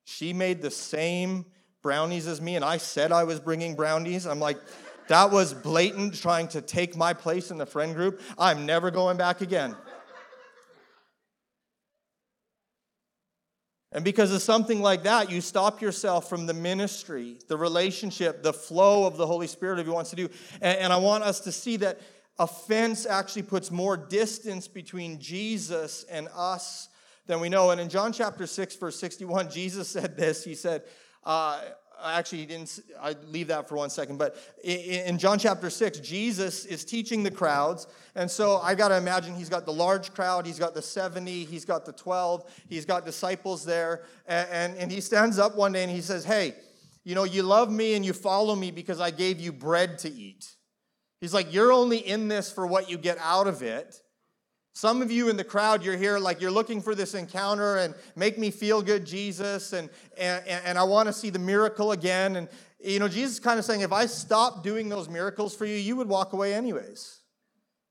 She 0.04 0.34
made 0.34 0.62
the 0.62 0.69
same 0.69 1.45
brownies 1.82 2.28
as 2.28 2.41
me, 2.41 2.58
and 2.58 2.65
I 2.65 2.75
said 2.75 3.13
I 3.13 3.23
was 3.23 3.39
bringing 3.39 3.78
brownies. 3.78 4.28
I'm 4.28 4.41
like, 4.41 4.58
that 5.08 5.32
was 5.32 5.54
blatant 5.54 6.15
trying 6.15 6.49
to 6.49 6.60
take 6.60 6.97
my 6.97 7.13
place 7.13 7.49
in 7.49 7.58
the 7.58 7.65
friend 7.65 7.95
group. 7.95 8.19
I'm 8.38 8.65
never 8.65 8.91
going 8.91 9.15
back 9.15 9.39
again. 9.39 9.78
And 13.93 14.04
because 14.04 14.34
of 14.34 14.41
something 14.41 14.82
like 14.82 15.04
that, 15.04 15.32
you 15.32 15.39
stop 15.39 15.82
yourself 15.82 16.28
from 16.28 16.45
the 16.45 16.54
ministry, 16.54 17.38
the 17.47 17.56
relationship, 17.56 18.43
the 18.43 18.51
flow 18.51 19.08
of 19.08 19.15
the 19.15 19.25
Holy 19.25 19.47
Spirit 19.47 19.80
if 19.80 19.86
He 19.86 19.93
wants 19.93 20.10
to 20.10 20.17
do. 20.17 20.28
And, 20.60 20.78
and 20.78 20.91
I 20.91 20.97
want 20.97 21.23
us 21.23 21.39
to 21.39 21.54
see 21.54 21.78
that 21.78 22.01
offense 22.38 23.06
actually 23.06 23.43
puts 23.43 23.71
more 23.71 23.98
distance 23.98 24.67
between 24.67 25.19
Jesus 25.19 26.04
and 26.10 26.28
us 26.36 26.89
than 27.28 27.39
we 27.39 27.50
know. 27.50 27.71
And 27.71 27.82
in 27.82 27.89
John 27.89 28.13
chapter 28.13 28.45
6, 28.45 28.76
verse 28.76 29.00
61, 29.00 29.50
Jesus 29.50 29.88
said 29.88 30.17
this. 30.17 30.43
He 30.43 30.56
said, 30.56 30.84
uh, 31.24 31.62
actually 32.04 32.39
he 32.39 32.45
didn't 32.45 32.80
i 33.02 33.15
leave 33.28 33.48
that 33.48 33.67
for 33.67 33.76
one 33.76 33.89
second 33.89 34.17
but 34.17 34.36
in 34.63 35.17
john 35.17 35.39
chapter 35.39 35.69
6 35.69 36.00
jesus 36.00 36.65
is 36.65 36.84
teaching 36.84 37.24
the 37.24 37.32
crowds 37.32 37.88
and 38.15 38.30
so 38.30 38.58
i 38.58 38.76
got 38.76 38.89
to 38.89 38.98
imagine 38.98 39.34
he's 39.34 39.50
got 39.50 39.65
the 39.65 39.74
large 39.74 40.13
crowd 40.13 40.45
he's 40.45 40.60
got 40.60 40.74
the 40.74 40.82
70 40.82 41.45
he's 41.45 41.65
got 41.65 41.86
the 41.86 41.93
12 41.93 42.63
he's 42.67 42.86
got 42.86 43.06
disciples 43.06 43.65
there 43.65 44.04
and, 44.28 44.48
and, 44.52 44.78
and 44.78 44.91
he 44.91 45.02
stands 45.02 45.39
up 45.39 45.56
one 45.56 45.71
day 45.71 45.84
and 45.84 45.91
he 45.91 46.02
says 46.02 46.26
hey 46.26 46.54
you 47.04 47.15
know 47.15 47.24
you 47.24 47.43
love 47.43 47.71
me 47.71 47.95
and 47.95 48.06
you 48.06 48.13
follow 48.13 48.56
me 48.56 48.71
because 48.71 49.00
i 49.00 49.10
gave 49.10 49.39
you 49.39 49.52
bread 49.52 49.98
to 50.00 50.12
eat 50.12 50.56
He's 51.21 51.34
like, 51.34 51.54
You're 51.54 51.71
only 51.71 51.97
in 51.97 52.28
this 52.28 52.51
for 52.51 52.65
what 52.67 52.89
you 52.89 52.97
get 52.97 53.17
out 53.19 53.47
of 53.47 53.62
it. 53.62 54.01
Some 54.73 55.01
of 55.01 55.10
you 55.10 55.30
in 55.30 55.38
the 55.38 55.43
crowd, 55.45 55.86
you're 55.86 55.95
here 55.95 56.19
like 56.19 56.41
you're 56.41 56.51
looking 56.51 56.82
for 56.82 56.95
this 56.95 57.13
encounter 57.13 57.78
and 57.78 57.95
make 58.17 58.38
me 58.38 58.51
feel 58.51 58.82
good, 58.82 59.06
Jesus, 59.06 59.71
and, 59.71 59.89
and, 60.17 60.43
and 60.45 60.78
I 60.78 60.84
want 60.84 61.08
to 61.08 61.13
see 61.13 61.30
the 61.30 61.39
miracle 61.39 61.93
again. 61.93 62.36
And, 62.36 62.49
you 62.82 62.99
know, 62.99 63.08
Jesus 63.08 63.36
is 63.36 63.39
kind 63.39 63.58
of 63.58 63.63
saying, 63.63 63.82
if 63.82 63.93
I 63.93 64.06
stop 64.06 64.63
doing 64.63 64.89
those 64.89 65.08
miracles 65.08 65.56
for 65.56 65.65
you, 65.65 65.78
you 65.78 65.95
would 65.95 66.10
walk 66.10 66.34
away 66.34 66.54
anyways 66.54 67.21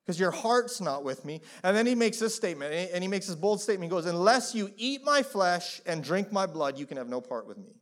because 0.05 0.21
your 0.21 0.31
heart's 0.31 0.83
not 0.83 1.05
with 1.05 1.25
me. 1.25 1.41
And 1.63 1.75
then 1.75 1.87
he 1.87 1.95
makes 1.95 2.19
this 2.19 2.35
statement, 2.35 2.75
and 2.93 3.03
he 3.03 3.09
makes 3.09 3.29
this 3.29 3.37
bold 3.37 3.63
statement. 3.63 3.91
He 3.91 3.97
goes, 3.97 4.05
Unless 4.05 4.55
you 4.55 4.71
eat 4.77 5.03
my 5.05 5.23
flesh 5.23 5.81
and 5.87 6.05
drink 6.05 6.33
my 6.33 6.45
blood, 6.45 6.79
you 6.79 6.85
can 6.85 6.99
have 6.99 7.09
no 7.09 7.23
part 7.23 7.47
with 7.47 7.57
me. 7.57 7.77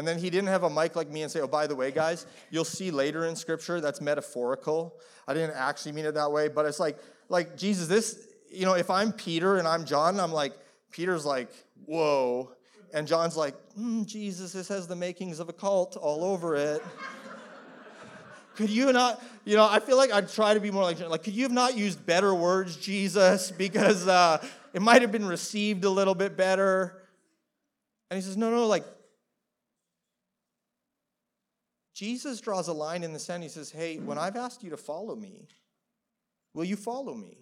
And 0.00 0.08
then 0.08 0.18
he 0.18 0.30
didn't 0.30 0.48
have 0.48 0.62
a 0.62 0.70
mic 0.70 0.96
like 0.96 1.10
me 1.10 1.20
and 1.20 1.30
say, 1.30 1.42
oh, 1.42 1.46
by 1.46 1.66
the 1.66 1.76
way, 1.76 1.90
guys, 1.90 2.24
you'll 2.48 2.64
see 2.64 2.90
later 2.90 3.26
in 3.26 3.36
scripture 3.36 3.82
that's 3.82 4.00
metaphorical. 4.00 4.98
I 5.28 5.34
didn't 5.34 5.54
actually 5.56 5.92
mean 5.92 6.06
it 6.06 6.14
that 6.14 6.32
way, 6.32 6.48
but 6.48 6.64
it's 6.64 6.80
like, 6.80 6.98
like 7.28 7.54
Jesus, 7.54 7.86
this, 7.86 8.26
you 8.50 8.64
know, 8.64 8.72
if 8.72 8.88
I'm 8.88 9.12
Peter 9.12 9.58
and 9.58 9.68
I'm 9.68 9.84
John, 9.84 10.18
I'm 10.18 10.32
like, 10.32 10.54
Peter's 10.90 11.26
like, 11.26 11.50
whoa. 11.84 12.50
And 12.94 13.06
John's 13.06 13.36
like, 13.36 13.54
mm, 13.78 14.06
Jesus, 14.06 14.54
this 14.54 14.68
has 14.68 14.86
the 14.86 14.96
makings 14.96 15.38
of 15.38 15.50
a 15.50 15.52
cult 15.52 15.98
all 15.98 16.24
over 16.24 16.56
it. 16.56 16.82
could 18.54 18.70
you 18.70 18.90
not, 18.94 19.22
you 19.44 19.54
know, 19.54 19.68
I 19.68 19.80
feel 19.80 19.98
like 19.98 20.10
I'd 20.10 20.30
try 20.30 20.54
to 20.54 20.60
be 20.60 20.70
more 20.70 20.82
like, 20.82 20.98
like, 21.00 21.24
could 21.24 21.34
you 21.34 21.42
have 21.42 21.52
not 21.52 21.76
used 21.76 22.06
better 22.06 22.34
words, 22.34 22.74
Jesus? 22.74 23.50
Because 23.58 24.08
uh, 24.08 24.42
it 24.72 24.80
might 24.80 25.02
have 25.02 25.12
been 25.12 25.26
received 25.26 25.84
a 25.84 25.90
little 25.90 26.14
bit 26.14 26.38
better. 26.38 27.02
And 28.10 28.16
he 28.16 28.22
says, 28.22 28.38
no, 28.38 28.50
no, 28.50 28.66
like, 28.66 28.84
Jesus 32.00 32.40
draws 32.40 32.68
a 32.68 32.72
line 32.72 33.02
in 33.02 33.12
the 33.12 33.18
sand. 33.18 33.42
He 33.42 33.50
says, 33.50 33.70
Hey, 33.70 33.98
when 33.98 34.16
I've 34.16 34.34
asked 34.34 34.62
you 34.62 34.70
to 34.70 34.78
follow 34.78 35.14
me, 35.14 35.48
will 36.54 36.64
you 36.64 36.76
follow 36.76 37.12
me? 37.12 37.36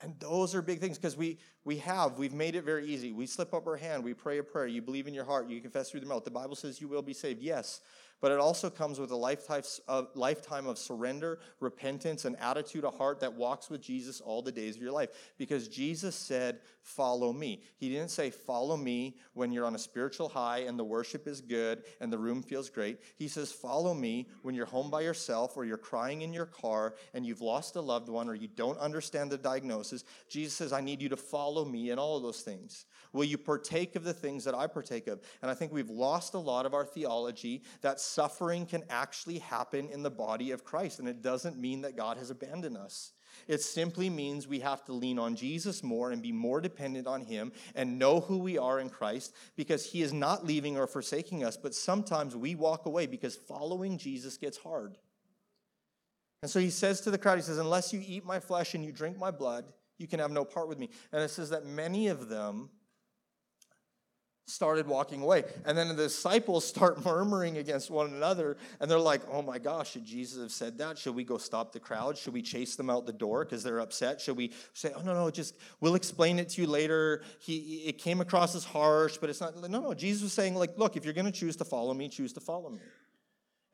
And 0.00 0.14
those 0.20 0.54
are 0.54 0.62
big 0.62 0.78
things 0.78 0.96
because 0.96 1.16
we, 1.16 1.38
we 1.64 1.78
have, 1.78 2.16
we've 2.16 2.32
made 2.32 2.54
it 2.54 2.62
very 2.62 2.86
easy. 2.86 3.10
We 3.10 3.26
slip 3.26 3.52
up 3.52 3.66
our 3.66 3.76
hand, 3.76 4.04
we 4.04 4.14
pray 4.14 4.38
a 4.38 4.44
prayer, 4.44 4.68
you 4.68 4.80
believe 4.80 5.08
in 5.08 5.14
your 5.14 5.24
heart, 5.24 5.48
you 5.48 5.60
confess 5.60 5.90
through 5.90 5.98
the 5.98 6.06
mouth. 6.06 6.22
The 6.22 6.30
Bible 6.30 6.54
says 6.54 6.80
you 6.80 6.86
will 6.86 7.02
be 7.02 7.12
saved. 7.12 7.42
Yes, 7.42 7.80
but 8.20 8.32
it 8.32 8.38
also 8.38 8.70
comes 8.70 8.98
with 8.98 9.10
a 9.10 9.16
lifetime 9.16 9.62
of, 9.86 10.08
lifetime 10.14 10.66
of 10.66 10.78
surrender, 10.78 11.38
repentance, 11.60 12.24
and 12.24 12.36
attitude 12.40 12.84
of 12.84 12.96
heart 12.96 13.20
that 13.20 13.34
walks 13.34 13.70
with 13.70 13.80
Jesus 13.80 14.20
all 14.20 14.42
the 14.42 14.52
days 14.52 14.76
of 14.76 14.82
your 14.82 14.92
life. 14.92 15.10
Because 15.36 15.68
Jesus 15.68 16.14
said, 16.14 16.60
Follow 16.82 17.34
me. 17.34 17.62
He 17.76 17.90
didn't 17.90 18.10
say, 18.10 18.30
Follow 18.30 18.76
me 18.76 19.16
when 19.34 19.52
you're 19.52 19.66
on 19.66 19.74
a 19.74 19.78
spiritual 19.78 20.28
high 20.28 20.60
and 20.60 20.78
the 20.78 20.84
worship 20.84 21.28
is 21.28 21.40
good 21.40 21.82
and 22.00 22.12
the 22.12 22.18
room 22.18 22.42
feels 22.42 22.70
great. 22.70 22.98
He 23.16 23.28
says, 23.28 23.52
Follow 23.52 23.94
me 23.94 24.28
when 24.42 24.54
you're 24.54 24.66
home 24.66 24.90
by 24.90 25.02
yourself 25.02 25.56
or 25.56 25.64
you're 25.64 25.76
crying 25.76 26.22
in 26.22 26.32
your 26.32 26.46
car 26.46 26.94
and 27.14 27.26
you've 27.26 27.40
lost 27.40 27.76
a 27.76 27.80
loved 27.80 28.08
one 28.08 28.28
or 28.28 28.34
you 28.34 28.48
don't 28.48 28.78
understand 28.78 29.30
the 29.30 29.38
diagnosis. 29.38 30.04
Jesus 30.28 30.54
says, 30.54 30.72
I 30.72 30.80
need 30.80 31.02
you 31.02 31.08
to 31.10 31.16
follow 31.16 31.64
me 31.64 31.90
in 31.90 31.98
all 31.98 32.16
of 32.16 32.22
those 32.22 32.40
things. 32.40 32.86
Will 33.12 33.24
you 33.24 33.38
partake 33.38 33.96
of 33.96 34.04
the 34.04 34.12
things 34.12 34.44
that 34.44 34.54
I 34.54 34.66
partake 34.66 35.06
of? 35.06 35.20
And 35.42 35.50
I 35.50 35.54
think 35.54 35.72
we've 35.72 35.90
lost 35.90 36.34
a 36.34 36.38
lot 36.38 36.66
of 36.66 36.74
our 36.74 36.84
theology 36.84 37.62
that 37.80 38.00
suffering 38.08 38.66
can 38.66 38.84
actually 38.88 39.38
happen 39.38 39.88
in 39.88 40.02
the 40.02 40.10
body 40.10 40.50
of 40.50 40.64
Christ. 40.64 40.98
And 40.98 41.08
it 41.08 41.22
doesn't 41.22 41.58
mean 41.58 41.82
that 41.82 41.96
God 41.96 42.16
has 42.16 42.30
abandoned 42.30 42.76
us. 42.76 43.12
It 43.46 43.62
simply 43.62 44.10
means 44.10 44.48
we 44.48 44.60
have 44.60 44.84
to 44.86 44.92
lean 44.92 45.18
on 45.18 45.36
Jesus 45.36 45.82
more 45.82 46.10
and 46.10 46.22
be 46.22 46.32
more 46.32 46.60
dependent 46.60 47.06
on 47.06 47.22
Him 47.22 47.52
and 47.74 47.98
know 47.98 48.20
who 48.20 48.38
we 48.38 48.58
are 48.58 48.80
in 48.80 48.90
Christ 48.90 49.34
because 49.56 49.84
He 49.84 50.02
is 50.02 50.12
not 50.12 50.44
leaving 50.44 50.76
or 50.76 50.86
forsaking 50.86 51.44
us. 51.44 51.56
But 51.56 51.74
sometimes 51.74 52.34
we 52.34 52.54
walk 52.54 52.86
away 52.86 53.06
because 53.06 53.36
following 53.36 53.98
Jesus 53.98 54.36
gets 54.36 54.58
hard. 54.58 54.98
And 56.42 56.50
so 56.50 56.60
He 56.60 56.70
says 56.70 57.00
to 57.02 57.10
the 57.10 57.18
crowd, 57.18 57.38
He 57.38 57.42
says, 57.42 57.58
Unless 57.58 57.92
you 57.92 58.02
eat 58.04 58.24
my 58.24 58.40
flesh 58.40 58.74
and 58.74 58.84
you 58.84 58.92
drink 58.92 59.18
my 59.18 59.30
blood, 59.30 59.66
you 59.98 60.06
can 60.06 60.20
have 60.20 60.30
no 60.30 60.44
part 60.44 60.68
with 60.68 60.78
me. 60.78 60.90
And 61.12 61.22
it 61.22 61.30
says 61.30 61.50
that 61.50 61.66
many 61.66 62.08
of 62.08 62.28
them 62.28 62.70
started 64.48 64.86
walking 64.86 65.22
away. 65.22 65.44
And 65.64 65.76
then 65.76 65.88
the 65.88 65.94
disciples 65.94 66.64
start 66.66 67.04
murmuring 67.04 67.58
against 67.58 67.90
one 67.90 68.12
another. 68.12 68.56
And 68.80 68.90
they're 68.90 68.98
like, 68.98 69.22
oh 69.30 69.42
my 69.42 69.58
gosh, 69.58 69.92
should 69.92 70.04
Jesus 70.04 70.40
have 70.40 70.52
said 70.52 70.78
that? 70.78 70.98
Should 70.98 71.14
we 71.14 71.24
go 71.24 71.38
stop 71.38 71.72
the 71.72 71.80
crowd? 71.80 72.16
Should 72.16 72.32
we 72.32 72.42
chase 72.42 72.76
them 72.76 72.90
out 72.90 73.06
the 73.06 73.12
door 73.12 73.44
because 73.44 73.62
they're 73.62 73.80
upset? 73.80 74.20
Should 74.20 74.36
we 74.36 74.52
say, 74.72 74.92
oh 74.96 75.02
no, 75.02 75.14
no, 75.14 75.30
just 75.30 75.56
we'll 75.80 75.94
explain 75.94 76.38
it 76.38 76.48
to 76.50 76.62
you 76.62 76.66
later. 76.66 77.22
He 77.40 77.84
it 77.86 77.98
came 77.98 78.20
across 78.20 78.54
as 78.54 78.64
harsh, 78.64 79.18
but 79.18 79.30
it's 79.30 79.40
not 79.40 79.56
no, 79.56 79.80
no. 79.80 79.94
Jesus 79.94 80.22
was 80.22 80.32
saying, 80.32 80.54
like, 80.54 80.76
look, 80.78 80.96
if 80.96 81.04
you're 81.04 81.14
gonna 81.14 81.30
choose 81.32 81.56
to 81.56 81.64
follow 81.64 81.94
me, 81.94 82.08
choose 82.08 82.32
to 82.34 82.40
follow 82.40 82.70
me. 82.70 82.80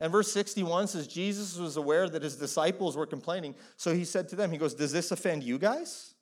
And 0.01 0.11
verse 0.11 0.33
61 0.33 0.89
says, 0.89 1.07
Jesus 1.07 1.57
was 1.57 1.77
aware 1.77 2.09
that 2.09 2.23
his 2.23 2.37
disciples 2.37 2.97
were 2.97 3.07
complaining. 3.07 3.55
So 3.77 3.95
he 3.95 4.05
said 4.05 4.29
to 4.31 4.37
them, 4.37 4.51
He 4.51 4.59
goes, 4.59 4.75
Does 4.75 4.93
this 4.93 5.11
offend 5.11 5.45
you 5.45 5.59
guys? 5.59 6.14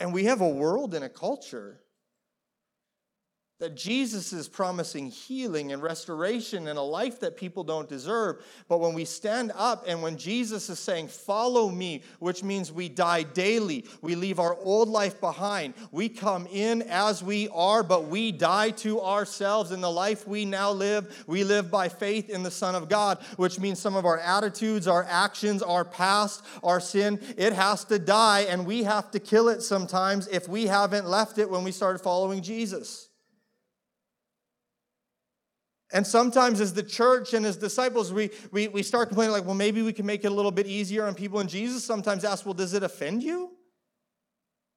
And 0.00 0.12
we 0.12 0.24
have 0.24 0.40
a 0.40 0.48
world 0.48 0.94
and 0.94 1.04
a 1.04 1.08
culture 1.08 1.80
that 3.58 3.74
Jesus 3.74 4.32
is 4.32 4.46
promising 4.46 5.10
healing 5.10 5.72
and 5.72 5.82
restoration 5.82 6.68
and 6.68 6.78
a 6.78 6.82
life 6.82 7.18
that 7.20 7.36
people 7.36 7.64
don't 7.64 7.88
deserve. 7.88 8.44
But 8.68 8.78
when 8.78 8.94
we 8.94 9.04
stand 9.04 9.50
up 9.56 9.84
and 9.88 10.00
when 10.00 10.16
Jesus 10.16 10.70
is 10.70 10.78
saying, 10.78 11.08
Follow 11.08 11.68
me, 11.68 12.02
which 12.20 12.44
means 12.44 12.70
we 12.70 12.88
die 12.88 13.24
daily, 13.24 13.84
we 14.00 14.14
leave 14.14 14.38
our 14.38 14.56
old 14.58 14.88
life 14.88 15.20
behind, 15.20 15.74
we 15.90 16.08
come 16.08 16.46
in 16.52 16.82
as 16.82 17.22
we 17.22 17.48
are, 17.48 17.82
but 17.82 18.06
we 18.06 18.30
die 18.30 18.70
to 18.70 19.00
ourselves. 19.00 19.72
In 19.72 19.80
the 19.80 19.90
life 19.90 20.26
we 20.26 20.44
now 20.44 20.70
live, 20.70 21.24
we 21.26 21.42
live 21.42 21.68
by 21.68 21.88
faith 21.88 22.30
in 22.30 22.44
the 22.44 22.52
Son 22.52 22.76
of 22.76 22.88
God, 22.88 23.18
which 23.36 23.58
means 23.58 23.80
some 23.80 23.96
of 23.96 24.06
our 24.06 24.18
attitudes, 24.18 24.86
our 24.86 25.04
actions, 25.04 25.62
our 25.64 25.84
past, 25.84 26.44
our 26.62 26.78
sin, 26.78 27.18
it 27.36 27.52
has 27.52 27.84
to 27.86 27.98
die, 27.98 28.42
and 28.42 28.64
we 28.64 28.84
have 28.84 29.10
to 29.10 29.18
kill 29.18 29.48
it 29.48 29.62
sometimes 29.62 30.28
if 30.28 30.48
we 30.48 30.68
haven't 30.68 31.06
left 31.06 31.38
it 31.38 31.50
when 31.50 31.64
we 31.64 31.72
started 31.72 31.98
following 31.98 32.40
Jesus. 32.40 33.07
And 35.92 36.06
sometimes, 36.06 36.60
as 36.60 36.74
the 36.74 36.82
church 36.82 37.32
and 37.32 37.46
as 37.46 37.56
disciples, 37.56 38.12
we, 38.12 38.30
we, 38.52 38.68
we 38.68 38.82
start 38.82 39.08
complaining, 39.08 39.32
like, 39.32 39.46
well, 39.46 39.54
maybe 39.54 39.80
we 39.80 39.92
can 39.92 40.04
make 40.04 40.24
it 40.24 40.26
a 40.26 40.34
little 40.34 40.50
bit 40.50 40.66
easier 40.66 41.06
on 41.06 41.14
people. 41.14 41.40
And 41.40 41.48
Jesus 41.48 41.82
sometimes 41.82 42.24
asks, 42.24 42.44
well, 42.44 42.54
does 42.54 42.74
it 42.74 42.82
offend 42.82 43.22
you? 43.22 43.52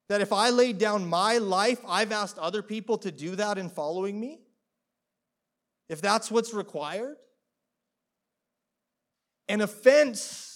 That 0.08 0.20
if 0.20 0.32
I 0.32 0.50
laid 0.50 0.78
down 0.78 1.06
my 1.06 1.38
life, 1.38 1.80
I've 1.86 2.12
asked 2.12 2.38
other 2.38 2.62
people 2.62 2.98
to 2.98 3.12
do 3.12 3.36
that 3.36 3.58
in 3.58 3.68
following 3.68 4.18
me? 4.18 4.40
If 5.88 6.00
that's 6.00 6.30
what's 6.30 6.54
required? 6.54 7.16
An 9.48 9.60
offense 9.60 10.51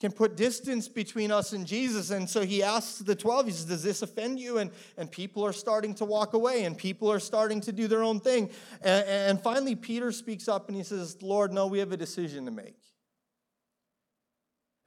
can 0.00 0.12
put 0.12 0.36
distance 0.36 0.88
between 0.88 1.30
us 1.30 1.52
and 1.52 1.66
Jesus. 1.66 2.10
And 2.10 2.28
so 2.28 2.42
he 2.42 2.62
asks 2.62 2.98
the 2.98 3.14
12, 3.14 3.46
he 3.46 3.52
says, 3.52 3.64
Does 3.64 3.82
this 3.82 4.02
offend 4.02 4.38
you? 4.38 4.58
And, 4.58 4.70
and 4.98 5.10
people 5.10 5.44
are 5.44 5.52
starting 5.52 5.94
to 5.94 6.04
walk 6.04 6.34
away 6.34 6.64
and 6.64 6.76
people 6.76 7.10
are 7.10 7.20
starting 7.20 7.60
to 7.62 7.72
do 7.72 7.86
their 7.86 8.02
own 8.02 8.20
thing. 8.20 8.50
And, 8.82 9.06
and 9.06 9.40
finally, 9.40 9.74
Peter 9.74 10.12
speaks 10.12 10.48
up 10.48 10.68
and 10.68 10.76
he 10.76 10.82
says, 10.82 11.22
Lord, 11.22 11.52
no, 11.52 11.66
we 11.66 11.78
have 11.78 11.92
a 11.92 11.96
decision 11.96 12.44
to 12.44 12.50
make. 12.50 12.76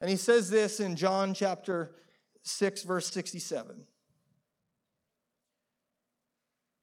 And 0.00 0.08
he 0.10 0.16
says 0.16 0.50
this 0.50 0.78
in 0.78 0.94
John 0.94 1.34
chapter 1.34 1.92
6, 2.42 2.82
verse 2.84 3.10
67. 3.10 3.84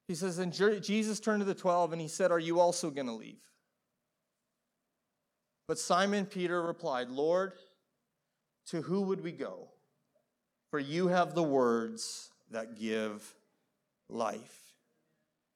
He 0.07 0.15
says, 0.15 0.37
And 0.39 0.53
Jesus 0.53 1.19
turned 1.19 1.41
to 1.41 1.45
the 1.45 1.55
12 1.55 1.93
and 1.93 2.01
he 2.01 2.07
said, 2.07 2.31
Are 2.31 2.39
you 2.39 2.59
also 2.59 2.89
going 2.89 3.07
to 3.07 3.13
leave? 3.13 3.39
But 5.67 5.79
Simon 5.79 6.25
Peter 6.25 6.61
replied, 6.61 7.09
Lord, 7.09 7.53
to 8.67 8.81
who 8.81 9.01
would 9.01 9.21
we 9.21 9.31
go? 9.31 9.69
For 10.71 10.79
you 10.79 11.07
have 11.07 11.35
the 11.35 11.43
words 11.43 12.31
that 12.51 12.79
give 12.79 13.33
life. 14.09 14.61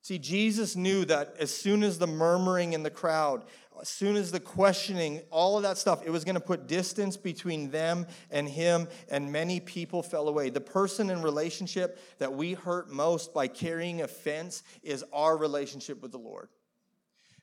See, 0.01 0.18
Jesus 0.18 0.76
knew 0.76 1.05
that 1.05 1.36
as 1.39 1.53
soon 1.53 1.84
as 1.84 1.99
the 1.99 2.07
murmuring 2.07 2.74
in 2.74 2.84
the 2.84 2.89
crowd, 2.89 3.43
as 3.80 3.89
soon 3.89 4.16
as 4.16 4.32
the 4.32 4.39
questioning, 4.39 5.22
all 5.30 5.55
of 5.57 5.64
that 5.64 5.78
stuff, 5.78 6.01
it 6.05 6.10
was 6.10 6.24
going 6.24 6.36
to 6.36 6.41
put 6.41 6.68
distance 6.68 7.16
between 7.16 7.70
them 7.70 8.07
and 8.32 8.47
him, 8.47 8.88
and 9.10 9.32
many 9.32 9.60
people 9.60 10.01
fell 10.01 10.28
away. 10.28 10.49
The 10.49 10.62
person 10.62 11.10
in 11.10 11.22
relationship 11.22 11.99
that 12.18 12.34
we 12.34 12.53
hurt 12.53 12.89
most 12.89 13.34
by 13.34 13.47
carrying 13.47 14.01
offense 14.01 14.64
is 14.84 15.03
our 15.14 15.38
relationship 15.38 16.01
with 16.01 16.12
the 16.12 16.18
Lord. 16.18 16.49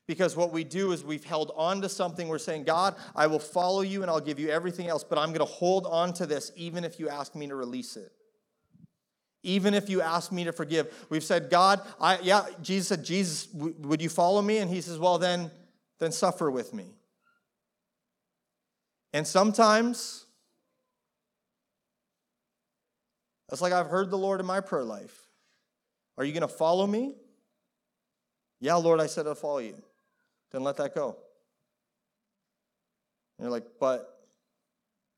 Because 0.07 0.37
what 0.37 0.53
we 0.53 0.63
do 0.63 0.93
is 0.93 1.03
we've 1.03 1.25
held 1.25 1.51
on 1.55 1.81
to 1.81 1.89
something. 1.89 2.29
We're 2.29 2.37
saying, 2.37 2.63
God, 2.63 2.95
I 3.13 3.27
will 3.27 3.39
follow 3.39 3.81
you 3.81 4.01
and 4.01 4.09
I'll 4.09 4.21
give 4.21 4.39
you 4.39 4.49
everything 4.49 4.87
else, 4.87 5.03
but 5.03 5.17
I'm 5.17 5.29
going 5.29 5.39
to 5.39 5.45
hold 5.45 5.85
on 5.85 6.13
to 6.13 6.25
this 6.25 6.51
even 6.55 6.85
if 6.85 6.97
you 6.97 7.09
ask 7.09 7.35
me 7.35 7.47
to 7.47 7.55
release 7.55 7.97
it. 7.97 8.11
Even 9.43 9.73
if 9.73 9.89
you 9.89 10.01
ask 10.01 10.31
me 10.31 10.45
to 10.45 10.53
forgive. 10.53 11.05
We've 11.09 11.23
said, 11.23 11.49
God, 11.49 11.81
I, 11.99 12.19
yeah, 12.19 12.45
Jesus 12.61 12.87
said, 12.87 13.03
Jesus, 13.03 13.47
w- 13.47 13.75
would 13.79 14.01
you 14.01 14.09
follow 14.09 14.41
me? 14.41 14.59
And 14.59 14.71
he 14.71 14.81
says, 14.81 14.97
well, 14.97 15.17
then, 15.17 15.51
then 15.99 16.11
suffer 16.11 16.49
with 16.49 16.73
me. 16.73 16.85
And 19.13 19.27
sometimes, 19.27 20.25
it's 23.51 23.61
like 23.61 23.73
I've 23.73 23.87
heard 23.87 24.09
the 24.09 24.17
Lord 24.17 24.39
in 24.39 24.45
my 24.45 24.59
prayer 24.61 24.83
life. 24.83 25.27
Are 26.17 26.23
you 26.23 26.33
going 26.33 26.41
to 26.41 26.47
follow 26.47 26.87
me? 26.87 27.15
Yeah, 28.59 28.75
Lord, 28.75 28.99
I 28.99 29.07
said 29.07 29.27
I'll 29.27 29.35
follow 29.35 29.59
you 29.59 29.75
then 30.51 30.63
let 30.63 30.77
that 30.77 30.95
go. 30.95 31.17
And 33.37 33.45
you're 33.45 33.51
like, 33.51 33.65
but, 33.79 34.27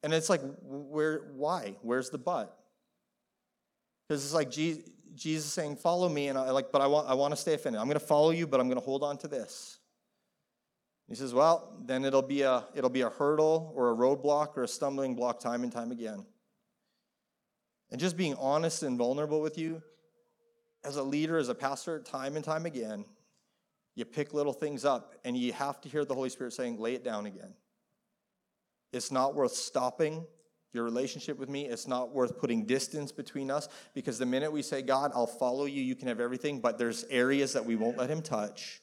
and 0.04 0.14
it's 0.14 0.30
like, 0.30 0.42
where, 0.62 1.32
why? 1.36 1.76
Where's 1.82 2.10
the 2.10 2.18
but? 2.18 2.58
Because 4.08 4.24
it's 4.26 4.34
like 4.34 4.50
Jesus 4.50 5.46
saying, 5.46 5.78
follow 5.78 6.10
me, 6.10 6.28
and 6.28 6.38
I 6.38 6.52
like, 6.52 6.72
but 6.72 6.82
I 6.82 6.88
want, 6.88 7.08
I 7.08 7.14
want 7.14 7.34
to 7.34 7.40
stay 7.40 7.54
offended. 7.54 7.80
I'm 7.80 7.88
going 7.88 8.00
to 8.00 8.06
follow 8.06 8.32
you, 8.32 8.48
but 8.48 8.60
I'm 8.60 8.68
going 8.68 8.80
to 8.80 8.86
hold 8.86 9.04
on 9.04 9.18
to 9.20 9.28
this. 9.28 9.80
He 11.08 11.16
says, 11.16 11.34
well, 11.34 11.74
then 11.86 12.06
it'll 12.06 12.22
be 12.22 12.44
a, 12.44 12.66
it'll 12.76 12.90
be 12.90 13.02
a 13.02 13.10
hurdle 13.10 13.72
or 13.76 13.92
a 13.92 13.96
roadblock 13.96 14.58
or 14.58 14.64
a 14.64 14.68
stumbling 14.68 15.16
block 15.16 15.40
time 15.40 15.64
and 15.64 15.72
time 15.72 15.92
again. 15.92 16.26
And 17.92 18.00
just 18.00 18.16
being 18.16 18.36
honest 18.36 18.84
and 18.84 18.98
vulnerable 18.98 19.42
with 19.42 19.58
you 19.58 19.82
as 20.84 20.98
a 20.98 21.04
leader, 21.04 21.38
as 21.38 21.50
a 21.50 21.56
pastor, 21.56 22.00
time 22.00 22.36
and 22.36 22.46
time 22.46 22.68
again, 22.68 23.06
you 24.00 24.06
pick 24.06 24.34
little 24.34 24.54
things 24.54 24.86
up, 24.86 25.14
and 25.26 25.38
you 25.38 25.52
have 25.54 25.82
to 25.82 25.90
hear 25.90 26.06
the 26.06 26.16
Holy 26.16 26.30
Spirit 26.30 26.54
saying, 26.54 26.80
lay 26.80 26.96
it 26.96 27.04
down 27.04 27.26
again. 27.26 27.54
It's 28.94 29.12
not 29.12 29.36
worth 29.36 29.52
stopping 29.52 30.26
your 30.74 30.84
relationship 30.84 31.38
with 31.38 31.50
me. 31.50 31.66
It's 31.66 31.88
not 31.88 32.14
worth 32.14 32.40
putting 32.40 32.66
distance 32.66 33.12
between 33.12 33.52
us 33.52 33.68
because 33.94 34.18
the 34.18 34.26
minute 34.26 34.52
we 34.52 34.62
say, 34.62 34.82
God, 34.82 35.12
I'll 35.14 35.28
follow 35.28 35.66
you, 35.66 35.82
you 35.82 35.96
can 35.96 36.08
have 36.08 36.20
everything, 36.20 36.60
but 36.62 36.78
there's 36.78 37.04
areas 37.06 37.54
that 37.54 37.66
we 37.66 37.76
won't 37.76 37.98
let 37.98 38.10
Him 38.10 38.22
touch, 38.22 38.82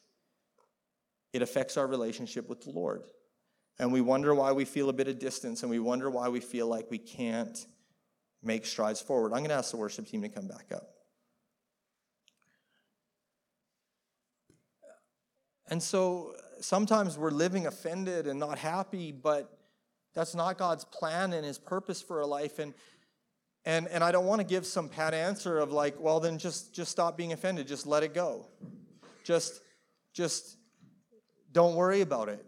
it 1.32 1.42
affects 1.42 1.76
our 1.76 1.86
relationship 1.86 2.48
with 2.48 2.60
the 2.60 2.70
Lord. 2.70 3.02
And 3.78 3.92
we 3.92 4.00
wonder 4.00 4.34
why 4.34 4.52
we 4.52 4.64
feel 4.64 4.88
a 4.88 4.92
bit 4.92 5.08
of 5.08 5.18
distance 5.18 5.62
and 5.62 5.70
we 5.70 5.78
wonder 5.78 6.08
why 6.08 6.28
we 6.28 6.40
feel 6.40 6.66
like 6.66 6.90
we 6.90 6.98
can't 6.98 7.66
make 8.42 8.64
strides 8.64 9.00
forward. 9.00 9.32
I'm 9.32 9.38
going 9.38 9.50
to 9.50 9.56
ask 9.56 9.70
the 9.70 9.76
worship 9.76 10.06
team 10.06 10.22
to 10.22 10.28
come 10.28 10.48
back 10.48 10.66
up. 10.74 10.95
And 15.68 15.82
so 15.82 16.34
sometimes 16.60 17.18
we're 17.18 17.30
living 17.30 17.66
offended 17.66 18.26
and 18.26 18.38
not 18.38 18.58
happy, 18.58 19.12
but 19.12 19.58
that's 20.14 20.34
not 20.34 20.58
God's 20.58 20.84
plan 20.84 21.32
and 21.32 21.44
his 21.44 21.58
purpose 21.58 22.00
for 22.00 22.20
a 22.20 22.26
life. 22.26 22.58
And 22.58 22.74
and, 23.66 23.88
and 23.88 24.04
I 24.04 24.12
don't 24.12 24.26
want 24.26 24.40
to 24.40 24.46
give 24.46 24.64
some 24.64 24.88
pat 24.88 25.12
answer 25.12 25.58
of 25.58 25.72
like, 25.72 25.98
well, 25.98 26.20
then 26.20 26.38
just 26.38 26.72
just 26.72 26.90
stop 26.90 27.16
being 27.16 27.32
offended, 27.32 27.66
just 27.66 27.86
let 27.86 28.04
it 28.04 28.14
go. 28.14 28.46
Just 29.24 29.60
just 30.12 30.56
don't 31.52 31.74
worry 31.74 32.00
about 32.00 32.28
it. 32.28 32.44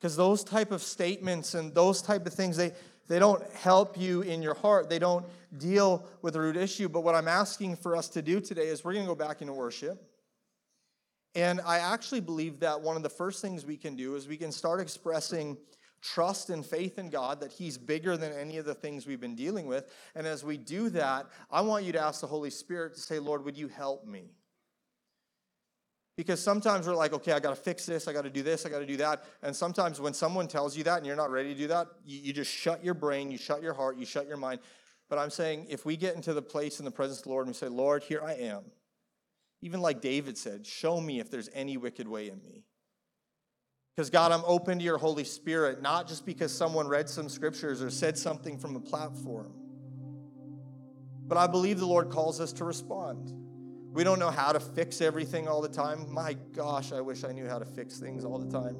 Because 0.00 0.16
those 0.16 0.42
type 0.44 0.72
of 0.72 0.82
statements 0.82 1.54
and 1.54 1.74
those 1.74 2.00
type 2.00 2.26
of 2.26 2.32
things, 2.32 2.56
they 2.56 2.72
they 3.06 3.18
don't 3.18 3.42
help 3.52 3.98
you 3.98 4.22
in 4.22 4.42
your 4.42 4.54
heart. 4.54 4.88
They 4.88 4.98
don't 4.98 5.26
deal 5.56 6.06
with 6.22 6.34
the 6.34 6.40
root 6.40 6.56
issue. 6.56 6.88
But 6.88 7.02
what 7.02 7.14
I'm 7.14 7.28
asking 7.28 7.76
for 7.76 7.94
us 7.94 8.08
to 8.10 8.22
do 8.22 8.40
today 8.40 8.68
is 8.68 8.84
we're 8.84 8.94
going 8.94 9.04
to 9.04 9.08
go 9.08 9.14
back 9.14 9.40
into 9.42 9.52
worship. 9.52 10.02
And 11.34 11.60
I 11.60 11.78
actually 11.78 12.20
believe 12.20 12.60
that 12.60 12.80
one 12.80 12.96
of 12.96 13.02
the 13.02 13.08
first 13.08 13.42
things 13.42 13.64
we 13.64 13.76
can 13.76 13.96
do 13.96 14.16
is 14.16 14.26
we 14.26 14.36
can 14.36 14.50
start 14.50 14.80
expressing 14.80 15.56
trust 16.00 16.50
and 16.50 16.64
faith 16.64 16.98
in 16.98 17.10
God 17.10 17.40
that 17.40 17.52
He's 17.52 17.76
bigger 17.76 18.16
than 18.16 18.32
any 18.32 18.58
of 18.58 18.64
the 18.64 18.74
things 18.74 19.06
we've 19.06 19.20
been 19.20 19.34
dealing 19.34 19.66
with. 19.66 19.92
And 20.14 20.26
as 20.26 20.44
we 20.44 20.56
do 20.56 20.88
that, 20.90 21.26
I 21.50 21.60
want 21.60 21.84
you 21.84 21.92
to 21.92 22.00
ask 22.00 22.20
the 22.20 22.26
Holy 22.26 22.50
Spirit 22.50 22.94
to 22.94 23.00
say, 23.00 23.18
Lord, 23.18 23.44
would 23.44 23.56
you 23.56 23.68
help 23.68 24.06
me? 24.06 24.30
Because 26.16 26.40
sometimes 26.40 26.86
we're 26.88 26.96
like, 26.96 27.12
okay, 27.12 27.30
I 27.30 27.38
got 27.38 27.50
to 27.50 27.62
fix 27.62 27.86
this, 27.86 28.08
I 28.08 28.12
got 28.12 28.22
to 28.22 28.30
do 28.30 28.42
this, 28.42 28.66
I 28.66 28.70
got 28.70 28.80
to 28.80 28.86
do 28.86 28.96
that. 28.96 29.24
And 29.42 29.54
sometimes 29.54 30.00
when 30.00 30.12
someone 30.12 30.48
tells 30.48 30.76
you 30.76 30.82
that 30.84 30.96
and 30.96 31.06
you're 31.06 31.14
not 31.14 31.30
ready 31.30 31.54
to 31.54 31.60
do 31.60 31.68
that, 31.68 31.86
you, 32.04 32.18
you 32.18 32.32
just 32.32 32.50
shut 32.50 32.84
your 32.84 32.94
brain, 32.94 33.30
you 33.30 33.38
shut 33.38 33.62
your 33.62 33.72
heart, 33.72 33.96
you 33.96 34.04
shut 34.04 34.26
your 34.26 34.36
mind. 34.36 34.58
But 35.08 35.20
I'm 35.20 35.30
saying 35.30 35.66
if 35.68 35.86
we 35.86 35.96
get 35.96 36.16
into 36.16 36.34
the 36.34 36.42
place 36.42 36.80
in 36.80 36.84
the 36.84 36.90
presence 36.90 37.20
of 37.20 37.24
the 37.24 37.30
Lord 37.30 37.46
and 37.46 37.54
we 37.54 37.58
say, 37.58 37.68
Lord, 37.68 38.02
here 38.02 38.20
I 38.20 38.34
am. 38.34 38.64
Even 39.60 39.80
like 39.80 40.00
David 40.00 40.38
said, 40.38 40.66
show 40.66 41.00
me 41.00 41.20
if 41.20 41.30
there's 41.30 41.50
any 41.52 41.76
wicked 41.76 42.06
way 42.06 42.28
in 42.28 42.40
me. 42.44 42.64
Because, 43.94 44.10
God, 44.10 44.30
I'm 44.30 44.44
open 44.46 44.78
to 44.78 44.84
your 44.84 44.98
Holy 44.98 45.24
Spirit, 45.24 45.82
not 45.82 46.06
just 46.06 46.24
because 46.24 46.52
someone 46.52 46.86
read 46.86 47.08
some 47.08 47.28
scriptures 47.28 47.82
or 47.82 47.90
said 47.90 48.16
something 48.16 48.56
from 48.56 48.76
a 48.76 48.80
platform, 48.80 49.52
but 51.26 51.36
I 51.36 51.48
believe 51.48 51.80
the 51.80 51.86
Lord 51.86 52.08
calls 52.08 52.40
us 52.40 52.52
to 52.54 52.64
respond. 52.64 53.32
We 53.92 54.04
don't 54.04 54.20
know 54.20 54.30
how 54.30 54.52
to 54.52 54.60
fix 54.60 55.00
everything 55.00 55.48
all 55.48 55.60
the 55.60 55.68
time. 55.68 56.12
My 56.12 56.34
gosh, 56.54 56.92
I 56.92 57.00
wish 57.00 57.24
I 57.24 57.32
knew 57.32 57.48
how 57.48 57.58
to 57.58 57.64
fix 57.64 57.98
things 57.98 58.24
all 58.24 58.38
the 58.38 58.50
time. 58.50 58.76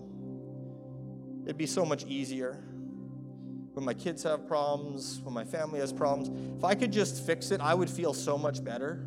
It'd 1.44 1.58
be 1.58 1.66
so 1.66 1.84
much 1.84 2.04
easier. 2.04 2.62
When 3.72 3.84
my 3.84 3.94
kids 3.94 4.22
have 4.22 4.46
problems, 4.46 5.20
when 5.22 5.34
my 5.34 5.44
family 5.44 5.80
has 5.80 5.92
problems, 5.92 6.30
if 6.56 6.62
I 6.62 6.74
could 6.74 6.92
just 6.92 7.26
fix 7.26 7.50
it, 7.50 7.60
I 7.60 7.74
would 7.74 7.90
feel 7.90 8.14
so 8.14 8.38
much 8.38 8.62
better. 8.62 9.04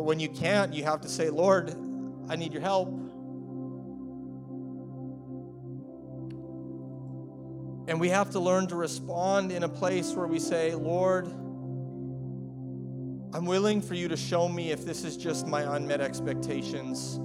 But 0.00 0.06
when 0.06 0.18
you 0.18 0.30
can't, 0.30 0.72
you 0.72 0.82
have 0.84 1.02
to 1.02 1.10
say, 1.10 1.28
Lord, 1.28 1.76
I 2.30 2.34
need 2.34 2.54
your 2.54 2.62
help. 2.62 2.88
And 7.86 8.00
we 8.00 8.08
have 8.08 8.30
to 8.30 8.40
learn 8.40 8.66
to 8.68 8.76
respond 8.76 9.52
in 9.52 9.62
a 9.62 9.68
place 9.68 10.14
where 10.14 10.26
we 10.26 10.38
say, 10.38 10.74
Lord, 10.74 11.26
I'm 13.34 13.44
willing 13.44 13.82
for 13.82 13.92
you 13.92 14.08
to 14.08 14.16
show 14.16 14.48
me 14.48 14.70
if 14.70 14.86
this 14.86 15.04
is 15.04 15.18
just 15.18 15.46
my 15.46 15.76
unmet 15.76 16.00
expectations 16.00 17.16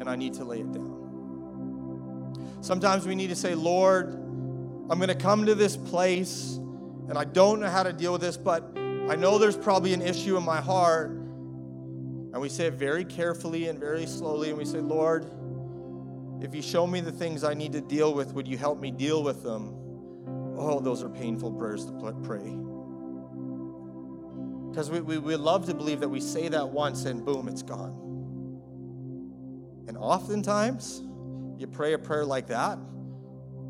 and 0.00 0.08
I 0.08 0.16
need 0.16 0.34
to 0.34 0.44
lay 0.44 0.62
it 0.62 0.72
down. 0.72 2.58
Sometimes 2.60 3.06
we 3.06 3.14
need 3.14 3.28
to 3.28 3.36
say, 3.36 3.54
Lord, 3.54 4.08
I'm 4.08 4.98
going 4.98 5.10
to 5.10 5.14
come 5.14 5.46
to 5.46 5.54
this 5.54 5.76
place 5.76 6.56
and 7.08 7.16
I 7.16 7.22
don't 7.22 7.60
know 7.60 7.68
how 7.68 7.84
to 7.84 7.92
deal 7.92 8.10
with 8.10 8.22
this, 8.22 8.36
but 8.36 8.64
I 8.76 9.14
know 9.14 9.38
there's 9.38 9.56
probably 9.56 9.94
an 9.94 10.02
issue 10.02 10.36
in 10.36 10.42
my 10.42 10.60
heart. 10.60 11.15
And 12.36 12.42
we 12.42 12.50
say 12.50 12.66
it 12.66 12.74
very 12.74 13.06
carefully 13.06 13.68
and 13.68 13.80
very 13.80 14.04
slowly, 14.04 14.50
and 14.50 14.58
we 14.58 14.66
say, 14.66 14.78
Lord, 14.78 15.24
if 16.42 16.54
you 16.54 16.60
show 16.60 16.86
me 16.86 17.00
the 17.00 17.10
things 17.10 17.44
I 17.44 17.54
need 17.54 17.72
to 17.72 17.80
deal 17.80 18.12
with, 18.12 18.34
would 18.34 18.46
you 18.46 18.58
help 18.58 18.78
me 18.78 18.90
deal 18.90 19.22
with 19.22 19.42
them? 19.42 19.74
Oh, 20.58 20.78
those 20.78 21.02
are 21.02 21.08
painful 21.08 21.52
prayers 21.52 21.86
to 21.86 21.92
pray. 22.22 22.54
Because 24.68 24.90
we, 24.90 25.00
we, 25.00 25.16
we 25.16 25.34
love 25.34 25.64
to 25.64 25.72
believe 25.72 26.00
that 26.00 26.10
we 26.10 26.20
say 26.20 26.48
that 26.48 26.68
once 26.68 27.06
and 27.06 27.24
boom, 27.24 27.48
it's 27.48 27.62
gone. 27.62 27.94
And 29.88 29.96
oftentimes, 29.96 31.00
you 31.56 31.66
pray 31.66 31.94
a 31.94 31.98
prayer 31.98 32.26
like 32.26 32.48
that, 32.48 32.78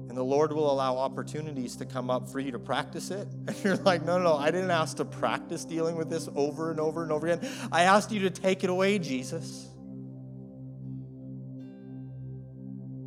and 0.09 0.17
the 0.17 0.23
Lord 0.23 0.53
will 0.53 0.71
allow 0.71 0.97
opportunities 0.99 1.77
to 1.77 1.85
come 1.85 2.11
up 2.11 2.29
for 2.29 2.39
you 2.39 2.53
to 2.53 2.59
practice 2.59 3.11
it. 3.11 3.27
And 3.49 3.65
you're 3.65 3.77
like, 3.77 4.05
no, 4.05 4.19
no, 4.19 4.25
no, 4.25 4.37
I 4.37 4.51
didn't 4.51 4.71
ask 4.71 4.97
to 4.99 5.05
practice 5.05 5.65
dealing 5.65 5.97
with 5.97 6.09
this 6.09 6.29
over 6.35 6.71
and 6.71 6.79
over 6.79 7.03
and 7.03 7.11
over 7.11 7.27
again. 7.27 7.49
I 7.73 7.83
asked 7.83 8.13
you 8.13 8.21
to 8.21 8.31
take 8.31 8.65
it 8.65 8.71
away, 8.71 8.99
Jesus. 8.99 9.69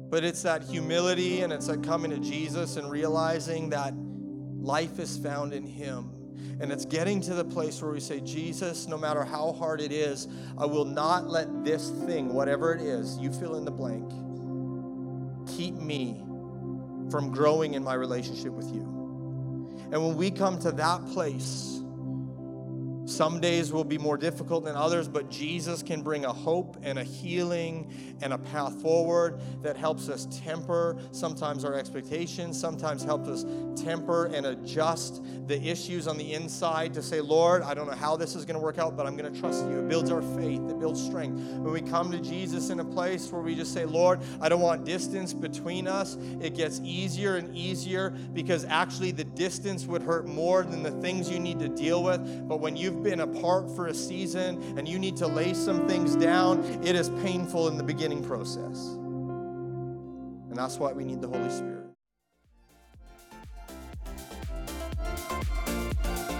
But 0.10 0.24
it's 0.24 0.41
that 0.41 0.64
humility 0.64 1.41
and 1.41 1.54
it's 1.54 1.68
that 1.68 1.84
coming 1.84 2.12
to 2.12 2.20
Jesus 2.20 2.78
and 2.78 2.89
realizing 2.89 3.70
that 3.70 3.93
life 3.95 5.00
is 5.00 5.18
found 5.18 5.54
in 5.54 5.66
Him. 5.66 6.12
And 6.60 6.72
it's 6.72 6.86
getting 6.86 7.22
to 7.22 7.34
the 7.34 7.45
place 7.45 7.82
where 7.82 7.91
we 7.91 8.00
say, 8.00 8.20
Jesus, 8.20 8.88
no 8.88 8.97
matter 8.97 9.24
how 9.24 9.54
hard 9.54 9.80
it 9.80 9.91
is, 9.91 10.28
I 10.58 10.66
will 10.66 10.86
not 10.86 11.30
let 11.30 11.64
this 11.64 11.89
thing, 11.89 12.34
whatever 12.34 12.74
it 12.74 12.82
is, 12.82 13.18
you 13.20 13.32
fill 13.32 13.56
in 13.56 13.66
the 13.66 13.72
blank, 13.72 14.10
keep 15.47 15.76
me 15.76 16.24
from 17.10 17.32
growing 17.32 17.74
in 17.74 17.84
my 17.84 17.93
relationship 17.93 18.53
with 18.53 18.72
you. 18.74 18.82
And 19.91 20.05
when 20.05 20.16
we 20.16 20.30
come 20.32 20.60
to 20.60 20.72
that 20.74 21.05
place, 21.07 21.82
some 23.10 23.39
days 23.39 23.74
will 23.74 23.84
be 23.84 23.97
more 23.97 24.18
difficult 24.18 24.64
than 24.64 24.76
others, 24.76 25.07
but 25.07 25.30
Jesus 25.30 25.82
can 25.82 26.01
bring 26.01 26.26
a 26.26 26.34
hope 26.34 26.78
and 26.84 26.99
a 26.99 27.03
healing 27.03 28.18
and 28.22 28.34
a 28.34 28.38
path 28.38 28.82
forward 28.82 29.39
that 29.62 29.76
helps 29.76 30.10
us 30.10 30.28
temper 30.43 30.97
sometimes 31.12 31.66
our 31.66 31.74
expectations, 31.74 32.60
sometimes 32.60 33.03
helps 33.03 33.28
us 33.28 33.45
temper 33.82 34.26
and 34.28 34.45
adjust 34.45 35.24
the 35.47 35.60
issues 35.62 36.07
on 36.07 36.18
the 36.18 36.34
inside 36.34 36.93
to 36.93 37.01
say, 37.01 37.22
Lord, 37.22 37.64
I 37.64 37.74
don't 37.74 37.88
know 37.88 37.95
how 37.95 38.16
this 38.16 38.36
is 38.36 38.45
going 38.45 38.55
to 38.55 38.64
work 38.64 38.78
out, 38.78 38.95
but 38.95 39.05
I'm 39.05 39.16
going 39.16 39.34
to 39.34 39.39
trust 39.39 39.66
you. 39.66 39.80
It 39.80 39.88
builds 39.88 40.12
our 40.12 40.22
faith, 40.22 40.62
it 40.70 40.80
builds 40.80 41.03
strength. 41.03 41.39
When 41.39 41.72
we 41.74 41.82
come 41.82 42.12
to 42.12 42.20
Jesus 42.20 42.70
in 42.70 42.80
a 42.80 42.86
place 42.86 43.32
where 43.32 43.41
we 43.41 43.55
just 43.55 43.74
say, 43.74 43.86
Lord, 43.86 44.22
I 44.41 44.49
don't 44.49 44.62
want 44.62 44.86
distance 44.86 45.34
between 45.34 45.88
us, 45.88 46.18
it 46.41 46.55
gets 46.55 46.80
easier 46.84 47.38
and 47.38 47.55
easier 47.55 48.12
because 48.34 48.66
actually 48.66 49.12
the 49.12 49.24
distance 49.24 49.86
would 49.86 50.01
hurt 50.01 50.28
more 50.28 50.64
than 50.64 50.84
the 50.84 50.91
things 51.01 51.30
you 51.30 51.39
need 51.39 51.60
to 51.60 51.70
deal 51.70 52.03
with. 52.03 52.47
But 52.47 52.60
when 52.60 52.76
been 53.04 53.22
apart 53.22 53.70
for 53.76 53.88
a 53.88 53.93
season 53.93 54.62
and 54.78 54.88
you 54.88 55.00
need 55.00 55.18
to 55.18 55.28
lay 55.28 55.54
some 55.54 55.88
things 55.88 56.16
down, 56.16 56.64
it 56.84 56.95
is 56.95 57.10
painful 57.22 57.68
in 57.68 57.78
the 57.78 57.84
beginning 57.84 58.24
process. 58.24 58.95
And 60.50 60.56
that's 60.56 60.78
why 60.78 60.91
we 60.93 61.04
need 61.04 61.22
the 61.22 61.28
Holy 61.28 61.50
Spirit. 61.50 61.86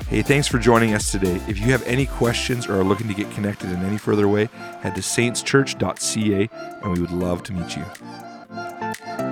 Hey, 0.10 0.24
thanks 0.24 0.48
for 0.48 0.58
joining 0.58 0.96
us 0.96 1.12
today. 1.12 1.40
If 1.48 1.60
you 1.60 1.66
have 1.66 1.84
any 1.84 2.08
questions 2.08 2.68
or 2.68 2.80
are 2.80 2.84
looking 2.84 3.08
to 3.10 3.14
get 3.14 3.30
connected 3.30 3.70
in 3.70 3.86
any 3.86 4.00
further 4.00 4.28
way, 4.28 4.50
head 4.82 4.96
to 4.96 5.02
saintschurch.ca 5.02 6.50
and 6.82 6.92
we 6.92 7.00
would 7.00 7.12
love 7.12 7.44
to 7.44 7.54
meet 7.54 7.76
you. 7.76 9.29